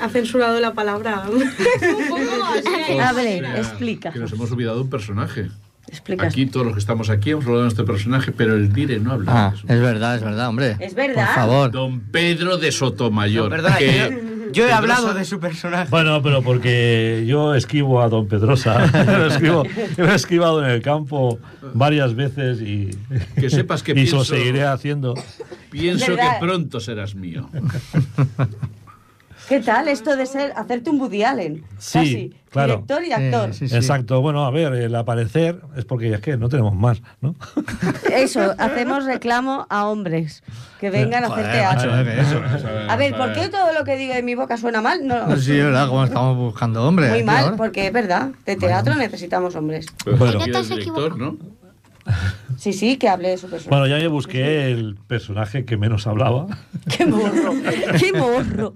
Ha 0.00 0.08
censurado 0.08 0.60
la 0.60 0.74
palabra. 0.74 1.24
a 3.02 3.12
ver, 3.12 3.44
O 3.44 3.46
sea, 3.46 3.58
explica. 3.58 4.12
Que 4.12 4.18
nos 4.18 4.32
hemos 4.32 4.50
olvidado 4.52 4.76
de 4.76 4.82
un 4.82 4.90
personaje. 4.90 5.48
Explica. 5.88 6.26
Aquí 6.26 6.46
todos 6.46 6.66
los 6.66 6.74
que 6.74 6.80
estamos 6.80 7.08
aquí 7.10 7.30
hemos 7.30 7.46
hablado 7.46 7.62
de 7.62 7.68
este 7.70 7.84
personaje, 7.84 8.30
pero 8.30 8.54
el 8.54 8.72
dire 8.72 8.98
no 9.00 9.12
habla. 9.12 9.32
Ah, 9.34 9.54
es 9.56 9.80
verdad, 9.80 10.16
es 10.16 10.22
verdad, 10.22 10.48
hombre. 10.48 10.76
Es 10.80 10.94
verdad. 10.94 11.26
Por 11.26 11.34
favor. 11.34 11.70
Don 11.70 12.00
Pedro 12.00 12.58
de 12.58 12.70
Sotomayor. 12.72 13.44
No, 13.44 13.50
perdona, 13.50 13.78
que 13.78 13.96
yo, 13.98 14.08
yo 14.52 14.64
he 14.64 14.68
Pedrosa- 14.68 14.76
hablado 14.78 15.14
de 15.14 15.24
su 15.24 15.38
personaje. 15.40 15.88
Bueno, 15.90 16.22
pero 16.22 16.42
porque 16.42 17.24
yo 17.26 17.54
esquivo 17.54 18.00
a 18.02 18.08
don 18.08 18.26
Pedrosa. 18.28 18.86
lo, 19.06 19.26
esquivo- 19.28 19.64
lo 19.96 20.10
he 20.10 20.14
esquivado 20.14 20.64
en 20.64 20.70
el 20.70 20.82
campo 20.82 21.38
varias 21.74 22.14
veces 22.14 22.60
y, 22.60 22.90
Que 23.38 23.50
sepas 23.50 23.82
que 23.82 23.92
y 23.92 23.94
lo 23.94 24.00
pienso- 24.00 24.24
seguiré 24.24 24.64
haciendo. 24.64 25.14
Pienso 25.70 26.16
que 26.16 26.28
pronto 26.40 26.80
serás 26.80 27.14
mío. 27.14 27.48
¿Qué 29.48 29.60
tal 29.60 29.88
esto 29.88 30.14
de 30.16 30.26
ser 30.26 30.52
hacerte 30.56 30.90
un 30.90 31.00
Woody 31.00 31.22
Allen? 31.22 31.64
Sí, 31.78 31.98
Casi. 31.98 32.34
claro. 32.50 32.72
Director 32.86 33.04
y 33.04 33.12
actor. 33.12 33.52
Sí, 33.54 33.58
sí, 33.60 33.68
sí. 33.68 33.76
Exacto. 33.76 34.20
Bueno, 34.20 34.44
a 34.44 34.50
ver, 34.50 34.74
el 34.74 34.94
aparecer 34.94 35.60
es 35.76 35.84
porque 35.86 36.12
es 36.12 36.20
que 36.20 36.36
no 36.36 36.48
tenemos 36.50 36.74
más, 36.74 37.00
¿no? 37.20 37.34
Eso, 38.14 38.54
hacemos 38.58 39.04
reclamo 39.06 39.66
a 39.70 39.86
hombres 39.88 40.42
que 40.80 40.90
vengan 40.90 41.24
a 41.24 41.28
hacer 41.28 41.44
Joder, 41.46 41.52
teatro. 41.52 41.90
macho, 41.90 42.10
eh, 42.10 42.20
eso. 42.20 42.42
A 42.88 42.96
ver, 42.96 43.16
¿por 43.16 43.32
qué 43.32 43.48
todo 43.48 43.72
lo 43.72 43.84
que 43.84 43.96
digo 43.96 44.14
de 44.14 44.22
mi 44.22 44.34
boca 44.34 44.56
suena 44.56 44.80
mal? 44.82 45.06
No, 45.06 45.26
Pues 45.26 45.44
sí, 45.44 45.56
es 45.58 45.64
verdad, 45.64 45.88
como 45.88 46.04
estamos 46.04 46.36
buscando 46.36 46.86
hombres. 46.86 47.08
muy 47.10 47.18
aquí 47.20 47.26
mal, 47.26 47.44
ahora. 47.44 47.56
porque 47.56 47.86
es 47.86 47.92
verdad, 47.92 48.30
de 48.44 48.56
teatro 48.56 48.94
necesitamos 48.96 49.56
hombres. 49.56 49.86
Pero 50.04 50.16
Bueno. 50.18 50.38
No 50.38 50.44
eres 50.44 50.56
has 50.56 50.68
director, 50.68 51.18
¿no? 51.18 51.36
Sí, 52.56 52.72
sí, 52.72 52.96
que 52.96 53.08
hable 53.08 53.28
de 53.28 53.36
su 53.38 53.48
persona. 53.50 53.76
Bueno, 53.76 53.86
ya 53.86 54.02
me 54.02 54.08
busqué 54.08 54.70
el 54.72 54.96
personaje 55.06 55.64
que 55.64 55.76
menos 55.76 56.06
hablaba. 56.06 56.46
¡Qué 56.96 57.04
morro! 57.06 57.52
¡Qué 58.00 58.12
morro! 58.14 58.74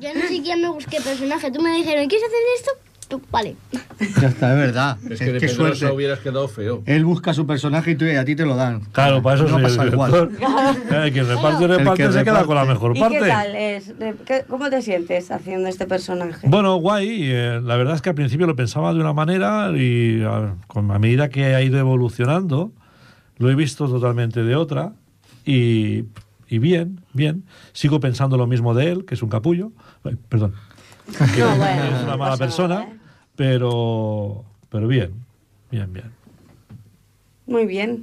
Yo 0.00 0.08
no 0.14 0.28
siquiera 0.28 0.56
me 0.60 0.68
busqué 0.68 1.00
personaje. 1.00 1.50
Tú 1.50 1.60
me 1.60 1.74
dijeron, 1.76 2.08
¿quieres 2.08 2.26
hacer 2.26 2.38
esto? 2.58 2.70
Tú, 3.08 3.20
vale. 3.30 3.56
Ya 4.20 4.28
está, 4.28 4.52
es 4.52 4.56
verdad. 4.58 4.96
Es 5.10 5.18
que 5.18 5.32
de 5.32 5.38
Qué 5.38 5.48
Pedrosa 5.48 5.74
suerte. 5.74 5.94
hubieras 5.96 6.18
quedado 6.20 6.48
feo. 6.48 6.82
Él 6.86 7.04
busca 7.04 7.34
su 7.34 7.46
personaje 7.46 7.90
y, 7.90 7.94
tú, 7.94 8.06
y 8.06 8.16
a 8.16 8.24
ti 8.24 8.34
te 8.34 8.46
lo 8.46 8.56
dan. 8.56 8.80
Claro, 8.92 9.20
para 9.22 9.34
eso 9.36 9.44
no 9.44 9.50
soy 9.50 9.58
el 9.58 9.62
pasa 9.64 9.84
director. 9.84 10.32
igual. 10.40 11.04
El 11.04 11.12
que 11.12 11.22
reparte, 11.22 11.64
El 11.64 11.70
reparte, 11.78 12.02
que 12.04 12.12
se 12.12 12.24
queda 12.24 12.40
reparte. 12.40 12.46
con 12.46 12.56
la 12.56 12.64
mejor 12.64 12.96
¿Y 12.96 13.00
parte. 13.00 13.18
qué 13.18 13.28
tal 13.28 13.54
es? 13.54 13.98
De- 13.98 14.14
qué- 14.24 14.44
¿Cómo 14.48 14.70
te 14.70 14.80
sientes 14.80 15.30
haciendo 15.30 15.68
este 15.68 15.86
personaje? 15.86 16.48
Bueno, 16.48 16.76
guay. 16.76 17.30
eh, 17.32 17.60
la 17.62 17.76
verdad 17.76 17.96
es 17.96 18.00
que 18.00 18.08
al 18.08 18.14
principio 18.14 18.46
lo 18.46 18.56
pensaba 18.56 18.94
de 18.94 19.00
una 19.00 19.12
manera 19.12 19.70
y 19.76 20.22
a, 20.22 20.54
con- 20.66 20.90
a 20.90 20.98
medida 20.98 21.28
que 21.28 21.54
ha 21.54 21.60
ido 21.60 21.78
evolucionando, 21.78 22.72
lo 23.36 23.50
he 23.50 23.54
visto 23.54 23.88
totalmente 23.88 24.42
de 24.42 24.56
otra. 24.56 24.94
Y, 25.44 26.04
y 26.52 26.58
bien, 26.58 27.00
bien. 27.14 27.44
Sigo 27.72 27.98
pensando 27.98 28.36
lo 28.36 28.46
mismo 28.46 28.74
de 28.74 28.90
él, 28.92 29.04
que 29.06 29.14
es 29.14 29.22
un 29.22 29.30
capullo. 29.30 29.72
Ay, 30.04 30.16
perdón. 30.28 30.54
Que 31.34 31.40
No, 31.40 31.56
bueno, 31.56 31.84
es 31.96 32.02
una 32.04 32.16
mala 32.18 32.36
persona, 32.36 32.74
nada, 32.80 32.90
¿eh? 32.90 32.96
pero, 33.36 34.44
pero 34.68 34.86
bien, 34.86 35.12
bien, 35.70 35.92
bien. 35.92 36.10
Muy 37.46 37.66
bien. 37.66 38.02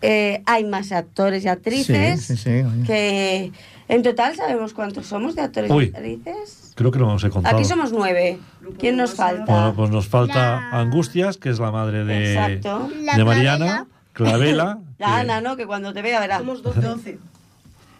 Eh, 0.00 0.42
hay 0.46 0.64
más 0.64 0.92
actores 0.92 1.44
y 1.44 1.48
actrices 1.48 2.22
Sí, 2.24 2.36
sí, 2.36 2.62
sí, 2.62 2.84
que 2.86 3.52
en 3.88 4.02
total 4.02 4.34
sabemos 4.34 4.72
cuántos 4.72 5.06
somos 5.06 5.34
de 5.34 5.42
actores 5.42 5.70
Uy. 5.70 5.86
y 5.86 5.88
actrices. 5.88 6.72
Creo 6.74 6.90
que 6.90 6.98
no 7.00 7.06
nos 7.06 7.22
he 7.24 7.30
contado. 7.30 7.56
Aquí 7.56 7.64
somos 7.66 7.92
nueve. 7.92 8.38
¿Quién 8.78 8.96
nos 8.96 9.14
falta? 9.14 9.44
Bueno, 9.44 9.74
pues 9.76 9.90
nos 9.90 10.06
falta 10.08 10.34
La- 10.70 10.80
Angustias, 10.80 11.36
que 11.36 11.50
es 11.50 11.58
la 11.58 11.70
madre 11.70 12.04
de, 12.04 12.32
Exacto. 12.34 12.88
La 13.02 13.16
de 13.16 13.24
Mariana. 13.24 13.86
Clavela. 14.14 14.78
La 14.98 15.06
que- 15.06 15.12
Ana, 15.12 15.40
¿no? 15.42 15.56
Que 15.56 15.66
cuando 15.66 15.92
te 15.92 16.00
vea 16.00 16.18
verá. 16.20 16.38
Somos 16.38 16.62
12. 16.62 17.18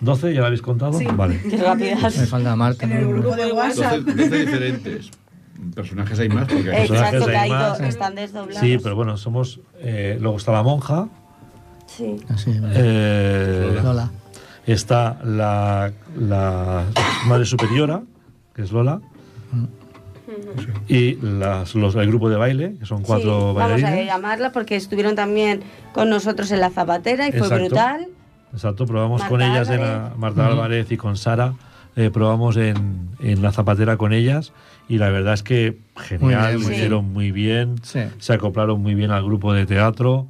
12, 0.00 0.34
¿ya 0.34 0.40
la 0.40 0.46
habéis 0.48 0.62
contado? 0.62 0.98
Sí. 0.98 1.06
Vale. 1.14 1.40
Qué 1.42 1.56
rápidas. 1.58 2.16
Me 2.18 2.26
falta 2.26 2.56
Marta. 2.56 2.84
En 2.86 2.92
el 2.92 3.06
grupo 3.08 3.36
de 3.36 3.52
WhatsApp. 3.52 3.98
12, 3.98 4.14
12 4.28 4.38
diferentes. 4.38 5.10
Personajes 5.74 6.18
hay 6.18 6.28
más. 6.28 6.46
Porque 6.48 6.70
hay 6.70 6.88
Personajes 6.88 7.14
Exacto, 7.14 7.26
que 7.26 7.36
hay 7.36 7.42
hay 7.44 7.50
más. 7.50 7.78
dos, 7.78 7.88
están 7.88 8.14
desdoblados. 8.14 8.60
Sí, 8.60 8.78
pero 8.82 8.96
bueno, 8.96 9.16
somos. 9.16 9.60
eh, 9.80 10.18
luego 10.20 10.36
está 10.36 10.52
la 10.52 10.62
monja. 10.62 11.08
Sí. 11.86 12.16
Así, 12.28 12.50
es 12.50 12.60
verdad. 12.60 12.76
eh, 12.78 13.80
Lola. 13.82 14.10
está 14.66 15.18
la, 15.24 15.92
la 16.18 16.84
madre 17.26 17.44
superiora, 17.46 18.02
que 18.54 18.62
es 18.62 18.72
Lola. 18.72 19.00
Y 20.88 21.14
las, 21.22 21.74
los, 21.74 21.94
el 21.96 22.08
grupo 22.08 22.28
de 22.28 22.36
baile, 22.36 22.74
que 22.78 22.86
son 22.86 23.02
cuatro 23.02 23.24
Sí, 23.52 23.56
vamos 23.58 23.62
a 23.62 23.68
bailarines. 23.68 24.06
llamarla 24.06 24.52
porque 24.52 24.76
estuvieron 24.76 25.14
también 25.14 25.62
con 25.92 26.08
nosotros 26.10 26.50
en 26.50 26.60
la 26.60 26.70
zapatera 26.70 27.26
y 27.28 27.30
fue 27.32 27.40
Exacto. 27.40 27.64
brutal. 27.64 28.08
Exacto, 28.52 28.86
probamos 28.86 29.20
Marta 29.20 29.30
con 29.30 29.42
ellas, 29.42 29.68
en 29.68 29.74
Álvarez. 29.80 29.94
la, 30.10 30.12
Marta 30.16 30.46
Álvarez 30.46 30.92
y 30.92 30.96
con 30.96 31.16
Sara, 31.16 31.54
eh, 31.96 32.10
probamos 32.12 32.56
en, 32.56 33.08
en 33.20 33.42
la 33.42 33.50
zapatera 33.52 33.96
con 33.96 34.12
ellas 34.12 34.52
y 34.88 34.98
la 34.98 35.08
verdad 35.10 35.34
es 35.34 35.42
que 35.42 35.78
genial, 35.96 36.58
Muy 36.58 36.60
bien, 36.60 36.60
lo 36.60 36.60
muy 36.68 36.74
hicieron 36.74 37.12
muy 37.12 37.30
bien, 37.32 37.74
Sí. 37.82 38.00
se 38.18 38.32
acoplaron 38.32 38.80
muy 38.80 38.94
bien 38.94 39.10
al 39.10 39.24
grupo 39.24 39.52
de 39.52 39.66
teatro 39.66 40.26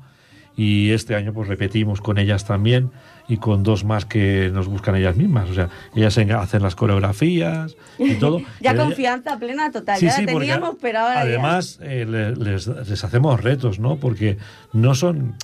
y 0.57 0.91
este 0.93 1.15
año 1.17 1.33
pues 1.33 1.49
repetimos 1.49 2.01
con 2.01 2.17
ellas 2.19 2.45
también 2.47 2.91
y 3.29 3.39
con 3.39 3.63
dos 3.63 3.85
más 3.85 4.05
que 4.05 4.51
nos 4.53 4.67
buscan 4.69 4.97
ellas 4.97 5.17
mismas, 5.17 5.49
o 5.49 5.55
sea, 5.55 5.71
ellas 5.95 6.17
en- 6.19 6.33
hacen 6.33 6.63
las 6.63 6.75
coreografías 6.75 7.77
y 7.99 8.15
todo. 8.21 8.41
Ya 8.61 8.77
confianza 8.77 9.39
plena 9.39 9.71
total. 9.71 9.99
Sí, 9.99 10.07
ya 10.07 10.13
sí, 10.13 10.27
la 10.27 10.33
teníamos, 10.33 10.77
pero 10.81 10.99
ahora 11.01 11.15
ya- 11.15 11.21
además 11.23 11.79
eh, 11.83 12.07
le- 12.09 12.37
les, 12.37 12.67
les 12.67 13.05
hacemos 13.05 13.43
retos, 13.43 13.79
¿no? 13.79 13.97
Porque 13.97 14.37
no 14.73 14.95
son, 14.95 15.35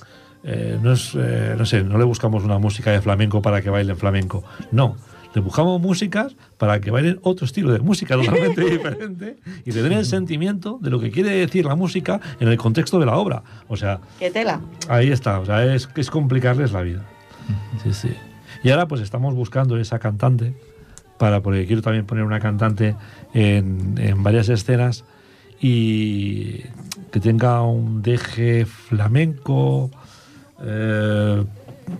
eh, 0.43 0.77
no 0.81 0.93
es, 0.93 1.13
eh, 1.15 1.55
no 1.57 1.65
sé, 1.65 1.83
no 1.83 1.97
le 1.97 2.03
buscamos 2.03 2.43
una 2.43 2.59
música 2.59 2.91
de 2.91 3.01
flamenco 3.01 3.41
para 3.41 3.61
que 3.61 3.69
bailen 3.69 3.97
flamenco, 3.97 4.43
no. 4.71 4.95
Le 5.33 5.39
buscamos 5.39 5.79
músicas 5.79 6.35
para 6.57 6.81
que 6.81 6.91
bailen 6.91 7.17
otro 7.23 7.45
estilo 7.45 7.71
de 7.71 7.79
música 7.79 8.15
totalmente 8.17 8.65
diferente 8.69 9.37
y 9.63 9.71
le 9.71 9.81
den 9.81 9.93
el 9.93 10.05
sentimiento 10.05 10.77
de 10.81 10.89
lo 10.89 10.99
que 10.99 11.09
quiere 11.09 11.29
decir 11.31 11.63
la 11.65 11.75
música 11.75 12.19
en 12.41 12.49
el 12.49 12.57
contexto 12.57 12.99
de 12.99 13.05
la 13.05 13.15
obra. 13.15 13.41
O 13.69 13.77
sea, 13.77 14.01
Qué 14.19 14.29
tela. 14.29 14.59
Ahí 14.89 15.09
está, 15.09 15.39
o 15.39 15.45
sea, 15.45 15.73
es, 15.73 15.87
es 15.95 16.09
complicarles 16.11 16.73
la 16.73 16.81
vida. 16.81 17.05
Sí, 17.83 17.93
sí. 17.93 18.13
Y 18.63 18.69
ahora 18.69 18.87
pues 18.87 19.01
estamos 19.01 19.33
buscando 19.35 19.77
esa 19.77 19.99
cantante, 19.99 20.53
para, 21.17 21.41
porque 21.41 21.65
quiero 21.65 21.81
también 21.81 22.05
poner 22.05 22.23
una 22.23 22.39
cantante 22.39 22.95
en, 23.33 23.95
en 23.97 24.23
varias 24.23 24.49
escenas 24.49 25.03
y 25.59 26.61
que 27.11 27.19
tenga 27.21 27.61
un 27.61 28.01
deje 28.01 28.65
flamenco, 28.65 29.89
eh, 30.63 31.43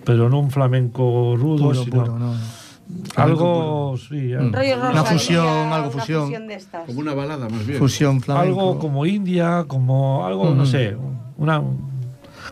pero 0.04 0.28
no 0.28 0.40
un 0.40 0.50
flamenco 0.50 1.36
rudo, 1.36 1.68
Puro, 1.68 1.84
sino 1.84 1.96
puro, 2.04 2.18
no, 2.18 2.34
no. 2.34 2.40
algo, 3.16 3.96
sí, 3.96 4.32
algo, 4.34 4.48
Mm. 4.48 4.52
Rollo 4.52 4.76
Una 4.76 4.88
Rosalía, 4.90 5.04
fusión, 5.12 5.46
algo 5.72 5.90
una 5.90 6.04
fusión. 6.04 6.48
de 6.48 6.54
estas. 6.54 6.86
Como 6.86 7.00
una 7.00 7.14
balada, 7.14 7.48
más 7.48 7.66
bien. 7.66 7.78
Fusión 7.78 8.20
flamenco. 8.20 8.60
algo 8.60 8.78
como 8.78 9.06
India, 9.06 9.64
como 9.68 10.26
algo, 10.26 10.46
no 10.54 10.62
Ujú. 10.62 10.66
sé, 10.66 10.96
una 11.36 11.62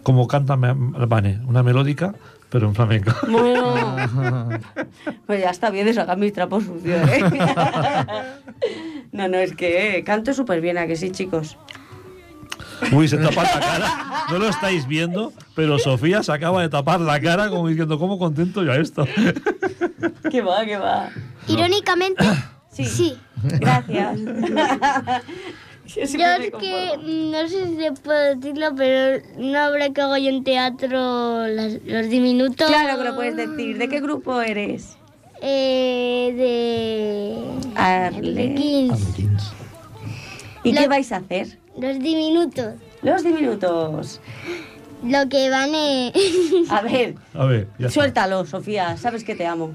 como 0.03 0.26
canta 0.29 0.57
Me- 0.57 0.72
Vane, 1.07 1.40
una 1.46 1.62
melódica, 1.62 2.14
pero 2.51 2.67
en 2.69 2.75
flamenco. 2.75 3.13
Bueno, 3.29 4.49
pues 5.27 5.41
ya 5.43 5.51
está 5.51 5.71
bien 5.71 5.87
de 5.87 5.95
sacar 5.95 6.19
mis 6.19 6.33
trapos 6.33 6.65
sucios, 6.65 7.09
¿eh? 7.09 7.23
No, 9.13 9.29
no, 9.29 9.39
es 9.39 9.55
que 9.57 9.97
eh, 9.99 10.05
canto 10.05 10.33
súper 10.35 10.61
bien, 10.61 10.79
¿a 10.79 10.87
que 10.87 10.97
sí, 10.97 11.11
chicos? 11.11 11.57
Uy, 12.93 13.09
se 13.09 13.17
tapa 13.19 13.43
la 13.43 13.61
cara. 13.61 13.89
No 14.31 14.39
lo 14.39 14.49
estáis 14.49 14.87
viendo, 14.87 15.33
pero 15.55 15.79
Sofía 15.79 16.23
se 16.23 16.33
acaba 16.33 16.63
de 16.63 16.69
tapar 16.69 17.01
la 17.01 17.21
cara 17.21 17.51
como 17.51 17.69
diciendo, 17.69 17.99
¿cómo 17.99 18.19
contento 18.19 18.63
ya 18.65 18.77
esto? 18.77 19.07
Que 20.31 20.41
va, 20.43 20.65
que 20.65 20.77
va. 20.77 21.09
Irónicamente, 21.49 22.25
Sí. 22.71 22.85
sí. 22.85 23.19
Gracias. 23.43 24.19
Yo 25.94 26.03
es 26.03 26.12
que 26.12 26.96
no 27.05 27.48
sé 27.48 27.66
si 27.66 27.76
se 27.76 27.92
puede 27.92 28.37
decirlo, 28.37 28.74
pero 28.76 29.22
una 29.37 29.68
obra 29.70 29.90
que 29.90 30.00
hago 30.00 30.16
yo 30.16 30.29
en 30.29 30.44
teatro, 30.44 31.46
las- 31.48 31.79
Los 31.85 32.09
Diminutos. 32.09 32.68
Claro 32.68 32.98
que 32.98 33.05
lo 33.09 33.14
puedes 33.16 33.37
decir. 33.37 33.79
¿De 33.79 33.88
qué 33.88 34.00
grupo 34.00 34.40
eres? 34.40 34.96
Eh, 35.42 36.33
de. 36.37 37.70
Arle. 37.74 38.55
Kings. 38.55 39.53
¿Y 40.64 40.72
Lo- 40.72 40.81
qué 40.83 40.88
vais 40.88 41.11
a 41.12 41.16
hacer? 41.16 41.59
Los 41.79 41.98
Diminutos. 41.98 42.74
Los 43.03 43.22
diminutos. 43.24 44.20
Lo 45.03 45.29
que 45.31 45.48
van 45.48 45.74
es. 45.74 46.12
A 46.70 46.83
ver, 46.83 47.14
A 47.33 47.46
ver, 47.46 47.68
ya 47.79 47.87
está. 47.87 48.00
suéltalo, 48.00 48.44
Sofía. 48.44 48.96
Sabes 48.98 49.24
que 49.24 49.35
te 49.35 49.46
amo. 49.46 49.72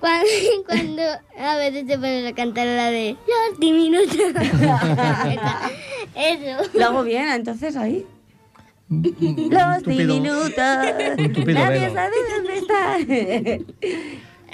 Cuando, 0.00 0.26
cuando 0.66 1.02
a 1.38 1.56
veces 1.56 1.86
te 1.86 1.96
pones 1.96 2.30
a 2.30 2.34
cantar 2.34 2.66
la 2.66 2.90
de 2.90 3.16
Los 3.26 3.58
Diminutos. 3.60 4.16
Eso. 6.14 6.70
Lo 6.74 6.86
hago 6.86 7.02
bien, 7.04 7.28
entonces 7.28 7.76
ahí. 7.76 8.06
Los 8.90 9.82
diminutos. 9.84 10.54
Nadie 10.56 11.80
velo. 11.80 11.94
sabe 11.94 12.14
dónde 12.36 12.56
está. 12.58 12.98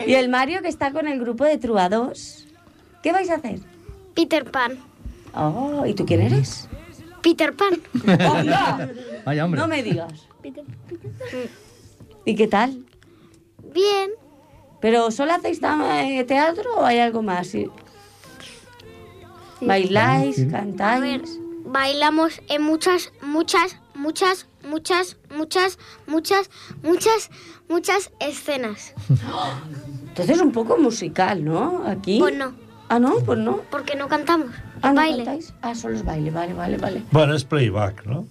y 0.06 0.14
el 0.14 0.28
Mario 0.28 0.60
que 0.62 0.68
está 0.68 0.90
con 0.92 1.06
el 1.06 1.20
grupo 1.20 1.44
de 1.44 1.56
Truados. 1.58 2.46
¿Qué 3.02 3.12
vais 3.12 3.30
a 3.30 3.34
hacer? 3.36 3.60
Peter 4.14 4.50
Pan. 4.50 4.78
Oh, 5.34 5.84
¿y 5.86 5.94
tú 5.94 6.04
quién 6.06 6.22
eres? 6.22 6.68
Peter 7.22 7.54
Pan. 7.54 7.80
¡Onda! 8.30 8.90
Vaya, 9.24 9.44
hombre. 9.44 9.60
No 9.60 9.68
me 9.68 9.82
digas. 9.82 10.26
Peter- 10.42 10.64
¿Y 12.24 12.34
qué 12.34 12.48
tal? 12.48 12.84
Bien. 13.72 14.10
¿Pero 14.84 15.10
solo 15.10 15.32
hacéis 15.32 15.60
eh, 15.62 16.24
teatro 16.24 16.76
o 16.76 16.84
hay 16.84 16.98
algo 16.98 17.22
más? 17.22 17.46
Sí. 17.46 17.70
¿Bailáis? 19.62 20.38
A 20.38 20.42
ver, 20.42 20.50
¿Cantáis? 20.50 21.38
bailamos 21.64 22.42
en 22.50 22.60
muchas, 22.60 23.10
muchas, 23.22 23.78
muchas, 23.94 24.46
muchas, 24.68 25.16
muchas, 25.34 25.78
muchas, 26.06 26.50
muchas, 26.82 27.30
muchas 27.66 28.10
escenas. 28.20 28.92
Entonces 30.08 30.38
un 30.42 30.52
poco 30.52 30.76
musical, 30.76 31.42
¿no? 31.42 31.82
Aquí. 31.86 32.18
Pues 32.18 32.36
no, 32.36 32.52
Ah, 32.90 32.98
no, 32.98 33.14
pues 33.24 33.38
no. 33.38 33.62
porque 33.70 33.96
no 33.96 34.08
cantamos. 34.08 34.50
Ah, 34.82 34.90
¿no 34.90 34.96
baile. 34.96 35.24
cantáis? 35.24 35.54
Ah, 35.62 35.74
solo 35.74 35.96
es 35.96 36.04
baile, 36.04 36.30
vale, 36.30 36.52
vale, 36.52 36.76
vale. 36.76 37.02
Bueno, 37.10 37.34
es 37.34 37.44
playback, 37.44 38.04
¿no? 38.04 38.26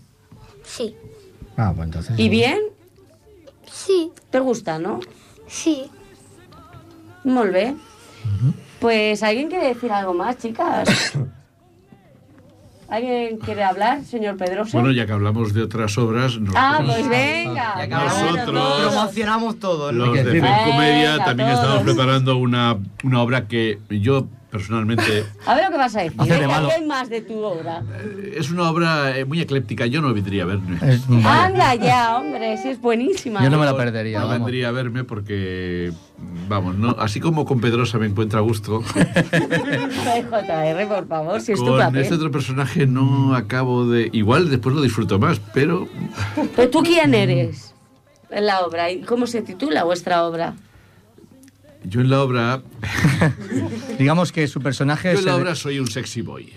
Sí. 0.63 0.95
Ah, 1.57 1.73
pues 1.75 1.87
entonces. 1.87 2.19
¿Y 2.19 2.29
bien? 2.29 2.59
Sí, 3.71 4.11
¿Te 4.29 4.39
gusta, 4.39 4.77
no? 4.77 4.99
sí. 5.47 5.89
Muy 7.23 7.49
bien. 7.49 7.77
Pues, 8.79 9.23
¿alguien 9.23 9.49
quiere 9.49 9.67
decir 9.69 9.91
algo 9.91 10.13
más, 10.13 10.37
chicas? 10.37 11.13
¿Alguien 12.89 13.37
quiere 13.37 13.63
hablar, 13.63 14.03
señor 14.03 14.37
Pedroso? 14.37 14.77
Bueno, 14.77 14.91
ya 14.91 15.05
que 15.07 15.13
hablamos 15.13 15.53
de 15.53 15.63
otras 15.63 15.97
obras, 15.97 16.37
nosotros, 16.37 16.55
ah, 16.57 16.79
pues 16.85 17.09
venga. 17.09 17.75
Ya 17.77 17.87
que 17.87 17.95
nosotros- 17.95 18.45
todos. 18.45 18.91
Promocionamos 18.91 19.59
todo, 19.59 19.91
¿no? 19.91 20.05
los 20.07 20.15
de. 20.15 20.39
Comedia 20.39 21.17
también 21.23 21.49
todos. 21.49 21.63
estamos 21.63 21.83
preparando 21.83 22.37
una, 22.37 22.77
una 23.03 23.21
obra 23.21 23.47
que 23.47 23.79
yo 23.89 24.27
personalmente 24.53 25.25
A 25.45 25.55
ver 25.55 25.65
lo 25.65 25.71
que 25.71 25.77
vas 25.77 25.95
a 25.95 26.01
decir. 26.03 26.21
Hace 26.21 26.33
de 26.33 26.39
Venga, 26.39 26.53
malo. 26.53 26.67
¿Qué 26.69 26.75
hay 26.75 26.85
más 26.85 27.09
de 27.09 27.21
tu 27.21 27.43
obra? 27.43 27.81
eh, 27.99 28.35
es 28.37 28.49
una 28.51 28.69
obra 28.69 29.17
eh, 29.17 29.25
muy 29.25 29.41
ecléptica. 29.41 29.85
Yo 29.87 30.01
no 30.01 30.13
vendría 30.13 30.43
a 30.43 30.45
verme. 30.45 30.77
Es-. 30.81 31.03
Anda 31.25 31.75
ya, 31.75 32.17
hombre, 32.17 32.57
si 32.57 32.69
es 32.69 32.79
buenísima. 32.79 33.43
Yo 33.43 33.49
no 33.49 33.57
me 33.57 33.65
la 33.65 33.75
perdería. 33.75 34.19
No 34.21 34.29
vendría 34.29 34.69
a 34.69 34.71
verme 34.71 35.03
porque, 35.03 35.91
vamos, 36.47 36.77
no, 36.77 36.95
así 36.99 37.19
como 37.19 37.43
con 37.45 37.59
Pedrosa 37.59 37.97
me 37.97 38.05
encuentra 38.05 38.39
a 38.39 38.43
gusto, 38.43 38.81
JR, 39.61 40.87
por 40.87 41.07
favor, 41.07 41.41
si 41.41 41.53
es 41.53 41.59
tu 41.59 41.65
con 41.65 41.79
papel. 41.79 42.01
este 42.01 42.15
otro 42.15 42.31
personaje 42.31 42.85
no 42.85 43.35
acabo 43.35 43.87
de... 43.87 44.09
Igual 44.13 44.49
después 44.49 44.75
lo 44.75 44.81
disfruto 44.81 45.19
más, 45.19 45.39
pero 45.53 45.87
¿Pero 46.55 46.69
tú 46.69 46.83
quién 46.83 47.13
eres 47.13 47.73
en 48.29 48.45
la 48.45 48.61
obra? 48.61 48.91
¿Y 48.91 49.01
cómo 49.01 49.27
se 49.27 49.41
titula 49.41 49.83
vuestra 49.83 50.23
obra? 50.25 50.53
Yo 51.83 52.01
en 52.01 52.09
la 52.09 52.21
obra, 52.21 52.61
Digamos 53.99 54.31
que 54.31 54.47
su 54.47 54.61
personaje 54.61 55.09
yo 55.13 55.13
es. 55.13 55.19
en 55.19 55.25
la 55.25 55.35
obra 55.35 55.55
soy 55.55 55.79
un 55.79 55.87
sexy 55.87 56.21
boy. 56.21 56.51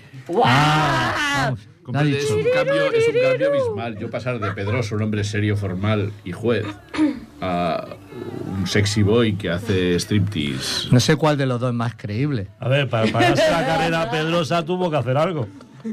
Ha 0.44 1.54
Comprende, 1.82 2.18
es 2.18 2.28
un 2.32 2.42
cambio, 2.52 2.90
es 2.92 3.06
un 3.06 3.14
cambio 3.22 3.48
abismal. 3.48 3.96
Yo 3.98 4.10
pasar 4.10 4.40
de 4.40 4.50
Pedroso, 4.50 4.96
un 4.96 5.02
hombre 5.02 5.22
serio, 5.22 5.56
formal 5.56 6.12
y 6.24 6.32
juez, 6.32 6.66
a 7.40 7.86
un 8.58 8.66
sexy 8.66 9.04
boy 9.04 9.34
que 9.36 9.50
hace 9.50 9.94
striptease. 9.94 10.88
No 10.90 10.98
sé 10.98 11.14
cuál 11.14 11.36
de 11.38 11.46
los 11.46 11.60
dos 11.60 11.70
es 11.70 11.76
más 11.76 11.94
creíble. 11.94 12.48
A 12.58 12.68
ver, 12.68 12.88
para 12.88 13.06
pagarse 13.12 13.48
la 13.52 13.64
carrera 13.64 14.10
Pedrosa 14.10 14.64
tuvo 14.64 14.90
que 14.90 14.96
hacer 14.96 15.16
algo. 15.16 15.46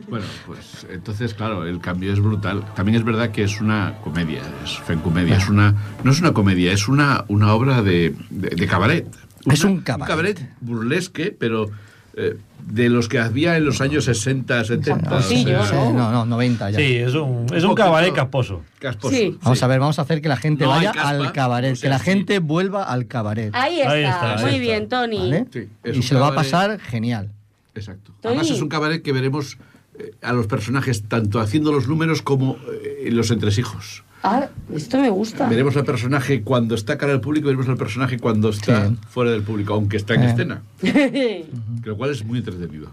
Bueno, 0.10 0.26
pues 0.48 0.88
entonces, 0.90 1.36
claro, 1.36 1.68
el 1.68 1.80
cambio 1.80 2.12
es 2.12 2.20
brutal. 2.20 2.64
También 2.76 2.98
es 2.98 3.04
verdad 3.06 3.30
que 3.30 3.44
es 3.44 3.62
una 3.62 3.94
comedia, 4.04 4.42
es 4.64 4.80
comedia, 5.04 5.38
es 5.38 5.48
una, 5.48 5.76
no 6.04 6.12
es 6.12 6.20
una 6.20 6.34
comedia, 6.34 6.72
es 6.72 6.88
una, 6.88 7.26
una 7.28 7.54
obra 7.54 7.84
de, 7.84 8.16
de, 8.32 8.50
de 8.50 8.68
cabaret. 8.68 9.06
Es 9.46 9.64
Una- 9.64 9.74
un 9.74 9.82
cabaret. 9.82 10.50
burlesque, 10.62 11.36
pero 11.38 11.70
eh, 12.16 12.38
de 12.68 12.90
los 12.90 13.10
que 13.10 13.20
había 13.20 13.58
en 13.58 13.66
los 13.66 13.82
años 13.82 14.06
60, 14.06 14.64
70. 14.64 15.22
Sí, 15.24 15.44
yo, 15.46 15.66
Sí, 15.66 15.74
¿no? 15.74 15.92
no, 15.94 16.12
no, 16.12 16.26
90 16.26 16.70
ya. 16.72 16.78
Sí, 16.78 16.96
es 16.98 17.14
un, 17.16 17.48
es 17.54 17.64
un 17.64 17.74
cabaret 17.76 18.14
casposo. 18.14 18.62
Casposo, 18.80 19.16
Sí. 19.16 19.38
Vamos 19.42 19.64
a 19.64 19.68
ver, 19.68 19.80
vamos 19.80 20.00
a 20.00 20.04
hacer 20.04 20.22
que 20.22 20.30
la 20.30 20.38
gente 20.38 20.64
No 20.64 20.70
vaya 20.70 20.92
caspa, 20.92 21.10
al 21.10 21.32
cabaret, 21.34 21.74
o 21.74 21.76
sea, 21.76 21.88
que 21.88 21.90
la 21.90 22.00
sí. 22.00 22.06
gente 22.06 22.40
vuelva 22.40 22.84
al 22.84 23.08
cabaret. 23.08 23.50
Ahí 23.56 23.80
está, 23.80 23.92
Ahí 23.92 24.04
está, 24.04 24.32
ahí 24.36 24.42
muy 24.44 24.50
está. 24.52 24.62
bien, 24.62 24.88
Tony. 24.90 25.18
¿vale? 25.18 25.46
Sí, 25.52 25.68
es 25.84 25.96
y 25.96 25.98
un 25.98 26.04
se 26.04 26.14
lo 26.14 26.20
va 26.22 26.28
a 26.28 26.30
cabaret- 26.30 26.36
pasar 26.52 26.80
genial. 26.80 27.32
Exacto. 27.76 28.12
Tony. 28.22 28.36
Además 28.36 28.52
es 28.52 28.62
un 28.62 28.70
cabaret 28.70 29.02
que 29.02 29.12
veremos 29.12 29.58
eh, 29.98 30.12
a 30.22 30.34
los 30.34 30.46
personajes 30.48 31.04
tanto 31.08 31.40
haciendo 31.40 31.72
los 31.72 31.88
números 31.88 32.22
como 32.22 32.58
eh, 32.84 33.10
los 33.12 33.32
entresijos. 33.32 34.04
Ah, 34.24 34.48
esto 34.74 35.00
me 35.00 35.10
gusta. 35.10 35.48
Veremos 35.50 35.76
al 35.76 35.84
personaje 35.84 36.44
cuando 36.44 36.76
está 36.76 36.98
cara 36.98 37.12
al 37.12 37.20
público, 37.22 37.48
veremos 37.48 37.68
al 37.68 37.76
personaje 37.78 38.18
cuando 38.20 38.50
está 38.50 38.88
Sí. 38.88 38.96
fuera 39.10 39.32
del 39.32 39.44
público, 39.44 39.74
aunque 39.74 39.98
está 39.98 40.14
en 40.16 40.24
Eh. 40.24 40.30
escena. 40.30 40.62
Qué 40.82 41.46
Lo 41.84 41.98
cual 41.98 42.12
es 42.12 42.24
muy 42.24 42.40
entretenido. 42.40 42.90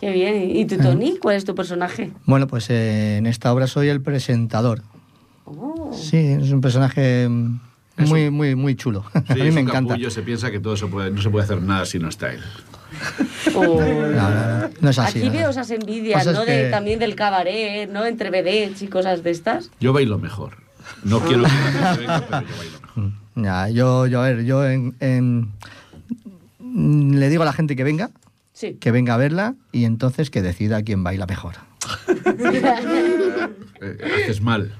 bien. 0.00 0.56
¿Y 0.56 0.64
tú, 0.66 0.76
Tony? 0.78 1.16
¿Cuál 1.22 1.36
es 1.36 1.44
tu 1.44 1.54
personaje? 1.54 2.10
Bueno, 2.26 2.48
pues 2.48 2.68
eh, 2.70 3.18
en 3.18 3.26
esta 3.26 3.52
obra 3.52 3.68
soy 3.68 3.88
el 3.88 4.00
presentador. 4.00 4.82
Oh. 5.44 5.92
Sí, 5.94 6.16
es 6.16 6.50
un 6.50 6.60
personaje 6.60 7.28
Es 7.96 8.08
muy, 8.08 8.30
muy, 8.30 8.54
muy 8.56 8.74
chulo. 8.74 9.04
Sí, 9.12 9.18
a 9.28 9.34
mí 9.36 9.48
es 9.48 9.54
me 9.54 9.62
un 9.62 9.68
encanta. 9.68 9.90
capullo, 9.94 10.10
se 10.10 10.22
piensa 10.22 10.50
que 10.50 10.58
todo 10.58 10.76
se 10.76 10.86
puede, 10.88 11.10
no 11.12 11.22
se 11.22 11.30
puede 11.30 11.44
hacer 11.44 11.62
nada 11.62 11.84
si 11.86 11.98
no 12.00 12.08
está 12.08 12.32
él. 12.32 12.40
Oh. 13.54 13.62
No, 13.64 13.80
no, 13.80 14.60
no, 14.60 14.70
no 14.80 14.90
es 14.90 14.98
así. 14.98 15.18
Aquí 15.18 15.28
veo 15.28 15.50
esas 15.50 15.70
envidias, 15.70 16.24
¿no? 16.26 16.44
De, 16.44 16.70
también 16.70 16.98
del 16.98 17.14
cabaret, 17.16 17.90
¿no? 17.90 18.04
Entre 18.06 18.30
vedettes 18.30 18.80
y 18.82 18.86
cosas 18.86 19.22
de 19.22 19.30
estas. 19.30 19.70
Yo 19.80 19.92
bailo 19.92 20.18
mejor. 20.18 20.56
No 21.04 21.20
quiero 21.26 21.44
que 21.44 21.98
venga, 21.98 22.24
pero 22.28 22.46
yo 22.46 22.56
bailo. 22.56 22.78
Mm, 22.96 23.42
Ya, 23.44 23.68
yo, 23.70 24.06
yo, 24.06 24.20
a 24.20 24.24
ver, 24.28 24.44
yo 24.44 24.66
en- 24.66 24.94
en- 25.00 25.52
le 27.18 27.28
digo 27.28 27.42
a 27.42 27.46
la 27.46 27.52
gente 27.52 27.76
que 27.76 27.84
venga, 27.84 28.10
Sí. 28.52 28.74
que 28.74 28.90
venga 28.90 29.14
a 29.14 29.16
verla 29.16 29.54
y 29.72 29.84
entonces 29.84 30.30
que 30.30 30.42
decida 30.42 30.82
quién 30.82 31.02
baila 31.02 31.26
mejor. 31.26 31.54
Eh, 33.84 33.98
haces 34.22 34.40
mal. 34.40 34.72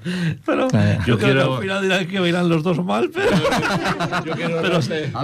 Pero 0.46 0.68
Eh, 0.72 0.98
yo 1.00 1.06
yo 1.06 1.18
creo 1.18 1.18
que 1.18 1.24
quiero- 1.24 1.54
al 1.56 1.60
final 1.62 1.82
dirán 1.82 2.06
que 2.06 2.20
bailan 2.20 2.48
los 2.48 2.62
dos 2.62 2.84
mal, 2.84 3.10
pero, 3.12 3.26
Yo 4.26 4.32
quiero 4.34 4.62
pero, 4.62 4.78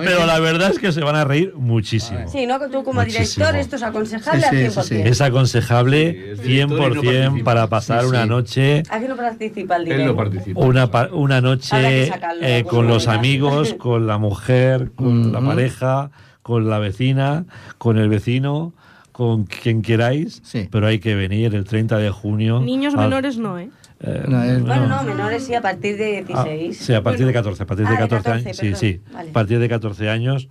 pero 0.05 0.27
la 0.27 0.41
verdad 0.41 0.71
es 0.73 0.79
que 0.81 0.91
se 0.91 1.01
van 1.03 1.15
a 1.15 1.25
reír 1.25 1.53
muchísimo. 1.55 2.19
Sí, 2.29 2.47
¿no? 2.47 2.59
Tú 2.71 2.83
como 2.83 3.01
Muchísimo. 3.03 3.47
director, 3.47 3.57
esto 3.57 3.77
es 3.77 3.83
aconsejable 3.85 4.41
Sí, 4.41 4.47
al 4.49 4.73
sí, 4.73 4.79
100%. 4.81 4.83
sí, 4.83 4.95
sí. 4.97 5.03
Es 5.09 5.21
aconsejable 5.21 6.11
Sí, 6.13 6.19
es 6.33 6.43
director 6.43 6.51
y 6.51 6.95
no 6.97 7.03
100% 7.03 7.23
participa. 7.29 7.45
para 7.45 7.67
pasar 7.69 8.01
Sí, 8.03 8.07
una 8.09 8.27
noche 8.27 8.83
Aquí 8.91 9.07
no 9.09 9.17
participa 9.17 9.77
el 9.77 9.83
Él 9.83 9.89
dinero. 9.89 10.07
no 10.11 10.17
participa. 10.17 10.61
una, 10.61 10.91
pa- 10.91 11.09
una 11.13 11.41
noche 11.41 12.07
sacarlo, 12.09 12.43
eh, 12.45 12.63
pues, 12.65 12.71
con 12.75 12.89
los 12.89 13.05
bueno. 13.07 13.19
amigos, 13.21 13.75
con 13.75 14.07
la 14.09 14.19
mujer, 14.19 14.91
con 14.97 15.31
la 15.33 15.39
Ujú. 15.39 15.49
pareja, 15.49 16.11
con 16.43 16.69
la 16.69 16.79
vecina, 16.81 17.45
con 17.79 17.97
el 17.99 18.09
vecino, 18.09 18.73
con 19.19 19.47
quien 19.47 19.83
queráis, 19.83 20.41
Sí. 20.45 20.69
pero 20.71 20.87
hay 20.87 21.01
que 21.01 21.17
venir 21.17 21.53
el 21.53 21.65
30 21.65 21.99
de 21.99 22.09
junio. 22.09 22.61
Niños 22.61 22.95
al- 22.95 23.01
menores 23.01 23.37
no, 23.37 23.59
¿eh? 23.59 23.69
eh, 23.99 24.23
No, 24.29 24.45
es- 24.45 24.63
Bueno, 24.65 24.87
no, 24.87 25.03
menores 25.03 25.43
sí, 25.43 25.55
a 25.55 25.61
partir 25.61 25.97
de 25.97 26.19
Ah, 26.33 26.45
16. 26.45 26.77
sí, 26.79 26.95
a 26.95 27.03
partir 27.03 27.27
de 27.27 27.33
14, 27.33 27.65
a 27.65 27.67
partir 27.67 27.85
Ah, 27.85 27.91
de 27.91 27.97
de 27.97 28.01
14, 28.01 28.23
14, 28.23 28.47
años. 28.47 28.57
Sí, 28.57 28.63
perdón. 28.63 28.79
sí, 28.79 29.01
Vale. 29.13 29.31
a 29.31 29.33
partir 29.33 29.59
de 29.59 29.69
14 29.69 30.09
años, 30.09 30.49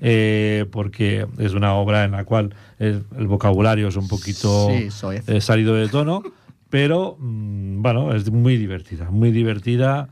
eh, 0.00 0.64
porque 0.72 1.26
es 1.36 1.52
una 1.52 1.74
obra 1.74 2.04
en 2.04 2.12
la 2.12 2.24
cual 2.24 2.54
el, 2.78 3.04
el 3.18 3.26
vocabulario 3.26 3.88
es 3.88 3.96
un 3.96 4.08
poquito 4.08 4.68
Sí, 4.70 4.88
eh, 5.26 5.42
salido 5.42 5.74
de 5.74 5.88
tono, 5.90 6.22
pero 6.70 7.18
mm, 7.20 7.82
bueno, 7.82 8.14
es 8.14 8.30
muy 8.30 8.56
divertida, 8.56 9.10
muy 9.10 9.32
divertida 9.32 10.08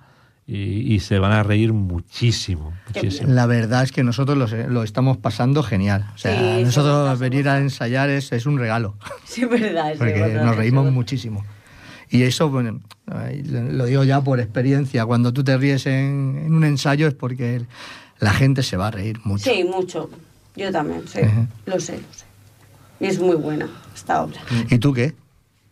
y, 0.47 0.95
y 0.95 1.01
se 1.01 1.19
van 1.19 1.33
a 1.33 1.43
reír 1.43 1.73
muchísimo. 1.73 2.73
La 3.27 3.47
verdad 3.47 3.83
es 3.83 3.93
que 3.93 4.03
nosotros 4.05 4.37
lo, 4.39 4.69
lo 4.69 4.83
estamos 4.83 5.17
pasando 5.17 5.63
genial. 5.63 6.07
O 6.15 6.19
sea, 6.19 6.57
Sí, 6.59 6.65
nosotros 6.65 7.19
venir 7.19 7.49
a 7.49 7.59
ensayar 7.59 8.09
es, 8.11 8.31
es 8.33 8.47
un 8.47 8.59
regalo, 8.59 8.95
Sí, 9.25 9.43
es 9.43 9.49
verdad. 9.51 9.93
sí, 9.93 9.99
porque 9.99 10.13
verdad, 10.21 10.45
nos 10.45 10.57
reímos 10.57 10.91
muchísimo. 10.93 11.45
Y 12.09 12.23
eso, 12.23 12.49
bueno, 12.49 12.81
lo 13.07 13.63
lo 13.73 13.85
digo 13.87 14.05
ya 14.05 14.21
por 14.21 14.39
experiencia, 14.39 15.05
cuando 15.05 15.33
tú 15.33 15.43
te 15.43 15.57
ríes 15.59 15.87
en, 15.87 16.41
en 16.47 16.55
un 16.55 16.63
ensayo 16.63 17.09
es 17.09 17.15
porque 17.15 17.63
la 18.21 18.33
gente 18.33 18.63
se 18.63 18.77
va 18.77 18.87
a 18.89 18.91
reír 18.93 19.19
mucho. 19.25 19.51
Sí, 19.51 19.65
mucho. 19.65 20.09
Yo 20.55 20.71
también, 20.71 21.03
sí. 21.09 21.19
Ajá. 21.19 21.49
Lo 21.67 21.81
sé, 21.81 21.95
lo 21.95 22.13
sé. 22.15 22.25
Y 23.01 23.07
es 23.07 23.19
muy 23.19 23.35
buena 23.35 23.69
esta 23.95 24.23
obra. 24.23 24.41
¿Y 24.71 24.79
tú 24.79 24.93
qué? 24.93 25.15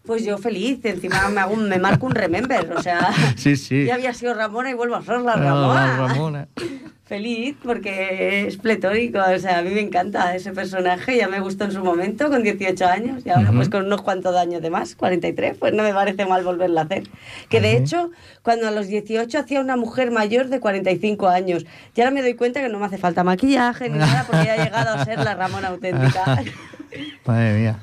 Pues 0.06 0.24
yo 0.24 0.36
feliz, 0.38 0.84
encima 0.84 1.28
me, 1.30 1.40
hago, 1.40 1.54
un- 1.54 1.68
me 1.68 1.78
marco 1.78 2.04
un 2.06 2.14
remember, 2.14 2.72
o 2.76 2.82
sea... 2.82 3.10
Sí, 3.36 3.56
sí. 3.56 3.86
Ya 3.86 3.94
había 3.94 4.12
sido 4.12 4.34
Ramona 4.34 4.70
y 4.70 4.74
vuelvo 4.74 4.96
a 4.96 5.02
ser 5.02 5.20
la 5.20 5.32
Ah, 5.32 5.36
Ramona. 5.36 5.96
Ramona. 5.96 6.48
Feliz 7.06 7.54
porque 7.62 8.46
es 8.46 8.56
pletórico, 8.56 9.18
o 9.18 9.38
sea, 9.38 9.58
a 9.58 9.62
mí 9.62 9.68
me 9.70 9.80
encanta 9.82 10.34
ese 10.34 10.52
personaje, 10.52 11.18
ya 11.18 11.28
me 11.28 11.38
gustó 11.38 11.64
en 11.64 11.72
su 11.72 11.84
momento 11.84 12.30
con 12.30 12.42
18 12.42 12.86
años 12.86 13.22
y 13.26 13.28
ahora 13.28 13.48
Ujú. 13.50 13.56
pues 13.56 13.68
con 13.68 13.84
unos 13.84 14.00
cuantos 14.00 14.34
años 14.34 14.62
de 14.62 14.70
más, 14.70 14.94
43, 14.96 15.58
pues 15.58 15.74
no 15.74 15.82
me 15.82 15.92
parece 15.92 16.24
mal 16.24 16.42
volverla 16.44 16.80
a 16.80 16.84
hacer. 16.84 17.02
Que 17.50 17.60
de 17.60 17.74
Ujú. 17.74 17.82
hecho, 17.82 18.10
cuando 18.42 18.68
a 18.68 18.70
los 18.70 18.86
18 18.88 19.38
hacía 19.38 19.60
una 19.60 19.76
mujer 19.76 20.10
mayor 20.12 20.48
de 20.48 20.60
45 20.60 21.28
años, 21.28 21.66
y 21.94 22.00
ahora 22.00 22.10
me 22.10 22.22
doy 22.22 22.34
cuenta 22.34 22.62
que 22.62 22.70
no 22.70 22.78
me 22.78 22.86
hace 22.86 22.96
falta 22.96 23.22
maquillaje 23.22 23.90
ni 23.90 23.98
nada 23.98 24.24
porque 24.26 24.46
ya 24.46 24.56
he 24.56 24.64
llegado 24.64 24.94
a 24.94 25.04
ser 25.04 25.18
la 25.18 25.34
Ramona 25.34 25.68
auténtica. 25.68 26.42
Madre 27.26 27.52
mía. 27.58 27.78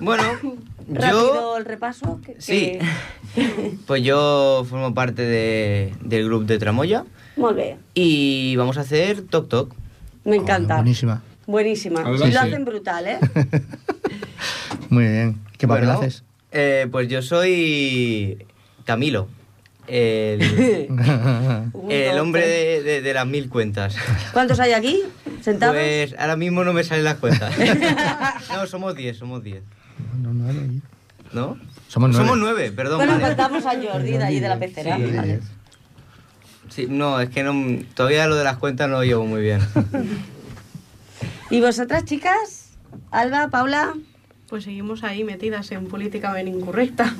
Bueno, 0.00 0.22
Rápido 0.88 1.34
yo... 1.34 1.56
el 1.56 1.64
repaso. 1.64 2.20
que- 2.24 2.36
Sí. 2.40 2.78
que- 3.34 3.74
Pues 3.86 4.02
yo 4.02 4.64
formo 4.68 4.94
parte 4.94 5.22
de- 5.22 5.92
del 6.02 6.24
grupo 6.26 6.44
de 6.44 6.58
Tramoya 6.58 7.04
Muy 7.36 7.54
bien, 7.54 7.78
y 7.94 8.54
vamos 8.56 8.76
a 8.78 8.82
hacer 8.82 9.22
Tok 9.22 9.48
Tok. 9.48 9.74
me 10.24 10.36
encanta. 10.36 10.76
Buenísima. 10.76 11.22
Buenísima. 11.46 12.00
Y 12.02 12.18
lo 12.18 12.26
sí. 12.26 12.36
hacen 12.36 12.64
brutal, 12.64 13.06
¿eh? 13.06 13.18
Muy 14.88 15.04
bien. 15.08 15.40
¿Qué 15.58 15.66
papel 15.68 15.84
Bueno, 15.86 16.00
haces? 16.00 16.24
eh, 16.52 16.86
pues 16.90 17.08
yo 17.08 17.20
soy 17.22 18.46
Camilo, 18.84 19.28
el, 19.86 20.40
el 21.90 22.18
hombre 22.18 22.46
de, 22.46 22.82
de- 22.82 23.02
de 23.02 23.14
las 23.14 23.26
mil 23.26 23.48
cuentas. 23.48 23.96
¿Cuántos 24.32 24.58
hay 24.60 24.72
aquí? 24.72 25.02
¿Sentados? 25.42 25.74
Pues 25.76 26.14
ahora 26.18 26.36
mismo 26.36 26.64
no 26.64 26.72
me 26.72 26.84
salen 26.84 27.04
las 27.04 27.16
cuentas. 27.16 27.54
No, 28.52 28.66
somos 28.66 28.94
10, 28.94 29.16
somos 29.16 29.42
10. 29.42 29.62
No, 30.20 30.32
no, 30.32 30.52
no. 30.52 30.80
¿No? 31.32 31.58
Somos 31.88 32.10
nueve. 32.10 32.26
Somos 32.26 32.38
9, 32.38 32.72
perdón. 32.72 32.98
bueno, 32.98 33.12
vale. 33.14 33.26
contamos 33.26 33.66
a 33.66 33.70
Jordi 33.80 34.12
de 34.12 34.24
allí 34.24 34.40
de 34.40 34.48
la 34.48 34.58
pecera. 34.58 34.96
Sí. 34.96 35.02
Vale. 35.16 35.40
Sí, 36.68 36.86
no, 36.88 37.20
es 37.20 37.30
que 37.30 37.42
no, 37.42 37.54
todavía 37.94 38.26
lo 38.26 38.36
de 38.36 38.44
las 38.44 38.56
cuentas 38.56 38.88
no 38.88 38.96
lo 38.96 39.04
llevo 39.04 39.24
muy 39.26 39.42
bien. 39.42 39.60
¿Y 41.50 41.60
vosotras, 41.60 42.04
chicas? 42.04 42.76
Alba, 43.10 43.48
Paula, 43.48 43.94
Pues 44.48 44.64
seguimos 44.64 45.04
ahí 45.04 45.24
metidas 45.24 45.70
en 45.72 45.86
política 45.86 46.32
bien 46.32 46.48
incorrecta. 46.48 47.14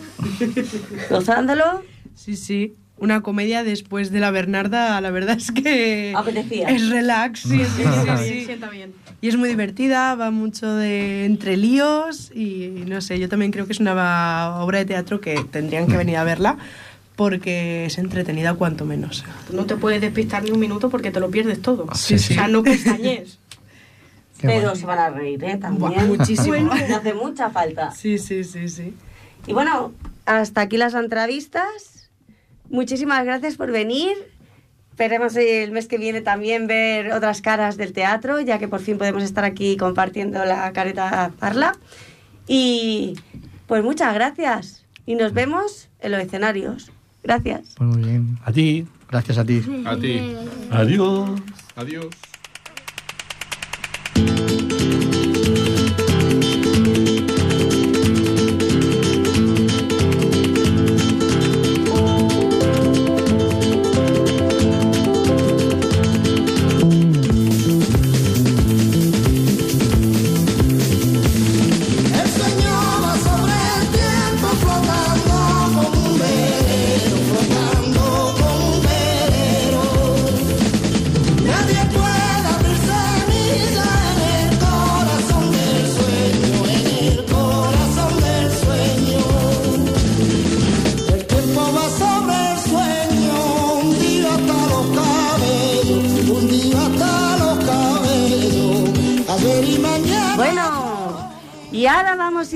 gozándolo. 1.10 1.82
Sí, 2.14 2.36
sí. 2.36 2.74
Una 2.96 3.22
comedia 3.22 3.64
después 3.64 4.10
de 4.12 4.20
la 4.20 4.30
Bernarda, 4.30 5.00
la 5.00 5.10
verdad 5.10 5.36
es 5.36 5.50
que 5.50 6.12
Apetecía. 6.16 6.68
es 6.68 6.88
relax, 6.90 7.40
sí, 7.40 7.60
sí, 7.64 8.44
Sienta 8.46 8.68
bien. 8.70 8.92
Y 9.20 9.28
es 9.28 9.36
muy 9.36 9.48
divertida, 9.48 10.14
va 10.14 10.30
mucho 10.30 10.72
de 10.74 11.24
entre 11.24 11.56
líos 11.56 12.30
y 12.34 12.84
no 12.86 13.00
sé, 13.00 13.18
yo 13.18 13.28
también 13.28 13.50
creo 13.52 13.66
que 13.66 13.72
es 13.72 13.80
una 13.80 14.60
obra 14.60 14.78
de 14.78 14.84
teatro 14.84 15.20
que 15.20 15.42
tendrían 15.50 15.86
que 15.86 15.96
venir 15.96 16.16
a 16.18 16.24
verla 16.24 16.56
porque 17.16 17.86
es 17.86 17.98
entretenida 17.98 18.54
cuanto 18.54 18.84
menos. 18.84 19.24
No 19.52 19.66
te 19.66 19.76
puedes 19.76 20.00
despistar 20.00 20.42
ni 20.44 20.50
un 20.50 20.60
minuto 20.60 20.90
porque 20.90 21.10
te 21.10 21.20
lo 21.20 21.30
pierdes 21.30 21.62
todo. 21.62 21.86
Sí, 21.94 22.18
sí. 22.18 22.34
O 22.34 22.36
sea, 22.36 22.48
no 22.48 22.62
pestañes. 22.62 23.38
Qué 24.38 24.48
Pero 24.48 24.60
bueno. 24.62 24.76
se 24.76 24.84
van 24.86 24.98
a 24.98 25.10
reír, 25.10 25.42
¿eh? 25.44 25.56
También. 25.56 25.92
Buah, 25.94 26.04
muchísimo. 26.04 26.72
Hace 26.96 27.14
mucha 27.14 27.50
falta. 27.50 27.92
Sí, 27.92 28.18
sí, 28.18 28.44
sí, 28.44 28.68
sí. 28.68 28.94
Y 29.46 29.52
bueno, 29.52 29.92
hasta 30.26 30.60
aquí 30.62 30.76
las 30.76 30.94
entrevistas. 30.94 32.03
Muchísimas 32.74 33.24
gracias 33.24 33.56
por 33.56 33.70
venir. 33.70 34.16
Esperemos 34.90 35.36
el 35.36 35.70
mes 35.70 35.86
que 35.86 35.96
viene 35.96 36.22
también 36.22 36.66
ver 36.66 37.12
otras 37.12 37.40
caras 37.40 37.76
del 37.76 37.92
teatro, 37.92 38.40
ya 38.40 38.58
que 38.58 38.66
por 38.66 38.80
fin 38.80 38.98
podemos 38.98 39.22
estar 39.22 39.44
aquí 39.44 39.76
compartiendo 39.76 40.44
la 40.44 40.72
careta 40.72 41.30
parla. 41.38 41.76
Y 42.48 43.14
pues 43.68 43.84
muchas 43.84 44.12
gracias. 44.12 44.84
Y 45.06 45.14
nos 45.14 45.32
vemos 45.32 45.88
en 46.00 46.10
los 46.10 46.20
escenarios. 46.20 46.90
Gracias. 47.22 47.76
Pues 47.76 47.90
muy 47.90 48.02
bien. 48.02 48.38
A 48.44 48.50
ti, 48.50 48.88
Gracias 49.08 49.38
a 49.38 49.44
ti. 49.44 49.62
A 49.86 49.96
ti. 49.96 50.36
adiós. 50.72 51.40
Adiós. 51.76 52.08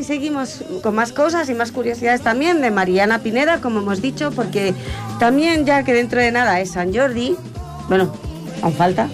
Seguimos 0.08 0.64
con 0.82 0.94
más 0.94 1.12
cosas 1.12 1.50
y 1.50 1.54
más 1.54 1.70
curiosidades 1.70 2.22
también 2.22 2.62
de 2.62 2.70
Mariana 2.70 3.18
Pineda, 3.18 3.60
como 3.60 3.80
hemos 3.80 4.00
dicho, 4.00 4.32
porque 4.32 4.74
también 5.20 5.66
ya 5.66 5.82
que 5.82 5.92
dentro 5.92 6.18
de 6.18 6.32
nada 6.32 6.60
es 6.60 6.70
San 6.72 6.94
Jordi, 6.94 7.36
bueno, 7.88 8.10
aún 8.62 8.72
falta, 8.72 9.08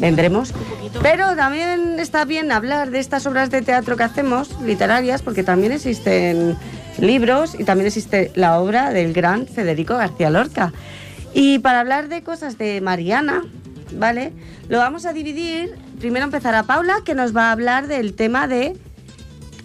vendremos, 0.00 0.52
pero 1.02 1.36
también 1.36 2.00
está 2.00 2.24
bien 2.24 2.50
hablar 2.50 2.90
de 2.90 2.98
estas 2.98 3.24
obras 3.26 3.48
de 3.50 3.62
teatro 3.62 3.96
que 3.96 4.02
hacemos, 4.02 4.60
literarias, 4.60 5.22
porque 5.22 5.44
también 5.44 5.70
existen 5.70 6.56
libros 6.98 7.54
y 7.56 7.62
también 7.62 7.86
existe 7.86 8.32
la 8.34 8.58
obra 8.58 8.90
del 8.90 9.12
gran 9.12 9.46
Federico 9.46 9.96
García 9.96 10.30
Lorca. 10.30 10.72
Y 11.32 11.60
para 11.60 11.78
hablar 11.78 12.08
de 12.08 12.24
cosas 12.24 12.58
de 12.58 12.80
Mariana, 12.80 13.44
¿vale? 13.92 14.32
Lo 14.68 14.78
vamos 14.78 15.06
a 15.06 15.12
dividir. 15.12 15.76
Primero 16.00 16.24
empezará 16.24 16.64
Paula, 16.64 16.96
que 17.04 17.14
nos 17.14 17.36
va 17.36 17.50
a 17.50 17.52
hablar 17.52 17.86
del 17.86 18.14
tema 18.14 18.48
de 18.48 18.76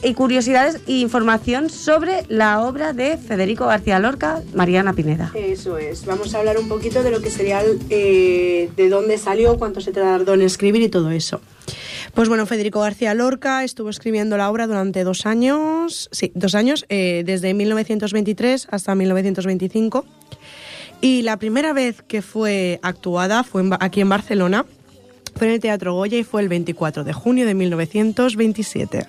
y 0.02 0.14
curiosidades 0.14 0.82
e 0.88 0.93
información 0.93 1.70
sobre 1.70 2.24
la 2.30 2.62
obra 2.62 2.93
de 2.93 3.18
Federico 3.18 3.68
García 3.68 4.00
Lorca, 4.00 4.41
Mariana 4.54 4.93
Pineda. 4.93 5.32
Eso 5.36 5.78
es. 5.78 6.06
Vamos 6.06 6.34
a 6.34 6.39
hablar 6.39 6.58
un 6.58 6.68
poquito 6.68 7.04
de 7.04 7.12
lo 7.12 7.22
que 7.22 7.30
sería 7.30 7.62
eh, 7.89 8.70
de 8.76 8.89
dónde 8.89 9.18
salió, 9.18 9.58
cuánto 9.58 9.82
se 9.82 9.91
tardó 9.91 10.34
en 10.34 10.41
escribir 10.41 10.82
y 10.82 10.89
todo 10.89 11.12
eso. 11.12 11.41
Pues 12.14 12.30
bueno, 12.30 12.45
Federico 12.45 12.80
García 12.80 13.14
Lorca 13.14 13.64
estuvo 13.64 13.89
escribiendo 13.89 14.38
la 14.38 14.50
obra 14.50 14.68
durante 14.68 15.04
dos 15.04 15.26
años, 15.26 16.10
sí, 16.12 16.32
dos 16.34 16.56
años, 16.56 16.86
eh, 16.89 17.24
desde 17.26 17.54
1923 17.54 18.68
hasta 18.72 18.95
1925. 18.95 20.06
Y 21.02 21.22
la 21.22 21.38
primera 21.38 21.74
vez 21.74 22.02
que 22.02 22.22
fue 22.22 22.80
actuada 22.82 23.43
fue 23.43 23.62
en 23.62 23.74
aquí 23.80 24.02
en 24.02 24.10
Barcelona, 24.10 24.66
fue 25.36 25.47
en 25.47 25.54
el 25.54 25.60
Teatro 25.60 25.93
Goya 25.93 26.18
y 26.18 26.24
fue 26.24 26.41
el 26.41 26.50
24 26.50 27.04
de 27.04 27.14
junio 27.14 27.45
de 27.45 27.54
1927. 27.54 29.08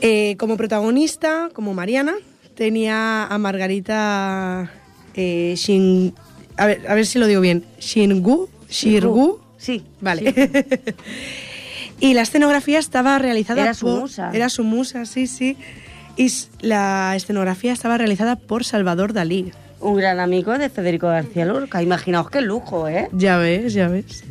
Eh, 0.00 0.36
como 0.38 0.56
protagonista, 0.56 1.48
como 1.52 1.74
Mariana, 1.74 2.14
tenía 2.54 3.24
a 3.26 3.38
Margarita 3.38 4.70
eh, 5.14 5.54
Shin... 5.56 6.14
A 6.56 6.66
ver, 6.66 6.86
a 6.88 6.94
ver 6.94 7.06
si 7.06 7.18
lo 7.18 7.26
digo 7.26 7.40
bien. 7.40 7.64
Shingu. 7.80 8.48
Shirgu. 8.68 9.40
Sí. 9.58 9.84
Vale. 10.00 10.34
y 12.00 12.14
la 12.14 12.22
escenografía 12.22 12.78
estaba 12.78 13.18
realizada 13.18 13.62
Era 13.62 13.74
su 13.74 13.86
por- 13.86 14.00
musa. 14.00 14.30
Era 14.32 14.48
su 14.48 14.64
musa, 14.64 15.04
sí, 15.06 15.26
sí. 15.26 15.56
Y 16.16 16.32
la 16.60 17.14
escenografía 17.14 17.72
estaba 17.72 17.96
realizada 17.96 18.34
por 18.36 18.64
Salvador 18.64 19.12
Dalí. 19.12 19.52
Un 19.80 19.96
gran 19.96 20.18
amigo 20.18 20.58
de 20.58 20.68
Federico 20.68 21.06
García 21.06 21.44
Lorca. 21.44 21.80
Imaginaos 21.80 22.28
qué 22.30 22.40
lujo, 22.40 22.88
¿eh? 22.88 23.08
Ya 23.12 23.36
ves, 23.38 23.72
ya 23.72 23.86
ves. 23.86 24.24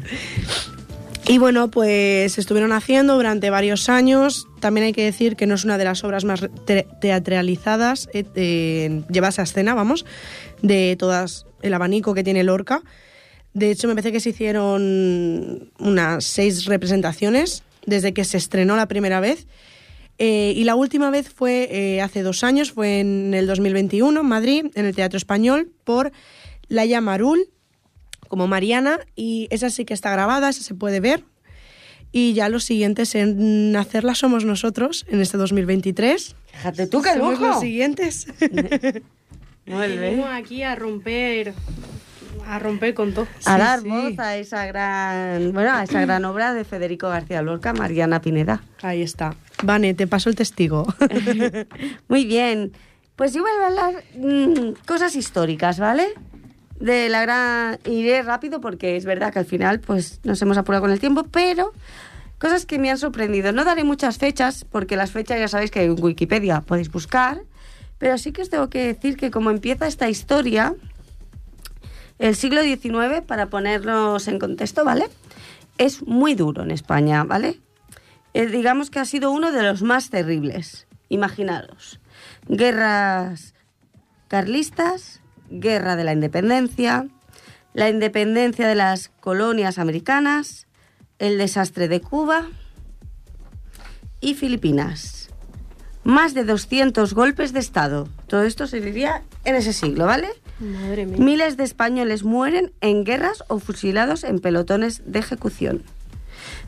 Y 1.30 1.40
bueno, 1.40 1.70
pues 1.70 2.38
estuvieron 2.38 2.72
haciendo 2.72 3.16
durante 3.16 3.50
varios 3.50 3.90
años. 3.90 4.48
También 4.62 4.86
hay 4.88 4.94
que 4.94 5.04
decir 5.04 5.36
que 5.36 5.46
no 5.46 5.56
es 5.56 5.66
una 5.66 5.78
de 5.78 5.84
las 5.84 6.04
obras 6.06 6.24
más 6.24 6.40
te- 6.66 6.88
teatralizadas, 7.02 8.08
eh, 8.14 8.24
eh, 8.36 9.02
a 9.14 9.42
escena, 9.44 9.74
vamos, 9.74 10.06
de 10.62 10.96
todas 10.98 11.46
el 11.62 11.74
abanico 11.74 12.14
que 12.14 12.24
tiene 12.24 12.44
Lorca. 12.46 12.82
De 13.54 13.72
hecho, 13.72 13.88
me 13.90 13.94
parece 13.96 14.14
que 14.14 14.20
se 14.22 14.30
hicieron 14.30 15.70
unas 15.80 16.24
seis 16.24 16.64
representaciones 16.66 17.64
desde 17.86 18.14
que 18.14 18.24
se 18.24 18.38
estrenó 18.38 18.78
la 18.78 18.88
primera 18.88 19.20
vez. 19.20 19.48
Eh, 20.20 20.54
y 20.56 20.64
la 20.64 20.76
última 20.76 21.10
vez 21.10 21.30
fue 21.30 21.68
eh, 21.72 22.02
hace 22.02 22.24
dos 22.24 22.44
años, 22.44 22.72
fue 22.72 23.02
en 23.02 23.34
el 23.34 23.48
2021, 23.48 24.22
en 24.22 24.26
Madrid, 24.26 24.66
en 24.76 24.86
el 24.86 24.96
Teatro 24.96 25.18
Español, 25.18 25.72
por 25.84 26.12
Laia 26.70 27.02
Marul, 27.02 27.50
como 28.28 28.48
Mariana, 28.48 29.00
y 29.16 29.48
esa 29.52 29.70
sí 29.70 29.86
que 29.86 29.94
está 29.94 30.12
grabada, 30.12 30.50
esa 30.50 30.64
se 30.64 30.74
puede 30.76 31.00
ver. 31.00 31.24
Y 32.12 32.34
ya 32.34 32.48
los 32.50 32.64
siguientes 32.64 33.16
en 33.16 33.76
hacerla 33.76 34.16
somos 34.16 34.46
nosotros 34.46 35.06
en 35.10 35.20
este 35.22 35.38
2023. 35.38 36.36
Fíjate 36.54 36.88
tú 36.88 37.02
qué 37.02 37.14
Somos 37.14 37.34
lujo. 37.34 37.48
los 37.48 37.60
siguientes. 37.60 38.28
Venimos 39.66 40.30
aquí 40.32 40.64
a 40.64 40.76
romper, 40.76 41.54
a 42.48 42.60
romper 42.60 42.94
con 42.94 43.14
todo. 43.14 43.28
A 43.46 43.54
Sí, 43.56 43.60
dar 43.60 43.82
sí. 43.82 43.90
voz 43.90 44.20
a 44.20 44.38
esa 44.38 44.66
gran, 44.66 45.52
bueno, 45.52 45.74
a 45.74 45.84
esa 45.84 46.00
gran 46.02 46.24
obra 46.24 46.54
de 46.54 46.64
Federico 46.64 47.10
García 47.10 47.42
Lorca, 47.42 47.74
Mariana 47.74 48.22
Pineda. 48.22 48.64
Ahí 48.82 49.02
está. 49.02 49.36
Vane, 49.64 49.94
te 49.94 50.08
paso 50.08 50.30
el 50.30 50.36
testigo. 50.36 50.88
Muy 52.08 52.26
bien. 52.26 52.72
Pues 53.18 53.34
yo 53.34 53.42
voy 53.42 53.52
a 53.62 53.68
hablar 53.68 54.04
mm, 54.16 54.86
cosas 54.86 55.16
históricas, 55.16 55.80
¿vale? 55.80 56.08
De 56.80 57.10
la 57.10 57.22
gran... 57.22 57.80
Iré 57.86 58.22
rápido 58.22 58.62
porque 58.62 58.96
es 58.96 59.06
verdad 59.06 59.34
que 59.34 59.40
al 59.40 59.46
final 59.46 59.80
pues 59.80 60.20
nos 60.24 60.42
hemos 60.42 60.58
apurado 60.58 60.84
con 60.84 60.92
el 60.92 61.00
tiempo, 61.00 61.24
pero 61.24 61.74
cosas 62.38 62.66
que 62.66 62.80
me 62.80 62.92
han 62.92 62.98
sorprendido. 62.98 63.52
No 63.52 63.64
daré 63.64 63.84
muchas 63.84 64.18
fechas 64.18 64.66
porque 64.66 64.96
las 64.96 65.12
fechas 65.12 65.40
ya 65.40 65.48
sabéis 65.48 65.72
que 65.72 65.84
en 65.84 66.02
Wikipedia 66.02 66.62
podéis 66.62 66.92
buscar, 66.92 67.42
pero 67.98 68.18
sí 68.18 68.32
que 68.32 68.44
os 68.44 68.50
tengo 68.50 68.70
que 68.70 68.86
decir 68.86 69.18
que 69.18 69.32
como 69.32 69.50
empieza 69.50 69.88
esta 69.88 70.10
historia, 70.10 70.76
el 72.20 72.36
siglo 72.36 72.62
XIX, 72.62 73.22
para 73.26 73.48
ponernos 73.48 74.28
en 74.28 74.40
contexto, 74.40 74.84
¿vale? 74.84 75.08
Es 75.78 76.02
muy 76.04 76.36
duro 76.36 76.64
en 76.64 76.72
España, 76.72 77.24
¿vale? 77.24 77.60
Eh, 78.34 78.48
digamos 78.48 78.90
que 78.90 79.00
ha 79.00 79.06
sido 79.06 79.32
uno 79.32 79.52
de 79.52 79.64
los 79.64 79.82
más 79.82 80.10
terribles. 80.10 80.88
Imaginaros. 81.10 82.00
Guerras 82.48 83.54
carlistas, 84.28 85.22
guerra 85.50 85.96
de 85.96 86.04
la 86.04 86.14
independencia, 86.14 87.08
la 87.74 87.90
independencia 87.90 88.68
de 88.68 88.76
las 88.76 89.10
colonias 89.20 89.78
americanas, 89.80 90.68
el 91.20 91.38
desastre 91.38 91.88
de 91.88 92.02
Cuba 92.02 92.48
y 94.22 94.34
Filipinas. 94.36 95.30
Más 96.04 96.34
de 96.34 96.44
200 96.46 97.14
golpes 97.14 97.54
de 97.54 97.60
Estado. 97.60 98.08
Todo 98.28 98.44
esto 98.44 98.66
se 98.68 98.80
vivía 98.80 99.24
en 99.44 99.56
ese 99.56 99.74
siglo, 99.74 100.06
¿vale? 100.06 100.30
Madre 100.60 101.06
mía. 101.06 101.18
Miles 101.20 101.58
de 101.58 101.64
españoles 101.66 102.24
mueren 102.24 102.72
en 102.82 103.04
guerras 103.04 103.44
o 103.48 103.60
fusilados 103.60 104.24
en 104.24 104.40
pelotones 104.40 105.02
de 105.06 105.20
ejecución. 105.20 105.84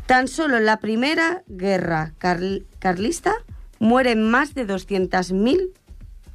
Tan 0.05 0.27
solo 0.27 0.57
en 0.57 0.65
la 0.65 0.77
primera 0.77 1.43
guerra 1.47 2.13
carl- 2.19 2.65
carlista 2.79 3.33
mueren 3.79 4.29
más 4.29 4.53
de 4.55 4.67
200.000 4.67 5.69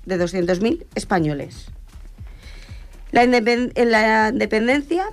de 0.06 0.18
200.000 0.18 0.84
españoles. 0.94 1.66
La 3.14 3.22
en 3.22 3.90
la 3.92 4.30
independencia 4.30 5.06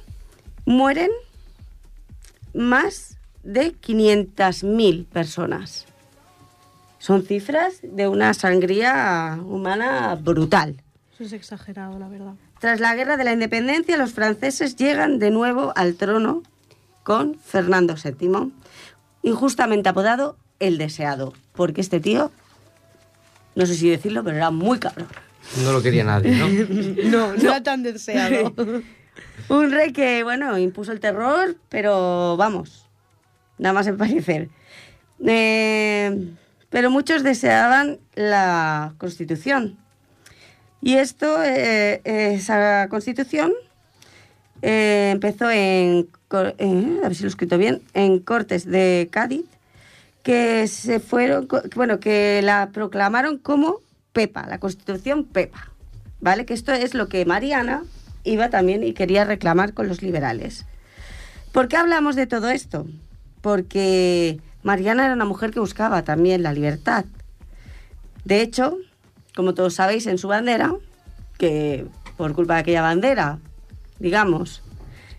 mueren 0.65 1.11
más 2.51 3.19
de 3.43 3.75
500.000 3.75 5.05
personas. 5.05 5.85
Son 6.97 7.21
cifras 7.21 7.75
de 7.83 8.07
una 8.07 8.33
sangría 8.33 9.37
humana 9.45 10.15
brutal. 10.15 10.81
Eso 11.13 11.25
es 11.25 11.33
exagerado, 11.33 11.99
la 11.99 12.07
verdad. 12.07 12.33
Tras 12.59 12.79
la 12.79 12.95
guerra 12.95 13.17
de 13.17 13.23
la 13.23 13.33
independencia, 13.33 13.97
los 13.97 14.13
franceses 14.13 14.75
llegan 14.77 15.19
de 15.19 15.29
nuevo 15.29 15.71
al 15.75 15.93
trono 15.93 16.41
con 17.03 17.35
Fernando 17.35 17.93
VII, 18.03 18.51
injustamente 19.21 19.89
apodado 19.89 20.37
el 20.59 20.79
deseado, 20.79 21.33
porque 21.53 21.81
este 21.81 21.99
tío, 21.99 22.31
no 23.53 23.67
sé 23.67 23.75
si 23.75 23.91
decirlo, 23.91 24.23
pero 24.23 24.37
era 24.37 24.49
muy 24.49 24.79
cabrón. 24.79 25.07
No 25.63 25.71
lo 25.73 25.81
quería 25.81 26.03
nadie, 26.03 26.31
¿no? 26.31 26.47
no, 27.09 27.33
no 27.33 27.41
era 27.41 27.63
tan 27.63 27.83
deseado. 27.83 28.53
Un 29.49 29.71
rey 29.71 29.91
que, 29.91 30.23
bueno, 30.23 30.57
impuso 30.57 30.91
el 30.91 30.99
terror, 30.99 31.57
pero 31.69 32.37
vamos, 32.37 32.85
nada 33.57 33.73
más 33.73 33.87
en 33.87 33.97
parecer. 33.97 34.49
Eh, 35.25 36.33
pero 36.69 36.89
muchos 36.89 37.23
deseaban 37.23 37.99
la 38.15 38.93
constitución. 38.97 39.77
Y 40.81 40.95
esto, 40.95 41.43
eh, 41.43 42.01
esa 42.05 42.87
constitución 42.89 43.51
eh, 44.61 45.09
empezó 45.11 45.49
en, 45.49 46.07
eh, 46.57 46.99
a 47.03 47.07
ver 47.07 47.15
si 47.15 47.23
lo 47.23 47.27
he 47.27 47.29
escrito 47.29 47.57
bien, 47.57 47.81
en 47.93 48.19
Cortes 48.19 48.65
de 48.65 49.09
Cádiz, 49.11 49.45
que 50.23 50.67
se 50.67 50.99
fueron, 50.99 51.47
bueno, 51.75 51.99
que 51.99 52.41
la 52.43 52.69
proclamaron 52.71 53.37
como 53.37 53.79
Pepa, 54.13 54.47
la 54.47 54.59
Constitución 54.59 55.25
Pepa, 55.25 55.71
¿vale? 56.19 56.45
Que 56.45 56.53
esto 56.53 56.73
es 56.73 56.93
lo 56.93 57.07
que 57.07 57.25
Mariana 57.25 57.83
iba 58.23 58.49
también 58.49 58.83
y 58.83 58.93
quería 58.93 59.25
reclamar 59.25 59.73
con 59.73 59.87
los 59.87 60.01
liberales. 60.01 60.65
¿Por 61.51 61.67
qué 61.67 61.77
hablamos 61.77 62.15
de 62.15 62.27
todo 62.27 62.49
esto? 62.49 62.87
Porque 63.41 64.39
Mariana 64.63 65.05
era 65.05 65.13
una 65.13 65.25
mujer 65.25 65.51
que 65.51 65.59
buscaba 65.59 66.03
también 66.03 66.43
la 66.43 66.53
libertad. 66.53 67.05
De 68.23 68.41
hecho, 68.41 68.77
como 69.35 69.53
todos 69.53 69.75
sabéis, 69.75 70.07
en 70.07 70.17
su 70.17 70.27
bandera, 70.27 70.75
que 71.37 71.85
por 72.17 72.33
culpa 72.33 72.55
de 72.55 72.59
aquella 72.61 72.81
bandera, 72.81 73.39
digamos, 73.99 74.61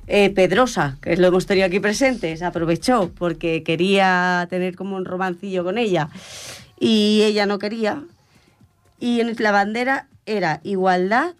eh, 0.07 0.31
Pedrosa, 0.31 0.99
que 1.01 1.17
lo 1.17 1.29
hemos 1.29 1.47
tenido 1.47 1.67
aquí 1.67 1.81
presentes, 1.81 2.43
aprovechó 2.43 3.11
porque 3.17 3.63
quería 3.63 4.47
tener 4.51 4.77
como 4.77 4.97
un 4.97 5.05
romancillo 5.05 5.65
con 5.65 5.79
ella 5.79 6.09
y 6.79 7.23
ella 7.25 7.47
no 7.47 7.59
quería. 7.59 8.03
Y 9.03 9.21
la 9.25 9.51
bandera 9.51 10.07
era 10.27 10.61
igualdad, 10.63 11.35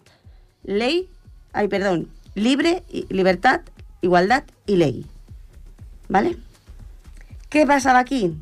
ley, 0.65 1.07
ay, 1.53 1.69
perdón, 1.69 2.09
libre, 2.35 2.83
libertad, 3.07 3.61
igualdad 4.01 4.43
y 4.65 4.75
ley. 4.75 5.05
¿Vale? 6.09 6.35
¿Qué 7.47 7.65
pasaba 7.65 7.99
aquí? 7.99 8.35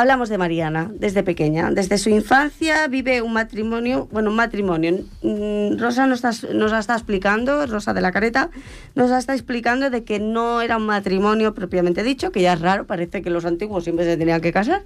hablamos 0.00 0.28
de 0.28 0.38
Mariana 0.38 0.90
desde 0.94 1.22
pequeña. 1.22 1.70
Desde 1.70 1.98
su 1.98 2.10
infancia 2.10 2.86
vive 2.88 3.22
un 3.22 3.32
matrimonio, 3.32 4.08
bueno, 4.12 4.30
un 4.30 4.36
matrimonio. 4.36 5.00
Mm, 5.22 5.78
Rosa 5.78 6.06
nos 6.06 6.24
está, 6.24 6.78
está 6.78 6.94
explicando, 6.94 7.66
Rosa 7.66 7.94
de 7.94 8.00
la 8.00 8.12
Careta, 8.12 8.50
nos 8.94 9.10
está 9.10 9.34
explicando 9.34 9.90
de 9.90 10.04
que 10.04 10.20
no 10.20 10.60
era 10.60 10.76
un 10.76 10.86
matrimonio 10.86 11.54
propiamente 11.54 12.02
dicho, 12.02 12.30
que 12.30 12.42
ya 12.42 12.52
es 12.52 12.60
raro, 12.60 12.86
parece 12.86 13.22
que 13.22 13.30
los 13.30 13.44
antiguos 13.44 13.84
siempre 13.84 14.04
se 14.04 14.16
tenían 14.16 14.40
que 14.40 14.52
casar, 14.52 14.82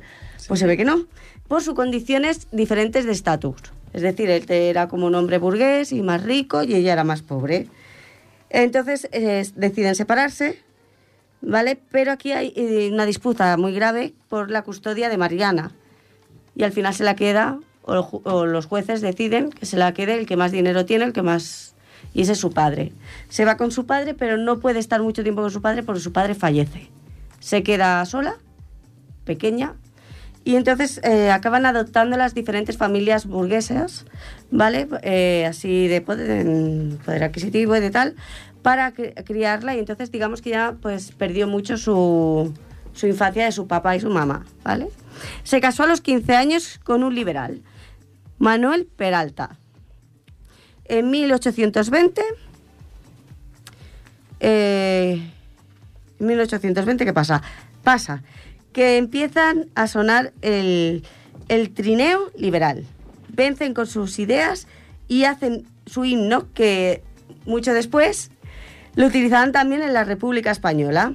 pues 0.48 0.60
se 0.60 0.66
ve 0.66 0.76
que 0.76 0.84
no, 0.84 1.06
por 1.52 1.62
sus 1.62 1.74
condiciones 1.74 2.46
diferentes 2.50 3.04
de 3.04 3.12
estatus. 3.12 3.60
Es 3.92 4.00
decir, 4.00 4.30
él 4.30 4.46
era 4.48 4.88
como 4.88 5.04
un 5.04 5.14
hombre 5.14 5.36
burgués 5.36 5.92
y 5.92 6.00
más 6.00 6.22
rico 6.22 6.62
y 6.62 6.74
ella 6.74 6.94
era 6.94 7.04
más 7.04 7.20
pobre. 7.20 7.66
Entonces 8.48 9.06
deciden 9.54 9.94
separarse, 9.94 10.58
¿vale? 11.42 11.78
Pero 11.90 12.10
aquí 12.10 12.32
hay 12.32 12.54
eh, 12.56 12.88
una 12.90 13.04
disputa 13.04 13.54
muy 13.58 13.74
grave 13.74 14.14
por 14.30 14.50
la 14.50 14.62
custodia 14.62 15.10
de 15.10 15.18
Mariana. 15.18 15.72
Y 16.56 16.62
al 16.62 16.72
final 16.72 16.94
se 16.94 17.04
la 17.04 17.16
queda, 17.16 17.60
o, 17.82 18.22
o 18.24 18.46
los 18.46 18.64
jueces 18.64 19.02
deciden 19.02 19.50
que 19.50 19.66
se 19.66 19.76
la 19.76 19.92
quede 19.92 20.14
el 20.14 20.24
que 20.24 20.38
más 20.38 20.52
dinero 20.52 20.86
tiene, 20.86 21.04
el 21.04 21.12
que 21.12 21.20
más... 21.20 21.74
Y 22.14 22.22
ese 22.22 22.32
es 22.32 22.38
su 22.38 22.52
padre. 22.52 22.94
Se 23.28 23.44
va 23.44 23.58
con 23.58 23.72
su 23.72 23.84
padre, 23.84 24.14
pero 24.14 24.38
no 24.38 24.58
puede 24.58 24.78
estar 24.78 25.02
mucho 25.02 25.22
tiempo 25.22 25.42
con 25.42 25.50
su 25.50 25.60
padre 25.60 25.82
porque 25.82 26.00
su 26.00 26.14
padre 26.14 26.34
fallece. 26.34 26.88
Se 27.40 27.62
queda 27.62 28.02
sola, 28.06 28.36
pequeña, 29.26 29.74
y 30.44 30.56
entonces 30.56 31.00
eh, 31.04 31.30
acaban 31.30 31.66
adoptando 31.66 32.16
las 32.16 32.34
diferentes 32.34 32.76
familias 32.76 33.26
burguesas, 33.26 34.04
¿vale? 34.50 34.88
Eh, 35.02 35.46
así 35.48 35.86
de 35.88 36.00
poder, 36.00 37.22
adquisitivo 37.22 37.76
y 37.76 37.80
de 37.80 37.90
tal, 37.90 38.16
para 38.62 38.92
cri- 38.94 39.14
criarla 39.24 39.74
y 39.76 39.78
entonces 39.78 40.10
digamos 40.10 40.42
que 40.42 40.50
ya 40.50 40.74
pues 40.80 41.12
perdió 41.12 41.46
mucho 41.46 41.76
su, 41.76 42.52
su 42.92 43.06
infancia 43.06 43.44
de 43.44 43.52
su 43.52 43.66
papá 43.68 43.94
y 43.96 44.00
su 44.00 44.10
mamá, 44.10 44.44
¿vale? 44.64 44.88
Se 45.44 45.60
casó 45.60 45.84
a 45.84 45.86
los 45.86 46.00
15 46.00 46.34
años 46.34 46.80
con 46.82 47.02
un 47.04 47.14
liberal, 47.14 47.62
Manuel 48.38 48.86
Peralta. 48.86 49.58
En 50.86 51.10
1820, 51.10 52.22
eh, 54.40 55.30
en 56.18 56.26
1820, 56.26 57.04
¿qué 57.04 57.12
pasa? 57.12 57.42
Pasa 57.84 58.22
que 58.72 58.96
empiezan 58.96 59.66
a 59.74 59.86
sonar 59.86 60.32
el, 60.42 61.04
el 61.48 61.70
trineo 61.70 62.30
liberal. 62.36 62.84
Vencen 63.28 63.74
con 63.74 63.86
sus 63.86 64.18
ideas 64.18 64.66
y 65.08 65.24
hacen 65.24 65.66
su 65.86 66.04
himno 66.04 66.52
que 66.52 67.02
mucho 67.44 67.72
después 67.74 68.30
lo 68.94 69.06
utilizarán 69.06 69.52
también 69.52 69.82
en 69.82 69.92
la 69.92 70.04
República 70.04 70.50
Española. 70.50 71.14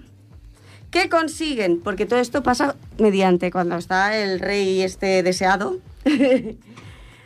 ¿Qué 0.92 1.10
consiguen? 1.10 1.82
Porque 1.82 2.06
todo 2.06 2.20
esto 2.20 2.44
pasa 2.44 2.76
mediante 2.98 3.52
cuando 3.52 3.76
está 3.76 4.18
el 4.18 4.40
rey 4.40 4.82
este 4.82 5.22
deseado. 5.22 5.80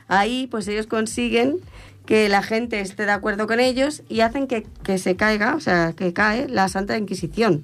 Ahí 0.07 0.47
pues 0.47 0.67
ellos 0.67 0.87
consiguen 0.87 1.57
que 2.05 2.27
la 2.27 2.41
gente 2.41 2.79
esté 2.81 3.05
de 3.05 3.11
acuerdo 3.11 3.47
con 3.47 3.59
ellos 3.59 4.03
y 4.09 4.21
hacen 4.21 4.47
que, 4.47 4.65
que 4.83 4.97
se 4.97 5.15
caiga, 5.15 5.55
o 5.55 5.59
sea, 5.59 5.93
que 5.95 6.11
cae 6.11 6.49
la 6.49 6.67
Santa 6.67 6.97
Inquisición 6.97 7.63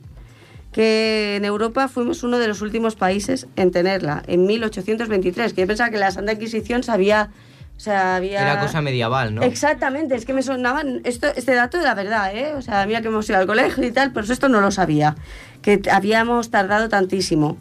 que 0.77 1.37
en 1.37 1.43
Europa 1.43 1.87
fuimos 1.87 2.21
uno 2.21 2.37
de 2.37 2.47
los 2.47 2.61
últimos 2.61 2.95
países 2.95 3.47
en 3.55 3.71
tenerla, 3.71 4.21
en 4.27 4.45
1823, 4.45 5.53
que 5.53 5.61
yo 5.61 5.65
pensaba 5.65 5.89
que 5.89 5.97
la 5.97 6.11
Santa 6.11 6.33
Inquisición 6.33 6.83
se 6.83 6.91
había... 6.91 7.31
O 7.75 7.79
sea, 7.79 8.17
había... 8.17 8.43
Era 8.43 8.59
cosa 8.59 8.79
medieval, 8.83 9.33
¿no? 9.33 9.41
Exactamente, 9.41 10.13
es 10.13 10.23
que 10.23 10.33
me 10.33 10.43
sonaban 10.43 11.01
esto, 11.03 11.29
este 11.35 11.55
dato 11.55 11.79
de 11.79 11.83
la 11.83 11.95
verdad, 11.95 12.31
¿eh? 12.35 12.53
O 12.53 12.61
sea, 12.61 12.85
mira 12.85 13.01
que 13.01 13.07
hemos 13.07 13.27
ido 13.27 13.39
al 13.39 13.47
colegio 13.47 13.83
y 13.83 13.91
tal, 13.91 14.13
pero 14.13 14.31
esto 14.31 14.49
no 14.49 14.61
lo 14.61 14.69
sabía, 14.69 15.15
que 15.63 15.81
habíamos 15.91 16.51
tardado 16.51 16.89
tantísimo. 16.89 17.57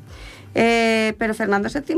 Eh, 0.55 1.15
pero 1.19 1.33
Fernando 1.33 1.71
VII 1.71 1.97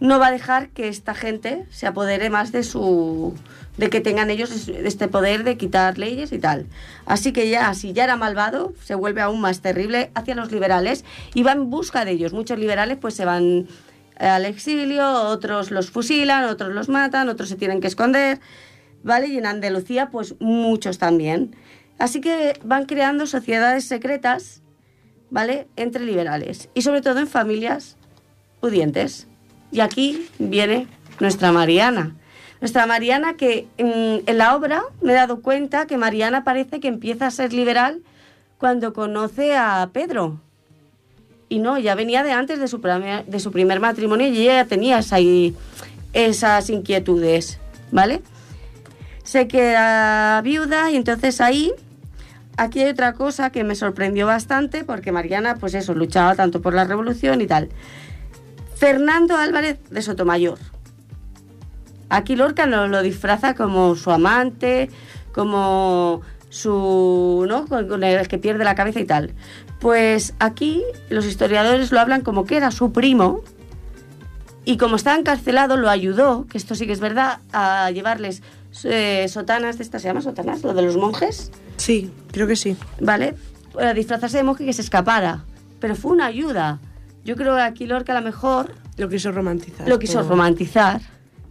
no 0.00 0.18
va 0.18 0.28
a 0.28 0.30
dejar 0.30 0.70
que 0.70 0.88
esta 0.88 1.12
gente 1.12 1.66
se 1.68 1.86
apodere 1.86 2.30
más 2.30 2.52
de 2.52 2.62
su 2.62 3.34
de 3.76 3.90
que 3.90 4.00
tengan 4.00 4.30
ellos 4.30 4.50
es- 4.52 4.68
este 4.68 5.08
poder 5.08 5.42
de 5.44 5.56
quitar 5.56 5.98
leyes 5.98 6.32
y 6.32 6.38
tal. 6.38 6.66
Así 7.06 7.32
que 7.32 7.48
ya, 7.50 7.72
si 7.74 7.92
ya 7.92 8.04
era 8.04 8.16
malvado, 8.16 8.72
se 8.84 8.94
vuelve 8.94 9.20
aún 9.20 9.40
más 9.40 9.60
terrible 9.60 10.10
hacia 10.14 10.34
los 10.36 10.52
liberales 10.52 11.04
y 11.34 11.42
va 11.42 11.52
en 11.52 11.70
busca 11.70 12.04
de 12.04 12.12
ellos. 12.12 12.32
Muchos 12.32 12.58
liberales 12.58 12.98
pues 13.00 13.14
se 13.14 13.24
van 13.24 13.66
eh, 14.20 14.26
al 14.26 14.44
exilio, 14.44 15.04
otros 15.24 15.70
los 15.72 15.90
fusilan, 15.90 16.44
otros 16.44 16.72
los 16.72 16.88
matan, 16.88 17.28
otros 17.28 17.48
se 17.48 17.56
tienen 17.56 17.80
que 17.80 17.88
esconder, 17.88 18.38
¿vale? 19.02 19.26
Y 19.26 19.38
en 19.38 19.46
Andalucía 19.46 20.08
pues 20.10 20.36
muchos 20.38 20.98
también. 20.98 21.56
Así 21.98 22.20
que 22.20 22.58
van 22.64 22.86
creando 22.86 23.26
sociedades 23.26 23.86
secretas, 23.88 24.62
¿vale? 25.30 25.66
Entre 25.74 26.04
liberales 26.04 26.68
y 26.74 26.82
sobre 26.82 27.02
todo 27.02 27.18
en 27.18 27.26
familias 27.26 27.96
pudientes. 28.60 29.26
Y 29.72 29.80
aquí 29.80 30.28
viene 30.38 30.86
nuestra 31.18 31.50
Mariana. 31.50 32.14
Nuestra 32.64 32.86
Mariana 32.86 33.34
que 33.34 33.66
mm, 33.76 34.26
en 34.26 34.38
la 34.38 34.56
obra 34.56 34.84
me 35.02 35.12
he 35.12 35.14
dado 35.14 35.42
cuenta 35.42 35.86
que 35.86 35.98
Mariana 35.98 36.44
parece 36.44 36.80
que 36.80 36.88
empieza 36.88 37.26
a 37.26 37.30
ser 37.30 37.52
liberal 37.52 38.00
cuando 38.56 38.94
conoce 38.94 39.54
a 39.54 39.90
Pedro. 39.92 40.40
Y 41.50 41.58
no, 41.58 41.76
ya 41.76 41.94
venía 41.94 42.22
de 42.22 42.32
antes 42.32 42.58
de 42.58 42.66
su, 42.66 42.80
primer- 42.80 43.80
matrimonio 43.80 44.28
y 44.28 44.38
ella 44.40 44.62
ya 44.62 44.64
tenía 44.64 44.98
esa- 45.00 45.18
esas 46.14 46.70
inquietudes, 46.70 47.58
¿vale? 47.92 48.22
Se 49.24 49.46
queda 49.46 50.40
viuda 50.40 50.90
y 50.90 50.96
entonces 50.96 51.42
ahí, 51.42 51.70
aquí 52.56 52.80
hay 52.80 52.88
otra 52.88 53.12
cosa 53.12 53.50
que 53.50 53.62
me 53.62 53.74
sorprendió 53.74 54.24
bastante 54.26 54.84
porque 54.84 55.12
Mariana, 55.12 55.56
pues 55.56 55.74
eso, 55.74 55.92
luchaba 55.92 56.34
tanto 56.34 56.62
por 56.62 56.72
la 56.72 56.84
revolución 56.84 57.42
y 57.42 57.46
tal. 57.46 57.68
Fernando 58.74 59.36
Álvarez 59.36 59.76
de 59.90 60.00
Sotomayor. 60.00 60.58
Aquí 62.08 62.36
Lorca 62.36 62.66
nos 62.66 62.90
lo 62.90 63.02
disfraza 63.02 63.54
como 63.54 63.94
su 63.96 64.10
amante, 64.10 64.90
como 65.32 66.22
su. 66.50 67.44
¿no? 67.48 67.66
Con, 67.66 68.04
el 68.04 68.28
que 68.28 68.38
pierde 68.38 68.64
la 68.64 68.74
cabeza 68.74 69.00
y 69.00 69.04
tal. 69.04 69.32
Pues 69.80 70.34
aquí 70.38 70.82
los 71.10 71.26
historiadores 71.26 71.92
lo 71.92 72.00
hablan 72.00 72.22
como 72.22 72.44
que 72.44 72.56
era 72.56 72.70
su 72.70 72.92
primo. 72.92 73.42
Y 74.64 74.78
como 74.78 74.96
estaba 74.96 75.18
encarcelado, 75.18 75.76
lo 75.76 75.90
ayudó, 75.90 76.46
que 76.46 76.56
esto 76.56 76.74
sí 76.74 76.86
que 76.86 76.92
es 76.92 77.00
verdad, 77.00 77.40
a 77.52 77.90
llevarles 77.90 78.42
eh, 78.84 79.26
sotanas, 79.28 79.76
de 79.76 79.84
estas 79.84 80.00
se 80.00 80.08
llama 80.08 80.22
sotanas, 80.22 80.62
lo 80.62 80.72
de 80.72 80.80
los 80.80 80.96
monjes. 80.96 81.52
Sí, 81.76 82.10
creo 82.32 82.46
que 82.46 82.56
sí. 82.56 82.76
¿Vale? 82.98 83.34
Para 83.74 83.92
disfrazarse 83.92 84.38
de 84.38 84.42
monje 84.42 84.64
que 84.64 84.72
se 84.72 84.80
escapara. 84.80 85.44
Pero 85.80 85.96
fue 85.96 86.12
una 86.12 86.26
ayuda. 86.26 86.80
Yo 87.24 87.36
creo 87.36 87.56
que 87.56 87.62
aquí 87.62 87.86
Lorca 87.86 88.16
a 88.16 88.20
lo 88.20 88.24
mejor 88.24 88.72
Lo 88.96 89.08
quiso 89.08 89.32
romantizar. 89.32 89.88
lo 89.88 89.98
quiso 89.98 90.22
romantizar, 90.22 91.00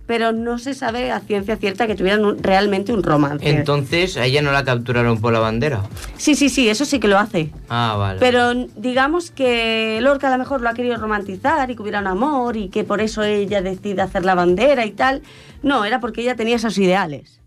pero 0.05 0.31
no 0.33 0.57
se 0.59 0.73
sabe 0.73 1.11
a 1.11 1.19
ciencia 1.21 1.55
cierta 1.55 1.87
que 1.87 1.95
tuvieran 1.95 2.25
un- 2.25 2.41
realmente 2.43 2.91
un 2.93 3.03
romance. 3.03 3.47
Entonces, 3.49 4.17
a 4.17 4.25
ella 4.25 4.41
no 4.41 4.51
la 4.51 4.63
capturaron 4.63 5.19
por 5.21 5.31
la 5.33 5.39
bandera. 5.39 5.83
sí, 6.17 6.35
sí, 6.35 6.49
sí, 6.49 6.67
eso 6.69 6.85
sí 6.85 6.99
que 6.99 7.07
lo 7.07 7.17
hace. 7.17 7.51
Ah, 7.69 7.95
vale. 7.97 8.19
Pero 8.19 8.53
digamos 8.75 9.31
que 9.31 9.99
Lorca 10.01 10.27
a 10.27 10.31
lo 10.31 10.37
mejor 10.37 10.61
lo 10.61 10.69
ha 10.69 10.73
querido 10.73 10.97
romantizar 10.97 11.69
y 11.71 11.75
que 11.75 11.81
hubiera 11.81 11.99
un 11.99 12.07
amor 12.07 12.57
y 12.57 12.69
que 12.69 12.83
por 12.83 13.01
eso 13.01 13.23
ella 13.23 13.61
decide 13.61 14.01
hacer 14.01 14.25
la 14.25 14.35
bandera 14.35 14.85
y 14.85 14.91
tal. 14.91 15.21
No, 15.61 15.85
era 15.85 15.99
porque 15.99 16.21
ella 16.21 16.35
tenía 16.35 16.57
esos 16.57 16.77
ideales. 16.77 17.39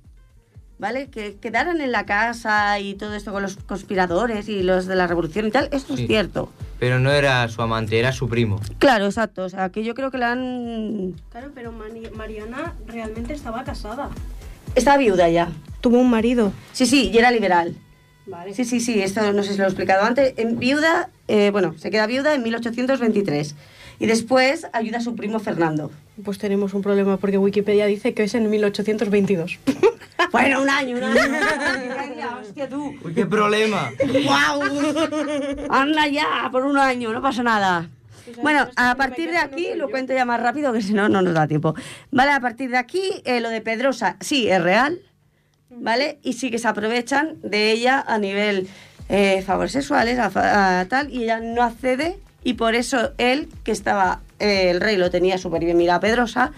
¿Vale? 0.78 1.08
Que 1.08 1.36
quedaran 1.36 1.80
en 1.80 1.90
la 1.90 2.04
casa 2.04 2.78
y 2.80 2.94
todo 2.94 3.14
esto 3.14 3.32
con 3.32 3.42
los 3.42 3.56
conspiradores 3.56 4.46
y 4.50 4.62
los 4.62 4.84
de 4.86 4.94
la 4.94 5.06
revolución 5.06 5.46
y 5.46 5.50
tal, 5.50 5.70
esto 5.72 5.96
Sí. 5.96 6.02
es 6.02 6.08
cierto. 6.08 6.50
Pero 6.78 6.98
no 6.98 7.10
era 7.10 7.48
su 7.48 7.62
amante, 7.62 7.98
era 7.98 8.12
su 8.12 8.28
primo. 8.28 8.60
Claro, 8.78 9.06
exacto. 9.06 9.44
O 9.44 9.48
sea, 9.48 9.70
que 9.70 9.82
yo 9.84 9.94
creo 9.94 10.10
que 10.10 10.18
la 10.18 10.32
han... 10.32 11.14
Claro, 11.30 11.50
pero 11.54 11.72
Mani- 11.72 12.10
Mariana 12.14 12.74
realmente 12.86 13.32
estaba 13.32 13.64
casada. 13.64 14.10
Está 14.74 14.98
viuda 14.98 15.30
ya. 15.30 15.48
Tuvo 15.80 15.98
un 15.98 16.10
marido. 16.10 16.52
Sí, 16.72 16.84
sí, 16.84 17.10
y 17.10 17.16
era 17.16 17.30
liberal. 17.30 17.74
Vale. 18.26 18.52
Sí, 18.52 18.66
sí, 18.66 18.80
sí, 18.80 19.00
esto 19.00 19.32
no 19.32 19.42
sé 19.44 19.52
si 19.52 19.58
lo 19.58 19.64
he 19.64 19.68
explicado 19.68 20.04
antes. 20.04 20.34
En 20.36 20.58
viuda, 20.58 21.08
eh, 21.28 21.48
bueno, 21.52 21.74
se 21.78 21.90
queda 21.90 22.06
viuda 22.06 22.34
en 22.34 22.42
1823. 22.42 23.54
Y 23.98 24.04
después 24.06 24.66
ayuda 24.74 24.98
a 24.98 25.00
su 25.00 25.14
primo 25.16 25.38
Fernando. 25.38 25.90
Pues 26.24 26.38
tenemos 26.38 26.72
un 26.74 26.82
problema 26.82 27.16
porque 27.18 27.38
Wikipedia 27.38 27.86
dice 27.86 28.14
que 28.14 28.24
es 28.24 28.34
en 28.34 28.48
1822. 28.50 29.58
Bueno, 30.32 30.60
un 30.62 30.68
año, 30.68 30.96
un 30.96 31.04
año. 31.04 31.20
Hostia, 32.42 32.68
tú. 32.68 32.94
Uy, 33.04 33.14
qué 33.14 33.24
problema. 33.26 33.92
¡Guau! 34.24 34.60
Anda 35.70 36.08
ya, 36.08 36.48
por 36.50 36.64
un 36.64 36.76
año, 36.76 37.12
no 37.12 37.22
pasa 37.22 37.42
nada. 37.42 37.88
Bueno, 38.42 38.66
a 38.76 38.94
partir 38.96 39.30
de 39.30 39.38
aquí, 39.38 39.68
lo 39.76 39.88
cuento 39.88 40.12
ya 40.14 40.24
más 40.24 40.40
rápido, 40.40 40.72
que 40.72 40.82
si 40.82 40.92
no, 40.94 41.08
no 41.08 41.22
nos 41.22 41.32
da 41.32 41.46
tiempo. 41.46 41.74
Vale, 42.10 42.32
a 42.32 42.40
partir 42.40 42.70
de 42.70 42.76
aquí, 42.76 43.02
eh, 43.24 43.40
lo 43.40 43.50
de 43.50 43.60
Pedrosa, 43.60 44.16
sí, 44.20 44.48
es 44.50 44.60
real, 44.62 45.00
¿vale? 45.70 46.18
Y 46.22 46.32
sí 46.32 46.50
que 46.50 46.58
se 46.58 46.66
aprovechan 46.68 47.36
de 47.42 47.70
ella 47.70 48.04
a 48.06 48.18
nivel 48.18 48.68
eh, 49.08 49.42
favores 49.46 49.72
sexuales, 49.72 50.18
a 50.18 50.30
fa- 50.30 50.80
a 50.80 50.84
tal, 50.86 51.10
y 51.10 51.22
ella 51.22 51.40
no 51.40 51.62
accede, 51.62 52.18
y 52.42 52.54
por 52.54 52.74
eso 52.74 53.12
él, 53.18 53.48
que 53.64 53.70
estaba, 53.70 54.20
eh, 54.38 54.70
el 54.70 54.80
rey 54.80 54.96
lo 54.96 55.10
tenía 55.10 55.38
súper 55.38 55.64
bien 55.64 55.76
mirado 55.76 55.98
a 55.98 56.00
Pedrosa, 56.00 56.52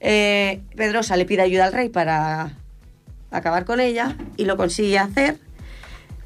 eh, 0.00 0.62
Pedrosa 0.76 1.16
le 1.16 1.24
pide 1.24 1.42
ayuda 1.42 1.66
al 1.66 1.72
rey 1.72 1.88
para 1.88 2.58
acabar 3.30 3.64
con 3.64 3.80
ella, 3.80 4.16
y 4.36 4.44
lo 4.44 4.56
consigue 4.56 4.98
hacer, 4.98 5.38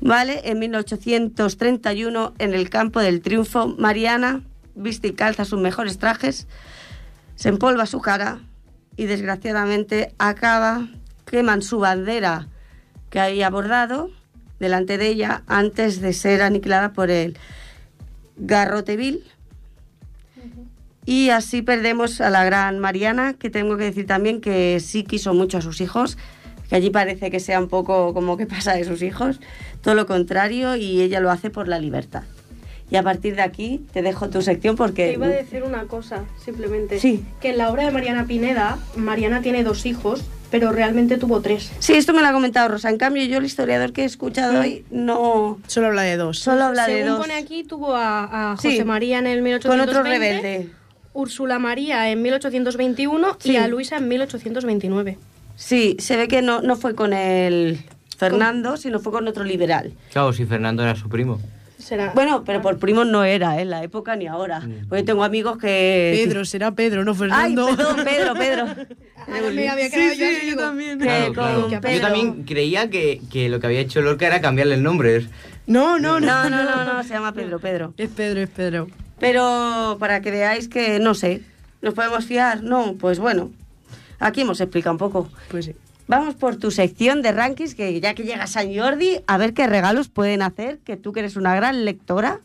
¿vale? 0.01 0.43
En 0.45 0.59
1831, 0.59 2.35
en 2.39 2.55
el 2.55 2.71
campo 2.71 3.01
del 3.01 3.23
triunfo, 3.23 3.69
Mariana 3.69 4.43
viste 4.75 5.09
y 5.09 5.13
calza 5.13 5.45
sus 5.45 5.61
mejores 5.61 5.99
trajes, 5.99 6.47
se 7.35 7.49
empolva 7.49 7.87
su 7.87 8.01
cara 8.01 8.41
y 8.97 9.07
desgraciadamente 9.07 10.15
acaba 10.19 10.89
queman 11.25 11.63
su 11.63 11.79
bandera 11.79 12.49
que 13.11 13.21
había 13.21 13.51
bordado 13.51 14.11
delante 14.59 14.99
de 14.99 15.09
ella 15.09 15.43
antes 15.47 16.01
de 16.01 16.13
ser 16.13 16.43
aniquilada 16.43 16.93
por 16.93 17.11
el 17.11 17.39
Garroteville. 18.37 19.23
Y 21.11 21.31
así 21.31 21.63
perdemos 21.63 22.21
a 22.21 22.29
la 22.29 22.45
gran 22.45 22.81
Mariana, 22.81 23.33
que 23.33 23.49
tengo 23.49 23.79
que 23.79 23.85
decir 23.85 24.07
también 24.07 24.43
que 24.43 24.79
sí 24.79 25.05
quiso 25.05 25.33
mucho 25.33 25.57
a 25.57 25.63
sus 25.63 25.81
hijos, 25.81 26.19
que 26.69 26.77
allí 26.77 26.91
parece 26.91 27.31
que 27.31 27.41
sea 27.41 27.59
un 27.61 27.69
poco 27.69 28.13
como 28.13 28.37
que 28.37 28.45
pasa 28.47 28.75
de 28.75 28.85
sus 28.85 29.01
hijos, 29.01 29.41
todo 29.81 29.95
lo 29.95 30.05
contrario, 30.05 30.77
y 30.77 31.01
ella 31.01 31.21
lo 31.21 31.31
hace 31.31 31.49
por 31.49 31.67
la 31.67 31.79
libertad. 31.79 32.25
Y 32.91 32.97
a 32.97 33.03
partir 33.03 33.37
de 33.37 33.41
aquí 33.43 33.81
te 33.95 34.03
dejo 34.03 34.29
tu 34.29 34.43
sección 34.43 34.77
porque... 34.77 35.07
Te 35.07 35.13
iba 35.15 35.25
a 35.25 35.31
decir 35.31 35.63
una 35.63 35.85
cosa, 35.85 36.25
simplemente. 36.45 37.01
Sí. 37.01 37.25
Que 37.41 37.51
en 37.51 37.57
la 37.59 37.71
obra 37.71 37.87
de 37.87 37.91
Mariana 37.91 38.27
Pineda, 38.27 38.79
Mariana 38.95 39.41
tiene 39.41 39.65
dos 39.65 39.87
hijos, 39.87 40.23
pero 40.51 40.73
realmente 40.73 41.17
tuvo 41.17 41.41
tres. 41.41 41.73
Sí, 41.79 41.95
esto 41.95 42.13
me 42.13 42.21
lo 42.21 42.29
ha 42.29 42.33
comentado 42.33 42.69
Rosa. 42.69 42.91
En 42.91 42.99
cambio, 42.99 43.25
yo 43.25 43.39
el 43.39 43.47
historiador 43.47 43.95
que 43.95 44.03
he 44.03 44.05
escuchado 44.05 44.61
hoy 44.61 44.85
no... 44.91 45.59
Solo 45.69 45.87
habla 45.87 46.03
de 46.03 46.19
dos. 46.19 46.39
Solo 46.39 46.65
habla 46.65 46.87
de 46.87 46.97
Según 46.97 47.09
dos. 47.13 47.21
pone 47.21 47.35
aquí, 47.35 47.65
tuvo 47.65 47.95
a, 47.95 48.53
a 48.53 48.57
Sí. 48.59 48.73
José 48.73 48.85
María 48.85 49.19
en 49.21 49.27
el 49.27 49.39
Con 49.39 49.45
1820. 49.45 49.91
otro 49.91 50.03
rebelde. 50.03 50.69
Úrsula 51.19 51.59
María 51.59 52.11
en 52.11 52.23
1821 52.23 53.37
Sí. 53.41 53.53
y 53.53 53.57
a 53.57 53.67
Luisa 53.69 53.97
en 53.97 54.09
1829. 54.09 55.19
Sí, 55.57 55.97
se 55.99 56.17
ve 56.17 56.29
que 56.29 56.43
no, 56.43 56.63
no 56.63 56.77
fue 56.77 56.95
con 56.95 57.13
el 57.13 57.81
Fernando, 58.17 58.77
sino 58.77 59.01
fue 59.01 59.11
con 59.13 59.27
otro 59.27 59.43
liberal. 59.45 59.93
Claro, 60.13 60.33
si 60.33 60.45
Fernando 60.47 60.83
era 60.85 60.95
su 60.95 61.09
primo. 61.09 61.41
Será. 61.79 62.11
Bueno, 62.15 62.43
pero 62.45 62.61
por 62.61 62.79
primos 62.79 63.07
no 63.07 63.23
era, 63.25 63.57
¿eh? 63.59 63.63
en 63.63 63.71
la 63.71 63.83
época 63.83 64.15
ni 64.17 64.27
ahora. 64.27 64.63
Porque 64.89 65.05
tengo 65.05 65.23
amigos 65.25 65.59
que... 65.59 66.23
Pedro, 66.25 66.45
será 66.45 66.73
Pedro, 66.73 67.05
no 67.05 67.13
Ay, 67.13 67.19
Fernando. 67.19 67.67
perdón, 67.77 68.05
Pedro, 68.05 68.35
Pedro. 68.35 68.67
Me 69.55 69.69
había 69.69 69.85
Sí, 69.87 69.91
quedado 69.93 70.15
sí, 70.15 70.19
yo 70.47 70.51
yo 70.51 70.57
también. 70.57 70.99
Claro, 70.99 71.33
claro. 71.33 71.69
Yo 71.71 72.01
también 72.01 72.43
creía 72.45 72.91
que, 72.91 73.21
que 73.31 73.49
lo 73.49 73.61
que 73.61 73.67
había 73.67 73.81
hecho 73.81 74.01
Lorca 74.01 74.27
era 74.27 74.41
cambiarle 74.41 74.75
el 74.75 74.83
nombre. 74.83 75.27
No, 75.67 75.99
no, 75.99 76.19
no. 76.21 76.49
No, 76.49 76.51
no, 76.51 76.65
no, 76.65 76.85
no, 76.95 77.03
se 77.05 77.11
llama 77.11 77.33
Pedro, 77.33 77.59
Pedro. 77.61 77.95
Es 77.97 78.09
Pedro, 78.11 78.41
es 78.41 78.49
Pedro. 78.51 78.89
Pero 79.21 79.97
para 79.99 80.21
que 80.21 80.31
veáis 80.31 80.69
que, 80.69 80.99
no 80.99 81.15
sé, 81.15 81.43
¿nos 81.83 81.95
podemos 81.95 82.25
fiar? 82.25 82.63
No, 82.63 82.95
pues 82.95 83.19
bueno, 83.19 83.51
aquí 84.19 84.43
hemos 84.43 84.61
explicado 84.61 84.93
un 84.93 84.99
poco. 84.99 85.29
Pues 85.51 85.67
sí. 85.67 85.75
Vamos 86.07 86.35
por 86.37 86.57
tu 86.57 86.71
sección 86.71 87.21
de 87.21 87.33
rankings, 87.33 87.75
que 87.75 88.01
ya 88.01 88.15
que 88.15 88.23
llega 88.23 88.47
San 88.47 88.75
Jordi, 88.75 89.21
a 89.27 89.37
ver 89.37 89.53
qué 89.53 89.67
regalos 89.67 90.09
pueden 90.09 90.41
hacer, 90.41 90.79
que 90.79 90.97
tú 90.97 91.13
que 91.13 91.21
eres 91.21 91.37
una 91.37 91.55
gran 91.55 91.85
lectora, 91.85 92.41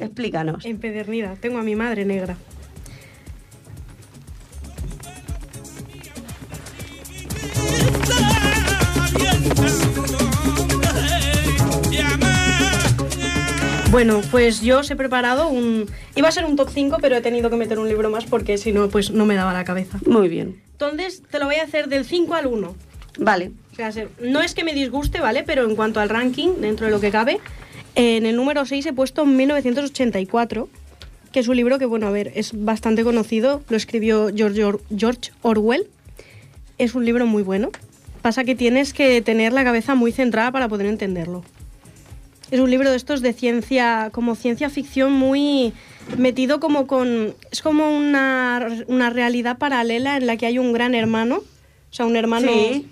explícanos. 0.00 0.64
Empedernida. 0.64 1.36
Tengo 1.40 1.58
a 1.58 1.62
mi 1.62 1.76
madre 1.76 2.04
negra. 2.04 2.36
Bueno, 13.94 14.22
pues 14.32 14.60
yo 14.60 14.80
os 14.80 14.90
he 14.90 14.96
preparado 14.96 15.48
un... 15.48 15.86
Iba 16.16 16.26
a 16.26 16.32
ser 16.32 16.44
un 16.46 16.56
top 16.56 16.68
5, 16.68 16.96
pero 17.00 17.14
he 17.16 17.20
tenido 17.20 17.48
que 17.48 17.54
meter 17.54 17.78
un 17.78 17.88
libro 17.88 18.10
más 18.10 18.24
porque 18.24 18.58
si 18.58 18.72
no, 18.72 18.88
pues 18.88 19.12
no 19.12 19.24
me 19.24 19.36
daba 19.36 19.52
la 19.52 19.62
cabeza. 19.62 20.00
Muy 20.04 20.28
bien, 20.28 20.60
Entonces, 20.72 21.22
te 21.30 21.38
lo 21.38 21.44
voy 21.46 21.54
a 21.56 21.62
hacer 21.62 21.88
del 21.88 22.04
5 22.04 22.34
al 22.34 22.48
1. 22.48 22.74
vale. 23.20 23.52
O 23.72 23.76
sea, 23.76 23.92
se- 23.92 24.08
no 24.20 24.40
es 24.40 24.52
que 24.54 24.64
me 24.64 24.74
disguste, 24.74 25.20
¿vale? 25.20 25.44
Pero 25.44 25.64
en 25.64 25.76
cuanto 25.76 26.00
al 26.00 26.08
ranking, 26.08 26.54
dentro 26.60 26.86
de 26.86 26.92
lo 26.92 26.98
que 26.98 27.12
cabe, 27.12 27.38
en 27.94 28.26
el 28.26 28.34
número 28.34 28.64
6 28.66 28.84
he 28.86 28.92
puesto 28.92 29.24
1984, 29.26 30.68
que 31.30 31.38
es 31.40 31.46
un 31.46 31.54
libro 31.56 31.78
que, 31.78 31.86
bueno, 31.86 32.08
a 32.08 32.10
ver, 32.10 32.32
es 32.34 32.50
bastante 32.64 33.04
conocido. 33.04 33.62
Lo 33.68 33.76
escribió 33.76 34.28
George, 34.34 34.64
Or- 34.64 34.80
George 34.96 35.30
Orwell. 35.42 35.86
Es 36.78 36.96
un 36.96 37.04
libro 37.04 37.26
muy 37.26 37.44
bueno. 37.44 37.70
Pasa 38.22 38.42
que 38.42 38.54
tienes 38.56 38.92
que 38.92 39.22
tener 39.22 39.52
la 39.52 39.62
cabeza 39.62 39.94
muy 39.94 40.10
centrada 40.10 40.50
para 40.50 40.68
poder 40.68 40.86
entenderlo. 40.86 41.44
Es 42.50 42.60
un 42.60 42.70
libro 42.70 42.90
de 42.90 42.96
estos 42.96 43.20
de 43.22 43.32
ciencia, 43.32 44.10
como 44.12 44.34
ciencia 44.34 44.68
ficción 44.70 45.12
muy 45.12 45.72
metido 46.18 46.60
como 46.60 46.86
con... 46.86 47.34
Es 47.50 47.62
como 47.62 47.96
una, 47.96 48.68
una 48.86 49.10
realidad 49.10 49.58
paralela 49.58 50.16
en 50.16 50.26
la 50.26 50.36
que 50.36 50.46
hay 50.46 50.58
un 50.58 50.72
gran 50.72 50.94
hermano. 50.94 51.36
O 51.36 51.42
sea, 51.94 52.06
un 52.06 52.16
hermano 52.16 52.48
Sí. 52.48 52.86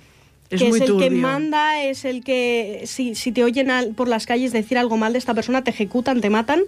Es 0.51 0.61
que 0.61 0.69
muy 0.69 0.81
es 0.83 0.89
el 0.91 0.99
que 0.99 1.09
manda, 1.11 1.83
es 1.83 2.05
el 2.05 2.23
que 2.23 2.83
si, 2.85 3.15
si 3.15 3.33
te 3.33 3.43
oyen 3.43 3.71
al- 3.71 3.95
por 3.95 4.07
las 4.07 4.27
calles 4.27 4.53
decir 4.53 4.77
algo 4.77 4.99
mal 4.99 5.13
de 5.15 5.19
esta 5.19 5.33
persona, 5.33 5.65
te 5.65 5.71
ejecutan, 5.71 6.21
te 6.21 6.29
matan. 6.29 6.61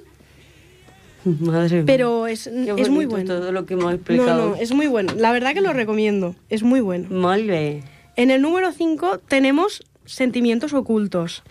Madre 1.24 1.76
mía. 1.76 1.85
Pero 1.87 2.26
es, 2.26 2.47
es 2.47 2.89
muy 2.89 3.05
bueno. 3.07 3.26
todo 3.35 3.53
lo 3.53 3.66
que 3.66 3.74
hemos 3.74 3.99
No, 4.09 4.24
no, 4.24 4.57
es 4.57 4.72
muy 4.72 4.87
bueno. 4.87 5.12
La 5.16 5.32
verdad 5.32 5.53
que 5.53 5.61
lo 5.61 5.72
recomiendo. 5.74 6.35
Es 6.49 6.62
muy 6.62 6.80
bueno. 6.80 7.09
Muy 7.11 7.43
bien. 7.43 7.82
En 8.16 8.30
el 8.30 8.41
número 8.41 8.72
5 8.72 9.20
tenemos 9.28 9.82
Sentimientos 10.07 10.74
ocultos. 10.74 11.43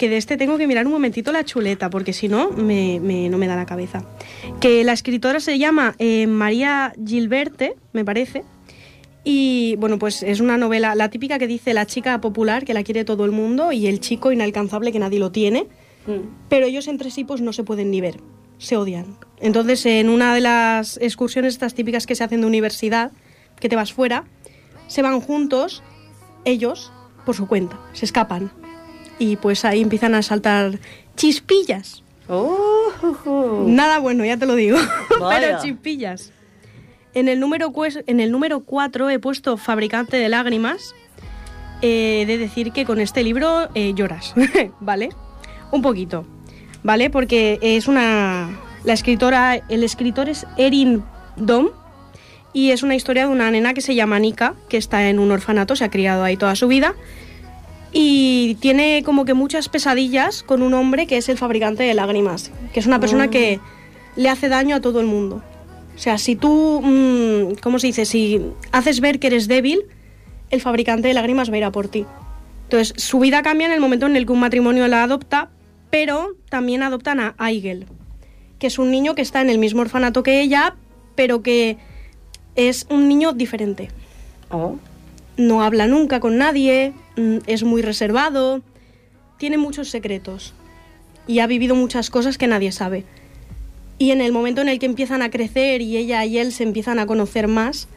Que 0.00 0.08
de 0.08 0.16
este 0.16 0.38
tengo 0.38 0.56
que 0.56 0.66
mirar 0.66 0.86
un 0.86 0.92
momentito 0.92 1.30
la 1.30 1.44
chuleta, 1.44 1.90
porque 1.90 2.14
si 2.14 2.26
no, 2.26 2.48
me, 2.52 2.98
me- 3.00 3.28
no 3.28 3.36
me 3.36 3.46
da 3.46 3.54
la 3.54 3.66
cabeza. 3.66 4.02
Que 4.58 4.82
la 4.82 4.94
escritora 4.94 5.40
se 5.40 5.58
llama 5.58 5.94
eh, 5.98 6.26
María 6.26 6.94
Gilberte, 7.06 7.74
me 7.92 8.02
parece. 8.02 8.42
Y 9.24 9.76
bueno, 9.76 9.98
pues 9.98 10.22
es 10.22 10.40
una 10.40 10.56
novela, 10.56 10.94
la 10.94 11.10
típica 11.10 11.38
que 11.38 11.46
dice 11.46 11.74
la 11.74 11.84
chica 11.84 12.18
popular 12.22 12.64
que 12.64 12.72
la 12.72 12.82
quiere 12.82 13.04
todo 13.04 13.26
el 13.26 13.30
mundo 13.32 13.72
y 13.72 13.88
el 13.88 14.00
chico 14.00 14.32
inalcanzable 14.32 14.90
que 14.90 14.98
nadie 15.00 15.18
lo 15.18 15.30
tiene. 15.32 15.66
Pero 16.48 16.64
ellos 16.64 16.88
entre 16.88 17.10
sí 17.10 17.24
pues 17.24 17.42
no 17.42 17.52
se 17.52 17.62
pueden 17.62 17.90
ni 17.90 18.00
ver, 18.00 18.20
se 18.56 18.78
odian. 18.78 19.18
Entonces 19.38 19.84
en 19.84 20.08
una 20.08 20.34
de 20.34 20.40
las 20.40 20.96
excursiones 21.02 21.52
estas 21.52 21.74
típicas 21.74 22.06
que 22.06 22.14
se 22.14 22.24
hacen 22.24 22.40
de 22.40 22.46
universidad, 22.46 23.12
que 23.60 23.68
te 23.68 23.76
vas 23.76 23.92
fuera, 23.92 24.24
se 24.86 25.02
van 25.02 25.20
juntos, 25.20 25.82
ellos, 26.46 26.90
por 27.26 27.36
su 27.36 27.46
cuenta, 27.46 27.78
se 27.92 28.06
escapan. 28.06 28.50
Y 29.20 29.36
pues 29.36 29.66
ahí 29.66 29.82
empiezan 29.82 30.14
a 30.14 30.22
saltar 30.22 30.80
chispillas. 31.14 32.02
Oh, 32.26 33.64
Nada 33.66 33.98
bueno, 33.98 34.24
ya 34.24 34.38
te 34.38 34.46
lo 34.46 34.54
digo. 34.54 34.78
Vaya. 35.20 35.40
Pero 35.40 35.62
chispillas. 35.62 36.32
En 37.12 37.28
el 37.28 37.38
número 37.38 37.70
en 38.06 38.20
el 38.20 38.32
número 38.32 38.60
4 38.60 39.10
he 39.10 39.18
puesto 39.18 39.58
Fabricante 39.58 40.16
de 40.16 40.28
lágrimas. 40.30 40.94
He 41.82 42.24
de 42.26 42.38
decir 42.38 42.72
que 42.72 42.86
con 42.86 42.98
este 42.98 43.22
libro 43.22 43.68
eh, 43.74 43.92
lloras, 43.94 44.34
¿vale? 44.80 45.10
Un 45.70 45.82
poquito, 45.82 46.24
¿vale? 46.82 47.10
Porque 47.10 47.58
es 47.60 47.88
una 47.88 48.58
la 48.84 48.94
escritora, 48.94 49.56
el 49.68 49.84
escritor 49.84 50.30
es 50.30 50.46
Erin 50.56 51.04
Dom 51.36 51.68
y 52.54 52.70
es 52.70 52.82
una 52.82 52.94
historia 52.94 53.26
de 53.26 53.32
una 53.32 53.50
nena 53.50 53.74
que 53.74 53.82
se 53.82 53.94
llama 53.94 54.18
Nika, 54.18 54.54
que 54.70 54.78
está 54.78 55.08
en 55.08 55.18
un 55.18 55.30
orfanato, 55.30 55.76
se 55.76 55.84
ha 55.84 55.90
criado 55.90 56.24
ahí 56.24 56.36
toda 56.38 56.56
su 56.56 56.68
vida 56.68 56.94
y 58.50 58.56
tiene 58.56 59.04
como 59.04 59.24
que 59.24 59.32
muchas 59.32 59.68
pesadillas 59.68 60.42
con 60.42 60.62
un 60.62 60.74
hombre 60.74 61.06
que 61.06 61.16
es 61.16 61.28
el 61.28 61.38
fabricante 61.38 61.84
de 61.84 61.94
lágrimas, 61.94 62.50
que 62.72 62.80
es 62.80 62.86
una 62.86 62.98
persona 62.98 63.26
Oh. 63.26 63.30
que 63.30 63.60
le 64.16 64.28
hace 64.28 64.48
daño 64.48 64.74
a 64.74 64.80
todo 64.80 64.98
el 64.98 65.06
mundo. 65.06 65.40
O 65.94 65.98
sea, 65.98 66.18
si 66.18 66.34
tú, 66.34 66.80
mm, 66.82 67.60
¿cómo 67.62 67.78
se 67.78 67.86
dice? 67.86 68.04
Si 68.04 68.40
haces 68.72 69.00
ver 69.00 69.20
que 69.20 69.28
eres 69.28 69.46
débil, 69.46 69.84
el 70.50 70.60
fabricante 70.60 71.06
de 71.06 71.14
lágrimas 71.14 71.48
va 71.48 71.54
a 71.54 71.58
ir 71.58 71.64
a 71.64 71.70
por 71.70 71.86
ti. 71.86 72.06
Entonces, 72.64 72.92
su 72.96 73.20
vida 73.20 73.42
cambia 73.42 73.68
en 73.68 73.72
el 73.72 73.78
momento 73.80 74.06
en 74.06 74.16
el 74.16 74.26
que 74.26 74.32
un 74.32 74.40
matrimonio 74.40 74.88
la 74.88 75.04
adopta, 75.04 75.50
pero 75.90 76.34
también 76.48 76.82
adoptan 76.82 77.20
a 77.20 77.34
Aigel, 77.38 77.86
que 78.58 78.66
es 78.66 78.80
un 78.80 78.90
niño 78.90 79.14
que 79.14 79.22
está 79.22 79.40
en 79.42 79.50
el 79.50 79.58
mismo 79.58 79.82
orfanato 79.82 80.24
que 80.24 80.40
ella, 80.40 80.74
pero 81.14 81.42
que 81.42 81.78
es 82.56 82.88
un 82.90 83.06
niño 83.06 83.32
diferente 83.32 83.90
oh. 84.50 84.76
no 85.36 85.62
habla 85.62 85.86
nunca 85.86 86.20
con 86.20 86.36
nadie, 86.36 86.92
mm, 87.09 87.09
es 87.46 87.62
muy 87.64 87.82
reservado, 87.82 88.62
tiene 89.38 89.58
muchos 89.58 89.88
secretos 89.88 90.54
y 91.26 91.38
ha 91.40 91.46
vivido 91.46 91.74
muchas 91.74 92.10
cosas 92.10 92.38
que 92.38 92.46
nadie 92.46 92.72
sabe. 92.72 93.04
Y 93.98 94.12
en 94.12 94.20
el 94.20 94.32
momento 94.32 94.60
en 94.62 94.68
el 94.68 94.78
que 94.78 94.86
empiezan 94.86 95.22
a 95.22 95.30
crecer 95.30 95.82
y 95.82 95.96
ella 95.96 96.24
y 96.24 96.38
él 96.38 96.52
se 96.52 96.62
empiezan 96.62 96.98
a 96.98 97.06
conocer 97.06 97.48
más, 97.48 97.88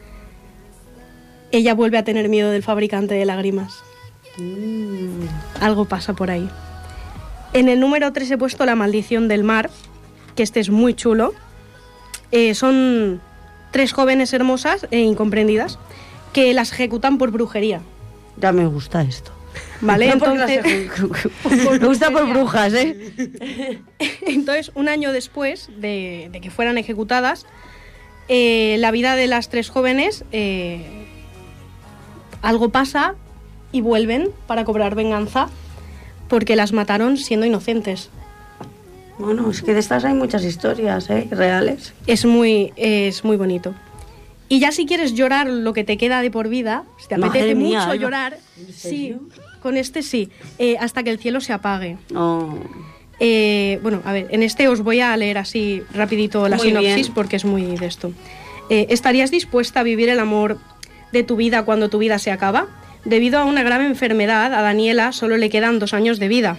ella 1.50 1.74
vuelve 1.74 1.98
a 1.98 2.04
tener 2.04 2.28
miedo 2.28 2.50
del 2.50 2.62
fabricante 2.62 3.14
de 3.14 3.24
lágrimas. 3.24 3.82
Algo 5.60 5.84
pasa 5.84 6.12
por 6.14 6.30
ahí. 6.30 6.48
En 7.52 7.68
el 7.68 7.80
número 7.80 8.12
3 8.12 8.32
he 8.32 8.38
puesto 8.38 8.66
La 8.66 8.74
maldición 8.74 9.28
del 9.28 9.44
mar, 9.44 9.70
que 10.34 10.42
este 10.42 10.60
es 10.60 10.70
muy 10.70 10.94
chulo. 10.94 11.32
Eh, 12.32 12.54
son 12.54 13.20
tres 13.70 13.92
jóvenes 13.92 14.32
hermosas 14.32 14.86
e 14.90 15.00
incomprendidas 15.00 15.78
que 16.32 16.52
las 16.52 16.72
ejecutan 16.72 17.16
por 17.16 17.30
brujería. 17.30 17.80
Ya 18.36 18.52
me 18.52 18.66
gusta 18.66 19.02
esto. 19.02 19.32
¿Vale? 19.80 20.06
No 20.08 20.12
Entonces, 20.14 20.64
me 21.80 21.86
gusta 21.86 22.10
por 22.10 22.28
brujas, 22.28 22.72
¿eh? 22.74 23.12
entonces, 24.26 24.72
un 24.74 24.88
año 24.88 25.12
después 25.12 25.70
de, 25.76 26.28
de 26.32 26.40
que 26.40 26.50
fueran 26.50 26.78
ejecutadas, 26.78 27.46
eh, 28.28 28.76
la 28.78 28.90
vida 28.90 29.16
de 29.16 29.26
las 29.26 29.48
tres 29.48 29.68
jóvenes, 29.68 30.24
eh, 30.32 31.06
algo 32.42 32.70
pasa 32.70 33.14
y 33.72 33.80
vuelven 33.80 34.30
para 34.46 34.64
cobrar 34.64 34.94
venganza 34.94 35.48
porque 36.28 36.56
las 36.56 36.72
mataron 36.72 37.18
siendo 37.18 37.44
inocentes. 37.44 38.08
Bueno, 39.18 39.50
es 39.50 39.62
que 39.62 39.74
de 39.74 39.80
estas 39.80 40.04
hay 40.04 40.14
muchas 40.14 40.42
historias, 40.42 41.08
¿eh? 41.10 41.28
Reales. 41.30 41.92
Es 42.06 42.24
muy, 42.24 42.72
es 42.76 43.24
muy 43.24 43.36
bonito. 43.36 43.74
Y 44.54 44.60
ya 44.60 44.70
si 44.70 44.86
quieres 44.86 45.14
llorar 45.14 45.48
lo 45.48 45.72
que 45.72 45.82
te 45.82 45.96
queda 45.96 46.22
de 46.22 46.30
por 46.30 46.48
vida, 46.48 46.84
si 46.96 47.08
te 47.08 47.18
Madre 47.18 47.40
apetece 47.40 47.56
mía, 47.56 47.86
mucho 47.86 47.94
llorar, 47.96 48.38
sí, 48.72 49.16
con 49.60 49.76
este 49.76 50.04
sí, 50.04 50.30
eh, 50.60 50.76
hasta 50.78 51.02
que 51.02 51.10
el 51.10 51.18
cielo 51.18 51.40
se 51.40 51.52
apague. 51.52 51.96
Oh. 52.14 52.54
Eh, 53.18 53.80
bueno, 53.82 54.00
a 54.04 54.12
ver, 54.12 54.28
en 54.30 54.44
este 54.44 54.68
os 54.68 54.82
voy 54.82 55.00
a 55.00 55.16
leer 55.16 55.38
así 55.38 55.82
rapidito 55.92 56.48
la 56.48 56.56
Muy 56.56 56.68
sinopsis 56.68 56.94
bien. 56.94 57.14
porque 57.14 57.34
es 57.34 57.44
muy 57.44 57.64
de 57.64 57.84
esto. 57.84 58.12
Eh, 58.70 58.86
¿Estarías 58.90 59.32
dispuesta 59.32 59.80
a 59.80 59.82
vivir 59.82 60.08
el 60.08 60.20
amor 60.20 60.60
de 61.10 61.24
tu 61.24 61.34
vida 61.34 61.64
cuando 61.64 61.88
tu 61.88 61.98
vida 61.98 62.20
se 62.20 62.30
acaba? 62.30 62.68
Debido 63.04 63.40
a 63.40 63.46
una 63.46 63.64
grave 63.64 63.86
enfermedad, 63.86 64.54
a 64.54 64.62
Daniela 64.62 65.10
solo 65.10 65.36
le 65.36 65.50
quedan 65.50 65.80
dos 65.80 65.94
años 65.94 66.20
de 66.20 66.28
vida. 66.28 66.58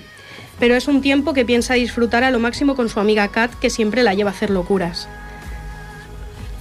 Pero 0.60 0.76
es 0.76 0.90
un 0.90 1.02
tiempo 1.02 1.32
que 1.34 1.46
piensa 1.46 1.76
disfrutar 1.76 2.26
a 2.26 2.32
lo 2.32 2.40
máximo 2.40 2.76
con 2.76 2.90
su 2.90 3.00
amiga 3.00 3.30
Kat, 3.30 3.54
que 3.54 3.70
siempre 3.70 4.04
la 4.04 4.14
lleva 4.14 4.32
a 4.32 4.34
hacer 4.34 4.50
locuras. 4.50 5.08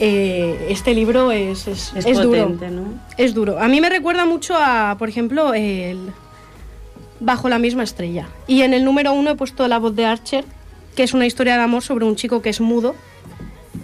Eh, 0.01 0.67
este 0.71 0.93
libro 0.95 1.31
es, 1.31 1.69
es, 1.69 1.93
Es, 1.95 2.07
es 2.07 2.17
duro. 2.21 2.43
potente, 2.49 2.69
¿no? 2.71 2.85
Es 3.17 3.33
duro. 3.35 3.61
A 3.61 3.69
mí 3.69 3.81
me 3.81 3.89
recuerda 3.89 4.25
mucho 4.27 4.55
a, 4.57 4.97
por 4.99 5.09
ejemplo, 5.09 5.55
el 5.55 6.13
Bajo 7.21 7.49
la 7.49 7.59
misma 7.59 7.85
estrella. 7.85 8.27
Y 8.49 8.63
en 8.63 8.75
el 8.75 8.85
número 8.85 9.13
uno 9.13 9.31
he 9.31 9.35
puesto 9.37 9.67
La 9.69 9.79
voz 9.79 9.95
de 9.95 10.05
Archer, 10.05 10.45
que 10.97 11.05
es 11.05 11.15
una 11.15 11.27
historia 11.27 11.57
de 11.57 11.63
amor 11.63 11.83
sobre 11.83 12.05
un 12.05 12.17
chico 12.17 12.43
que 12.43 12.51
es 12.51 12.61
mudo 12.61 12.95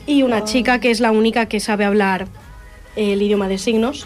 y 0.07 0.23
una 0.25 0.45
chica 0.45 0.81
que 0.81 0.91
es 0.91 0.99
la 1.01 1.11
única 1.13 1.47
que 1.47 1.61
sabe 1.61 1.85
hablar 1.85 2.27
el 2.97 3.23
idioma 3.23 3.47
de 3.49 3.59
signos. 3.59 4.05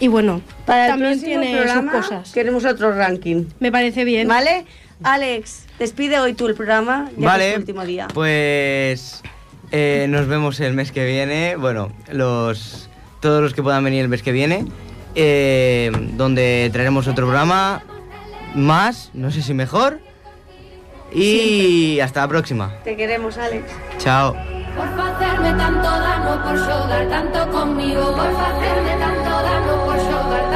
Y 0.00 0.08
bueno, 0.08 0.40
Para 0.64 0.86
el 0.86 0.92
también 0.92 1.20
tiene 1.22 1.52
programa 1.56 1.92
sus 1.92 2.00
cosas. 2.08 2.32
queremos 2.32 2.64
otro 2.64 2.92
ranking. 2.92 3.44
Me 3.60 3.70
parece 3.70 4.04
bien. 4.04 4.26
¿Vale? 4.28 4.64
Alex, 5.02 5.66
despide 5.78 6.18
hoy 6.18 6.32
tú 6.32 6.46
el 6.46 6.54
programa, 6.54 7.04
ya 7.10 7.14
que 7.14 7.20
es 7.20 7.24
Vale, 7.26 7.52
tu 7.52 7.58
último 7.60 7.84
día. 7.84 8.08
pues 8.14 9.22
eh, 9.70 10.06
nos 10.08 10.26
vemos 10.26 10.60
el 10.60 10.74
mes 10.74 10.92
que 10.92 11.04
viene. 11.04 11.56
Bueno, 11.56 11.90
los 12.10 12.88
todos 13.20 13.42
los 13.42 13.54
que 13.54 13.62
puedan 13.62 13.82
venir 13.84 14.02
el 14.02 14.08
mes 14.08 14.22
que 14.22 14.32
viene, 14.32 14.64
eh, 15.14 15.90
donde 16.16 16.70
traeremos 16.72 17.08
otro 17.08 17.26
programa 17.26 17.82
más, 18.54 19.10
no 19.14 19.30
sé 19.30 19.42
si 19.42 19.54
mejor. 19.54 20.00
Y 21.12 22.00
hasta 22.00 22.20
la 22.20 22.28
próxima. 22.28 22.74
Te 22.84 22.94
queremos, 22.94 23.38
Alex. 23.38 23.64
Chao. 23.98 24.34
Por 24.76 24.86
hacerme 24.86 25.52
tanto 25.54 25.88
daño, 25.88 26.42
por 26.44 27.08
tanto 27.08 27.50
conmigo. 27.50 28.12
Por 28.12 28.26
hacerme 28.26 28.90
tanto 28.98 29.30
daño, 29.30 29.86
por 29.86 30.47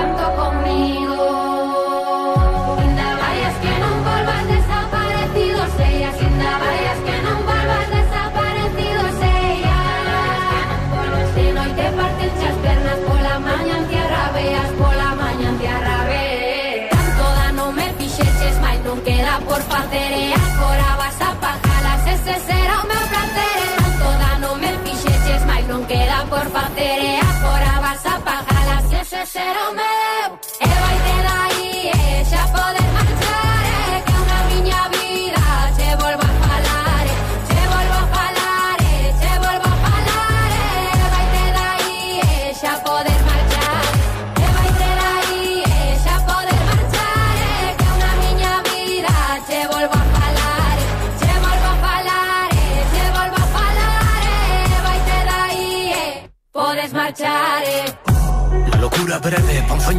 piacere 19.93 20.33
agora 20.33 20.97
vas 20.97 21.21
a 21.21 21.35
pajalas 21.35 22.07
ese 22.07 22.41
será 22.47 22.83
o 22.83 22.87
meu 22.87 23.09
placer 23.13 23.59
tanto 23.77 24.19
dano 24.19 24.57
me 24.57 24.69
fixeches 24.85 25.45
mais 25.45 25.67
non 25.69 25.85
queda 25.85 26.25
por 26.33 26.47
facer 26.49 26.99
e 26.99 27.21
agora 27.21 27.73
vas 27.85 28.07
a 28.07 28.17
pajalas 28.25 28.93
ese 29.01 29.21
será 29.27 29.69
o 29.69 29.75
meu 29.75 30.82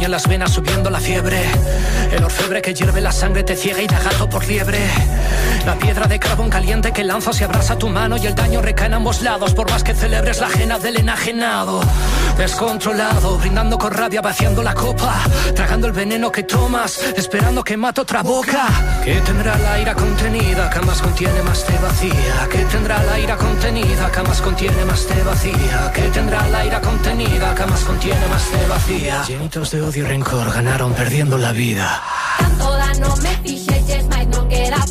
en 0.04 0.10
las 0.10 0.28
venas 0.28 0.52
subiendo 0.52 0.90
la 0.90 1.00
fiebre. 1.00 1.40
El 2.12 2.22
orfebre 2.24 2.60
que 2.60 2.74
hierve 2.74 3.00
la 3.00 3.12
sangre 3.12 3.42
te 3.42 3.56
ciega 3.56 3.80
y 3.82 3.86
da 3.86 3.98
gato 3.98 4.28
por 4.28 4.46
liebre. 4.46 4.78
La 5.66 5.76
piedra 5.78 6.06
de 6.06 6.18
carbón 6.18 6.50
caliente 6.50 6.92
que 6.92 7.02
lanzas 7.02 7.40
y 7.40 7.44
abrasa 7.44 7.78
tu 7.78 7.88
mano 7.88 8.18
y 8.18 8.26
el 8.26 8.34
daño 8.34 8.60
recae 8.60 8.86
en 8.86 8.94
ambos 8.94 9.22
lados 9.22 9.54
por 9.54 9.70
más 9.70 9.82
que 9.82 9.94
celebres 9.94 10.38
la 10.40 10.48
ajena 10.48 10.78
del 10.78 10.98
enajenado. 10.98 11.80
Descontrolado, 12.36 13.38
brindando 13.38 13.78
con 13.78 13.92
rabia, 13.92 14.20
vaciando 14.20 14.62
la 14.62 14.74
copa, 14.74 15.14
tragando 15.54 15.86
el 15.86 15.94
veneno 15.94 16.30
que 16.30 16.42
tomas, 16.42 16.98
esperando 17.16 17.64
que 17.64 17.78
mate 17.78 18.02
otra 18.02 18.22
boca. 18.22 18.66
Que 19.04 19.14
tendrá 19.20 19.56
la 19.56 19.80
ira 19.80 19.94
contenida, 19.94 20.68
que 20.68 20.80
más 20.80 21.00
contiene 21.00 21.42
más 21.42 21.64
te 21.64 21.78
vacía. 21.78 22.48
Que 22.50 22.58
tendrá 22.64 23.02
la 23.02 23.18
ira 23.18 23.36
contenida, 23.36 24.10
que 24.12 24.22
más 24.22 24.40
contiene 24.42 24.84
más 24.84 25.06
te 25.06 25.22
vacía. 25.22 25.92
Que 25.94 26.02
tendrá 26.02 26.46
la 26.48 26.66
ira 26.66 26.80
contenida, 26.80 27.54
que 27.54 27.66
más 27.66 27.84
contiene 27.84 28.26
más 28.28 28.44
te 28.50 28.66
vacía. 28.66 29.24
Llenitos 29.26 29.70
de 29.70 29.80
odio 29.80 30.04
y 30.04 30.08
rencor, 30.08 30.52
ganaron 30.52 30.92
perdiendo 30.92 31.38
la 31.38 31.52
vida. 31.52 32.02
Dano 32.58 33.16
me 33.16 33.42
queda 33.42 33.63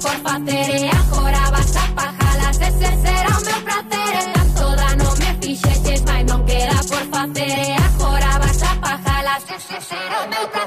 por 0.03 0.19
facer 0.19 0.81
e 0.81 0.89
agora 0.89 1.49
vas 1.51 1.75
a 1.77 1.87
pajalas 1.95 2.59
Ese 2.59 2.89
será 3.01 3.37
o 3.37 3.45
meu 3.45 3.61
placer. 3.63 4.13
E 4.19 4.33
tanto 4.33 4.75
dano 4.75 5.15
me 5.15 5.31
fixeches 5.41 6.01
Mais 6.03 6.25
non 6.25 6.43
queda 6.43 6.77
por 6.91 7.03
facer 7.13 7.55
e 7.67 7.71
agora 7.87 8.31
vas 8.43 8.61
a 8.63 8.75
pajalas 8.83 9.43
Ese 9.47 9.77
será 9.79 10.17
o 10.25 10.29
meu 10.29 10.45
placer 10.49 10.62